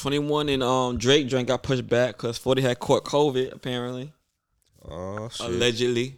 Mm-mm. 0.00 0.02
21 0.02 0.48
and 0.48 0.62
um 0.62 0.98
Drake 0.98 1.26
joint 1.28 1.48
got 1.48 1.62
pushed 1.62 1.86
back 1.88 2.16
because 2.16 2.38
40 2.38 2.62
had 2.62 2.78
caught 2.78 3.04
COVID 3.04 3.52
apparently, 3.52 4.12
Oh 4.84 5.28
shit! 5.28 5.46
allegedly. 5.46 6.16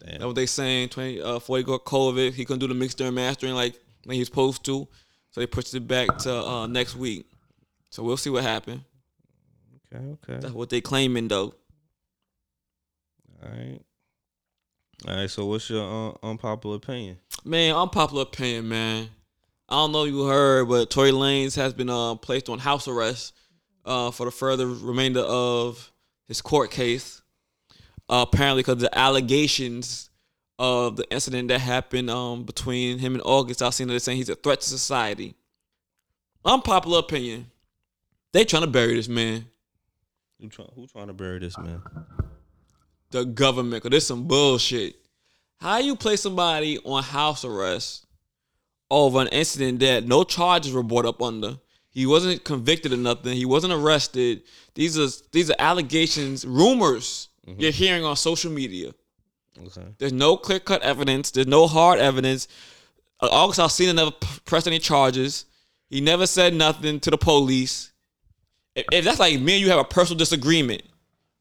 That's 0.00 0.18
Damn. 0.18 0.26
what 0.26 0.36
they 0.36 0.46
saying. 0.46 0.90
20 0.90 1.20
uh 1.20 1.38
40 1.38 1.62
got 1.64 1.84
COVID. 1.84 2.32
He 2.34 2.44
couldn't 2.44 2.60
do 2.60 2.68
the 2.68 2.74
mixing 2.74 3.06
and 3.06 3.14
mastering 3.16 3.54
like 3.54 3.78
when 4.04 4.14
he 4.14 4.20
was 4.20 4.28
supposed 4.28 4.64
to, 4.66 4.86
so 5.30 5.40
they 5.40 5.46
pushed 5.46 5.74
it 5.74 5.86
back 5.86 6.18
to 6.18 6.34
uh 6.34 6.66
next 6.66 6.96
week. 6.96 7.26
So 7.90 8.02
we'll 8.02 8.16
see 8.16 8.30
what 8.30 8.42
happened. 8.42 8.82
Okay, 9.94 10.04
okay. 10.04 10.40
That's 10.40 10.54
what 10.54 10.68
they 10.70 10.80
claiming 10.80 11.28
though. 11.28 11.54
All 13.42 13.50
right. 13.50 13.80
All 15.06 15.16
right. 15.16 15.30
So, 15.30 15.46
what's 15.46 15.68
your 15.68 15.82
uh, 15.82 16.12
unpopular 16.26 16.76
opinion? 16.76 17.18
Man, 17.44 17.74
unpopular 17.74 18.22
opinion, 18.22 18.68
man. 18.68 19.08
I 19.74 19.78
don't 19.78 19.90
know 19.90 20.04
if 20.04 20.12
you 20.12 20.22
heard, 20.24 20.68
but 20.68 20.88
Tory 20.88 21.10
Lanez 21.10 21.56
has 21.56 21.74
been 21.74 21.90
uh, 21.90 22.14
placed 22.14 22.48
on 22.48 22.60
house 22.60 22.86
arrest 22.86 23.34
uh, 23.84 24.12
for 24.12 24.24
the 24.24 24.30
further 24.30 24.68
remainder 24.68 25.22
of 25.22 25.90
his 26.28 26.40
court 26.40 26.70
case. 26.70 27.22
Uh, 28.08 28.24
apparently, 28.30 28.62
because 28.62 28.78
the 28.78 28.96
allegations 28.96 30.10
of 30.60 30.94
the 30.94 31.10
incident 31.10 31.48
that 31.48 31.58
happened 31.58 32.08
um, 32.08 32.44
between 32.44 33.00
him 33.00 33.14
and 33.14 33.22
August, 33.24 33.62
I've 33.62 33.74
seen 33.74 33.88
that 33.88 33.94
they're 33.94 33.98
saying 33.98 34.18
he's 34.18 34.28
a 34.28 34.36
threat 34.36 34.60
to 34.60 34.68
society. 34.68 35.34
Unpopular 36.44 37.00
opinion. 37.00 37.46
They 38.32 38.44
trying 38.44 38.62
to 38.62 38.70
bury 38.70 38.94
this 38.94 39.08
man. 39.08 39.44
Who 40.40 40.50
trying? 40.50 40.68
Who 40.76 40.86
trying 40.86 41.08
to 41.08 41.14
bury 41.14 41.40
this 41.40 41.58
man? 41.58 41.82
the 43.10 43.24
government 43.24 43.82
because 43.82 43.90
there's 43.90 44.06
some 44.06 44.28
bullshit. 44.28 44.94
How 45.60 45.78
you 45.78 45.96
place 45.96 46.20
somebody 46.20 46.78
on 46.78 47.02
house 47.02 47.44
arrest 47.44 48.03
over 48.90 49.20
an 49.20 49.28
incident 49.28 49.80
that 49.80 50.06
no 50.06 50.24
charges 50.24 50.72
were 50.72 50.82
brought 50.82 51.06
up 51.06 51.22
under? 51.22 51.58
He 51.90 52.06
wasn't 52.06 52.44
convicted 52.44 52.92
of 52.92 52.98
nothing. 52.98 53.36
He 53.36 53.44
wasn't 53.44 53.72
arrested. 53.72 54.42
These 54.74 54.98
are 54.98 55.08
these 55.30 55.50
are 55.50 55.56
allegations, 55.58 56.44
rumors 56.44 57.28
you're 57.46 57.72
hearing 57.72 58.04
on 58.04 58.16
social 58.16 58.50
media. 58.50 58.92
Okay. 59.66 59.86
There's 59.98 60.12
no 60.12 60.36
clear 60.36 60.60
cut 60.60 60.82
evidence. 60.82 61.30
There's 61.30 61.46
no 61.46 61.66
hard 61.66 62.00
evidence. 62.00 62.48
Uh, 63.20 63.28
August 63.30 63.60
Alsina 63.60 63.94
never 63.94 64.10
pressed 64.44 64.66
any 64.66 64.78
charges. 64.78 65.46
He 65.88 66.00
never 66.00 66.26
said 66.26 66.54
nothing 66.54 67.00
to 67.00 67.10
the 67.10 67.18
police. 67.18 67.92
If, 68.74 68.86
if 68.90 69.04
that's 69.04 69.20
like 69.20 69.38
me 69.38 69.54
and 69.54 69.62
you 69.62 69.70
have 69.70 69.78
a 69.78 69.84
personal 69.84 70.18
disagreement, 70.18 70.82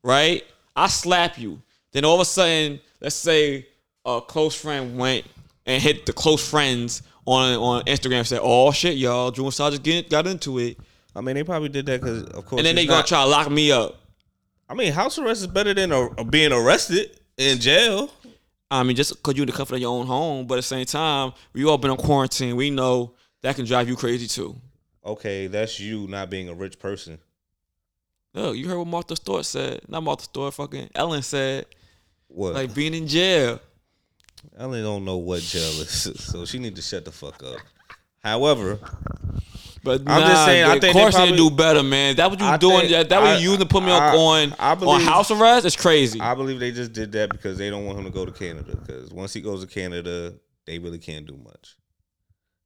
right? 0.03 0.43
I 0.75 0.87
slap 0.87 1.39
you. 1.39 1.61
Then 1.91 2.05
all 2.05 2.15
of 2.15 2.21
a 2.21 2.25
sudden, 2.25 2.79
let's 3.01 3.15
say 3.15 3.67
a 4.05 4.21
close 4.21 4.53
friend 4.53 4.97
went 4.97 5.25
and 5.65 5.81
hit 5.81 6.05
the 6.05 6.13
close 6.13 6.47
friends 6.47 7.01
on 7.25 7.55
on 7.55 7.83
Instagram 7.85 8.25
said, 8.25 8.39
"Oh 8.41 8.71
shit, 8.71 8.97
y'all, 8.97 9.31
Drew 9.31 9.45
and 9.45 9.53
Sal 9.53 9.71
get, 9.77 10.09
got 10.09 10.27
into 10.27 10.59
it," 10.59 10.77
I 11.15 11.21
mean, 11.21 11.35
they 11.35 11.43
probably 11.43 11.69
did 11.69 11.85
that 11.85 12.01
because, 12.01 12.23
of 12.23 12.45
course. 12.45 12.59
and 12.59 12.65
then 12.65 12.75
they 12.75 12.85
gonna 12.85 13.03
try 13.05 13.23
to 13.23 13.29
lock 13.29 13.49
me 13.49 13.71
up. 13.71 13.95
I 14.69 14.73
mean, 14.73 14.91
house 14.91 15.19
arrest 15.19 15.41
is 15.41 15.47
better 15.47 15.73
than 15.73 15.91
a, 15.91 16.23
being 16.23 16.51
arrested 16.51 17.19
in 17.37 17.59
jail. 17.59 18.11
I 18.71 18.81
mean, 18.83 18.95
just 18.95 19.15
because 19.15 19.35
you're 19.35 19.43
in 19.43 19.47
the 19.47 19.55
comfort 19.55 19.75
of 19.75 19.81
your 19.81 19.91
own 19.91 20.07
home, 20.07 20.47
but 20.47 20.55
at 20.55 20.57
the 20.59 20.63
same 20.63 20.85
time, 20.85 21.33
we 21.53 21.63
all 21.65 21.77
been 21.77 21.91
on 21.91 21.97
quarantine. 21.97 22.55
We 22.55 22.71
know 22.71 23.13
that 23.41 23.55
can 23.55 23.65
drive 23.65 23.87
you 23.87 23.95
crazy 23.95 24.27
too. 24.27 24.59
Okay, 25.05 25.47
that's 25.47 25.79
you 25.79 26.07
not 26.07 26.29
being 26.29 26.49
a 26.49 26.53
rich 26.53 26.79
person. 26.79 27.19
Look, 28.33 28.57
you 28.57 28.67
heard 28.67 28.79
what 28.79 28.87
Martha 28.87 29.15
Stewart 29.15 29.45
said. 29.45 29.81
Not 29.87 30.01
Martha 30.01 30.23
Stewart, 30.23 30.55
fucking 30.55 30.89
Ellen 30.95 31.21
said. 31.21 31.67
What? 32.27 32.55
Like 32.55 32.73
being 32.73 32.95
in 32.95 33.07
jail. 33.07 33.59
Ellen 34.57 34.83
don't 34.83 35.05
know 35.05 35.17
what 35.17 35.41
jail 35.41 35.61
is, 35.81 36.11
so 36.15 36.45
she 36.45 36.59
need 36.59 36.75
to 36.75 36.81
shut 36.81 37.05
the 37.05 37.11
fuck 37.11 37.41
up. 37.43 37.57
However, 38.23 38.79
But 39.83 40.01
I'm 40.07 40.21
just 40.21 40.45
saying, 40.45 40.63
I 40.63 40.75
of 40.75 40.81
think 40.81 40.95
you 40.95 41.09
probably- 41.09 41.35
do 41.37 41.49
better, 41.51 41.83
man. 41.83 42.15
That 42.15 42.29
what 42.31 42.39
you 42.39 42.45
I 42.45 42.55
doing? 42.55 42.79
think- 42.81 42.91
that 42.91 43.09
that 43.09 43.21
what 43.21 43.41
you 43.41 43.49
using 43.51 43.59
to 43.59 43.65
put 43.65 43.83
me 43.83 43.91
I- 43.91 44.15
on 44.15 44.55
I 44.57 44.73
on 44.75 45.01
house 45.01 45.29
arrest? 45.29 45.65
It's 45.65 45.75
crazy. 45.75 46.21
I 46.21 46.33
believe 46.35 46.59
they 46.59 46.71
just 46.71 46.93
did 46.93 47.11
that 47.13 47.29
because 47.29 47.57
they 47.57 47.69
don't 47.69 47.85
want 47.85 47.99
him 47.99 48.05
to 48.05 48.11
go 48.11 48.25
to 48.25 48.31
Canada. 48.31 48.77
Because 48.77 49.11
once 49.11 49.33
he 49.33 49.41
goes 49.41 49.59
to 49.61 49.67
Canada, 49.67 50.35
they 50.65 50.79
really 50.79 50.99
can't 50.99 51.25
do 51.25 51.35
much. 51.35 51.75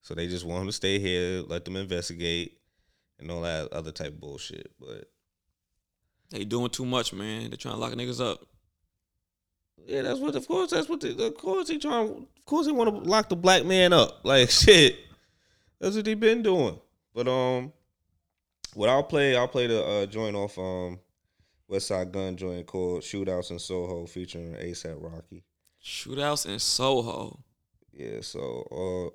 So 0.03 0.13
they 0.13 0.27
just 0.27 0.45
want 0.45 0.61
him 0.61 0.67
to 0.67 0.73
stay 0.73 0.99
here, 0.99 1.41
let 1.47 1.65
them 1.65 1.75
investigate, 1.75 2.59
and 3.19 3.31
all 3.31 3.41
that 3.41 3.73
other 3.73 3.91
type 3.91 4.09
of 4.09 4.19
bullshit. 4.19 4.71
But 4.79 5.09
they 6.29 6.43
doing 6.45 6.69
too 6.69 6.85
much, 6.85 7.13
man. 7.13 7.49
They 7.49 7.57
trying 7.57 7.73
to 7.75 7.79
lock 7.81 7.93
niggas 7.93 8.21
up. 8.23 8.45
Yeah, 9.87 10.01
that's 10.01 10.19
what. 10.19 10.35
Of 10.35 10.45
course, 10.47 10.71
that's 10.71 10.89
what. 10.89 10.99
They, 10.99 11.11
of 11.25 11.35
course, 11.35 11.69
he 11.69 11.77
trying. 11.77 12.09
Of 12.09 12.45
course, 12.45 12.65
he 12.67 12.73
want 12.73 12.89
to 12.89 13.09
lock 13.09 13.29
the 13.29 13.37
black 13.37 13.65
man 13.65 13.93
up. 13.93 14.19
Like 14.23 14.49
shit. 14.49 14.99
That's 15.79 15.95
what 15.95 16.05
he 16.05 16.13
been 16.13 16.43
doing. 16.43 16.77
But 17.13 17.27
um, 17.27 17.71
what 18.73 18.89
I'll 18.89 19.03
play, 19.03 19.35
I'll 19.35 19.47
play 19.47 19.67
the 19.67 19.83
uh, 19.83 20.05
joint 20.07 20.35
off 20.35 20.57
um, 20.57 20.99
Westside 21.71 22.11
Gunn 22.11 22.35
joint 22.35 22.67
called 22.67 23.01
"Shootouts 23.01 23.51
in 23.51 23.59
Soho" 23.59 24.05
featuring 24.05 24.53
ASAP 24.55 24.97
Rocky. 24.99 25.43
Shootouts 25.81 26.47
in 26.47 26.59
Soho. 26.59 27.39
Yeah, 27.93 28.19
so 28.21 28.67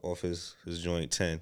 uh, 0.02 0.06
off 0.06 0.22
his 0.22 0.56
his 0.64 0.82
joint 0.82 1.10
ten. 1.10 1.40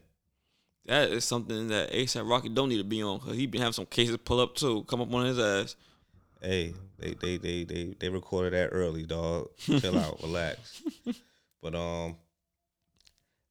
That 0.86 1.10
is 1.10 1.24
something 1.24 1.68
that 1.68 1.92
ASAP 1.92 2.28
Rocky 2.28 2.48
don't 2.48 2.68
need 2.68 2.78
to 2.78 2.84
be 2.84 3.00
on 3.00 3.18
because 3.18 3.36
he 3.36 3.46
been 3.46 3.60
having 3.60 3.74
some 3.74 3.86
cases 3.86 4.16
pull 4.16 4.40
up 4.40 4.56
too, 4.56 4.82
come 4.88 5.00
up 5.00 5.14
on 5.14 5.26
his 5.26 5.38
ass. 5.38 5.76
Hey, 6.40 6.74
they 6.98 7.14
they 7.14 7.36
they 7.36 7.64
they 7.64 7.94
they 7.98 8.08
recorded 8.08 8.52
that 8.54 8.68
early, 8.68 9.04
dog. 9.04 9.48
Chill 9.58 9.98
out, 9.98 10.18
relax. 10.22 10.82
But 11.62 11.74
um, 11.74 12.16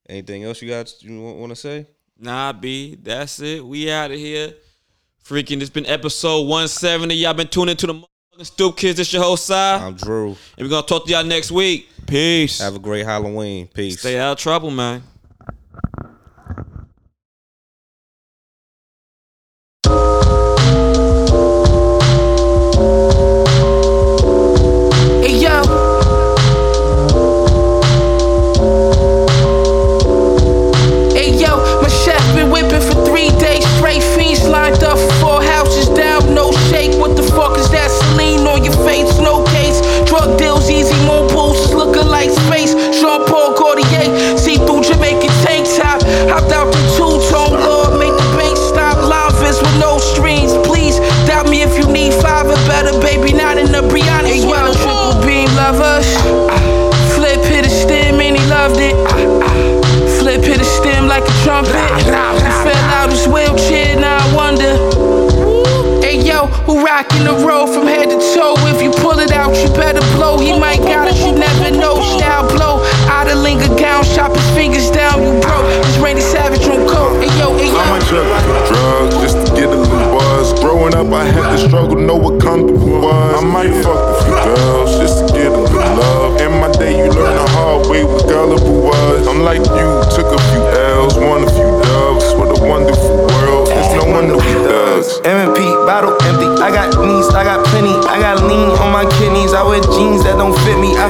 anything 0.07 0.43
else 0.43 0.61
you 0.61 0.69
got 0.69 0.91
you 1.03 1.21
want 1.21 1.51
to 1.51 1.55
say? 1.55 1.87
Nah, 2.17 2.51
B, 2.53 2.95
that's 3.01 3.39
it. 3.39 3.65
We 3.65 3.91
out 3.91 4.11
of 4.11 4.17
here. 4.17 4.53
Freaking, 5.23 5.61
it's 5.61 5.69
been 5.69 5.85
episode 5.85 6.41
170. 6.41 7.13
Y'all 7.15 7.33
been 7.33 7.47
tuning 7.47 7.77
to 7.77 7.87
the 7.87 7.93
motherfucking 7.93 8.45
Stoop 8.45 8.77
Kids. 8.77 8.99
It's 8.99 9.13
your 9.13 9.23
host, 9.23 9.45
Si. 9.45 9.53
I'm 9.53 9.93
Drew. 9.93 10.29
And 10.29 10.37
we're 10.57 10.69
going 10.69 10.83
to 10.83 10.87
talk 10.87 11.05
to 11.05 11.11
y'all 11.11 11.23
next 11.23 11.51
week. 11.51 11.87
Peace. 12.07 12.59
Have 12.59 12.75
a 12.75 12.79
great 12.79 13.05
Halloween. 13.05 13.67
Peace. 13.67 13.99
Stay 13.99 14.17
out 14.17 14.33
of 14.33 14.37
trouble, 14.39 14.71
man. 14.71 15.03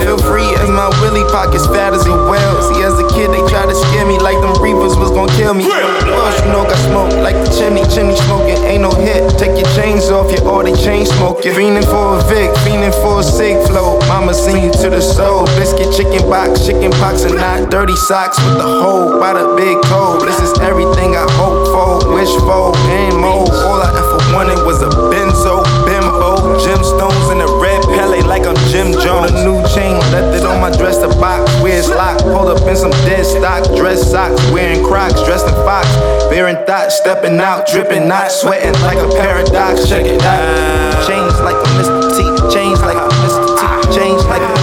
Feel 0.09 0.17
free 0.25 0.49
as 0.57 0.69
my 0.73 0.89
willy 1.05 1.21
pockets 1.29 1.67
fat 1.67 1.93
as 1.93 2.01
a 2.07 2.15
whale. 2.25 2.57
See, 2.65 2.81
as 2.81 2.97
a 2.97 3.05
kid, 3.13 3.29
they 3.29 3.45
tried 3.45 3.69
to 3.69 3.75
scare 3.77 4.07
me 4.09 4.17
like 4.17 4.41
them 4.41 4.57
reapers 4.57 4.88
was 4.99 5.11
gonna 5.11 5.31
kill 5.33 5.53
me. 5.53 5.63
Else 5.63 6.43
you 6.43 6.51
know 6.51 6.67
got 6.67 6.77
smoke 6.83 7.15
like 7.23 7.39
the 7.39 7.49
chimney, 7.55 7.87
chimney 7.87 8.15
smoking. 8.27 8.59
Ain't 8.67 8.83
no 8.83 8.91
hit. 8.91 9.23
Take 9.39 9.55
your 9.55 9.69
chains 9.73 10.11
off, 10.11 10.27
you 10.31 10.43
all 10.43 10.63
they 10.63 10.75
chain 10.75 11.05
smoking. 11.05 11.53
Fiending 11.55 11.87
for 11.87 12.19
a 12.19 12.23
Vic, 12.27 12.51
fiending 12.67 12.93
for 13.01 13.21
a 13.21 13.23
sig 13.23 13.55
flow. 13.65 13.97
Mama 14.11 14.33
sing 14.33 14.61
you 14.61 14.71
to 14.83 14.89
the 14.91 15.01
soul. 15.01 15.45
Biscuit, 15.55 15.95
chicken 15.95 16.27
box, 16.29 16.67
chicken 16.67 16.91
pox, 16.99 17.23
and 17.23 17.35
not 17.35 17.71
dirty 17.71 17.95
socks 17.95 18.37
with 18.43 18.57
the 18.59 18.67
hole 18.67 19.19
by 19.19 19.33
the 19.33 19.55
big 19.55 19.79
toe. 19.87 20.19
This 20.19 20.39
is 20.43 20.51
everything 20.59 21.15
I 21.15 21.25
hope 21.39 21.71
for, 21.71 22.13
wish 22.13 22.31
for, 22.43 22.75
and 22.91 23.15
more. 23.15 23.47
All 23.47 23.79
I 23.79 23.89
ever 23.95 24.19
wanted 24.35 24.59
was 24.67 24.83
a 24.83 24.89
benzo, 25.09 25.63
bimbo, 25.87 26.59
gemstones 26.59 27.31
in 27.31 27.39
a 27.39 27.49
red 27.63 27.81
Pele 27.95 28.21
like 28.27 28.45
I'm 28.45 28.57
Jim 28.69 28.91
Jones. 28.99 29.31
A 29.31 29.45
new 29.47 29.63
chain, 29.73 29.95
left 30.11 30.35
it 30.35 30.45
on 30.45 30.59
my 30.59 30.69
dresser 30.75 31.07
box, 31.19 31.49
where 31.61 31.77
it's 31.77 31.89
locked. 31.89 32.23
Pulled 32.23 32.49
up 32.49 32.67
in 32.67 32.75
some 32.75 32.91
dead 33.07 33.25
stock, 33.25 33.63
dress 33.75 34.11
socks, 34.11 34.39
wearing 34.51 34.83
Crocs, 34.89 35.21
dressed 35.21 35.45
in 35.45 35.53
Fox. 35.61 35.85
Bearing 36.33 36.57
thoughts, 36.65 36.97
stepping 36.97 37.39
out, 37.39 37.67
dripping, 37.67 38.07
not 38.07 38.31
sweating 38.31 38.73
like 38.81 38.97
a 38.97 39.07
paradox. 39.21 39.87
Check 39.87 40.05
it 40.05 40.21
out. 40.23 41.05
Chains 41.05 41.39
like 41.45 41.53
a 41.53 41.69
Mr. 41.77 42.09
T, 42.17 42.25
chains 42.49 42.81
like 42.81 42.97
a 42.97 43.05
Mr. 43.21 43.53
T, 43.53 43.61
chains 43.93 44.25
like 44.25 44.41
a 44.41 44.53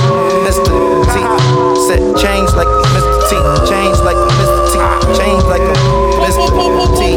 Mr. 0.42 0.66
T. 1.14 1.22
Set 1.86 2.02
chains 2.18 2.54
like 2.58 2.66
a 2.66 2.82
Mr. 2.90 3.14
T, 3.30 3.38
chains 3.70 4.02
like 4.02 4.18
a 4.18 4.26
Mr. 4.34 4.66
T, 4.66 4.74
chains 5.14 5.44
like 5.46 5.62
a 5.62 5.74
Mr. 6.18 6.50
T. 6.98 7.14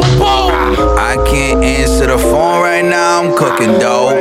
I 0.96 1.16
can't 1.26 1.64
answer 1.64 2.06
the 2.06 2.18
phone 2.18 2.62
right 2.62 2.84
now, 2.84 3.22
I'm 3.22 3.36
cooking 3.36 3.76
dough. 3.80 4.14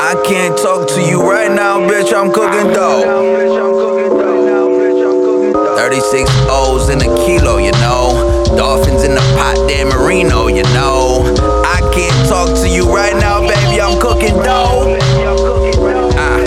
I 0.00 0.22
can't 0.24 0.56
talk 0.56 0.88
to 0.88 1.02
you 1.02 1.20
right 1.20 1.50
now, 1.50 1.80
bitch, 1.80 2.14
I'm 2.16 2.32
cooking 2.32 2.72
dough. 2.72 3.63
36 5.84 6.30
O's 6.48 6.88
in 6.88 6.96
a 7.02 7.14
kilo, 7.26 7.58
you 7.58 7.70
know. 7.72 8.42
Dolphins 8.56 9.04
in 9.04 9.10
the 9.10 9.20
pot, 9.36 9.68
Dan 9.68 9.88
Marino, 9.90 10.46
you 10.46 10.62
know. 10.72 11.20
I 11.62 11.78
can't 11.92 12.26
talk 12.26 12.48
to 12.62 12.68
you 12.70 12.88
right 12.88 13.12
now, 13.20 13.42
baby, 13.42 13.82
I'm 13.82 14.00
cooking 14.00 14.32
dough. 14.40 14.96
Ah. 16.16 16.40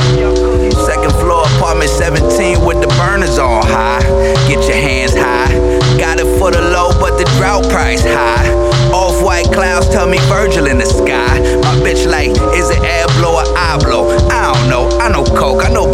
Second 0.89 1.13
floor, 1.21 1.45
apartment 1.53 1.91
17 1.91 2.65
with 2.65 2.81
the 2.81 2.87
burners 2.97 3.37
on 3.37 3.61
high. 3.61 4.01
Get 4.49 4.65
your 4.65 4.81
hands 4.81 5.13
high. 5.13 5.53
Got 5.99 6.17
it 6.17 6.25
for 6.39 6.49
the 6.49 6.61
low, 6.73 6.89
but 6.99 7.19
the 7.19 7.25
drought 7.37 7.69
price 7.69 8.01
high. 8.01 8.49
Off 8.91 9.21
white 9.21 9.45
clouds 9.53 9.87
tell 9.89 10.07
me 10.07 10.17
Virgil 10.25 10.65
in 10.65 10.79
the 10.79 10.85
sky. 10.87 11.37
My 11.61 11.77
bitch 11.85 12.09
like, 12.09 12.31
is 12.57 12.71
it 12.71 12.81
air 12.81 13.05
blow 13.21 13.37
or 13.37 13.45
I 13.53 13.77
blow? 13.83 14.09
I 14.33 14.53
don't 14.53 14.67
know. 14.67 14.97
I 14.97 15.09
know 15.09 15.23
coke. 15.23 15.63
I 15.63 15.69
know 15.69 15.85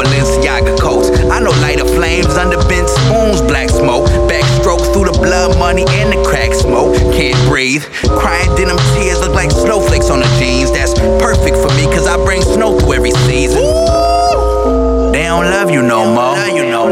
Balenciaga 0.44 0.76
coats. 0.80 1.10
I 1.32 1.40
know 1.40 1.52
lighter 1.62 1.86
flames 1.86 2.36
under 2.36 2.58
bent 2.68 2.90
spoons, 2.90 3.42
black 3.42 3.70
smoke. 3.70 4.08
Backstroke 4.28 4.84
through 4.94 5.06
the 5.06 5.14
blood 5.14 5.58
money 5.58 5.86
and 5.90 6.12
the 6.12 6.22
crack 6.24 6.54
smoke. 6.54 6.96
Can't 7.14 7.38
breathe. 7.48 7.84
Crying 8.20 8.54
denim 8.56 8.78
tears 8.94 9.20
look 9.22 9.34
like 9.34 9.52
snowflakes 9.52 10.10
on 10.10 10.20
the 10.20 10.28
jeans. 10.40 10.72
That's 10.72 10.94
perfect 11.22 11.56
for 11.58 11.70
me, 11.76 11.86
cause 11.86 12.08
I 12.08 12.18
bring 12.24 12.42
snow 12.42 12.78
through 12.80 12.94
every 12.94 13.12
season. 13.12 13.64
They 15.12 15.24
don't 15.24 15.46
love 15.46 15.72
you 15.72 15.82
no 15.82 16.06
more. 16.14 16.36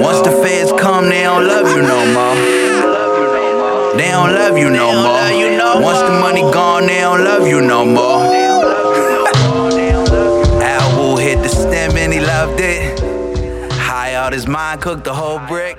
Once 0.02 0.22
the 0.22 0.32
feds 0.32 0.72
come, 0.80 1.10
they 1.10 1.24
don't 1.24 1.45
love 1.47 1.68
you 1.68 1.82
no 1.82 2.06
more. 2.16 2.36
They 3.97 4.10
don't 4.12 4.34
love 4.34 4.58
you 4.58 4.70
no 4.70 4.93
more. 4.93 5.82
Once 5.82 5.99
the 5.99 6.12
money 6.20 6.41
gone, 6.41 6.88
they 6.88 7.02
don't 7.02 7.24
love 7.24 7.47
you 7.47 7.62
no 7.62 7.86
more. 7.86 8.24
Al 10.64 10.97
Wu 10.97 11.18
hit 11.18 11.41
the 11.41 11.49
stem 11.49 11.97
and 11.97 12.14
he 12.14 12.20
loved 12.20 12.60
it. 12.60 13.11
His 14.42 14.48
mind, 14.48 14.82
cooked 14.82 15.04
the 15.04 15.14
whole 15.14 15.38
brick. 15.38 15.78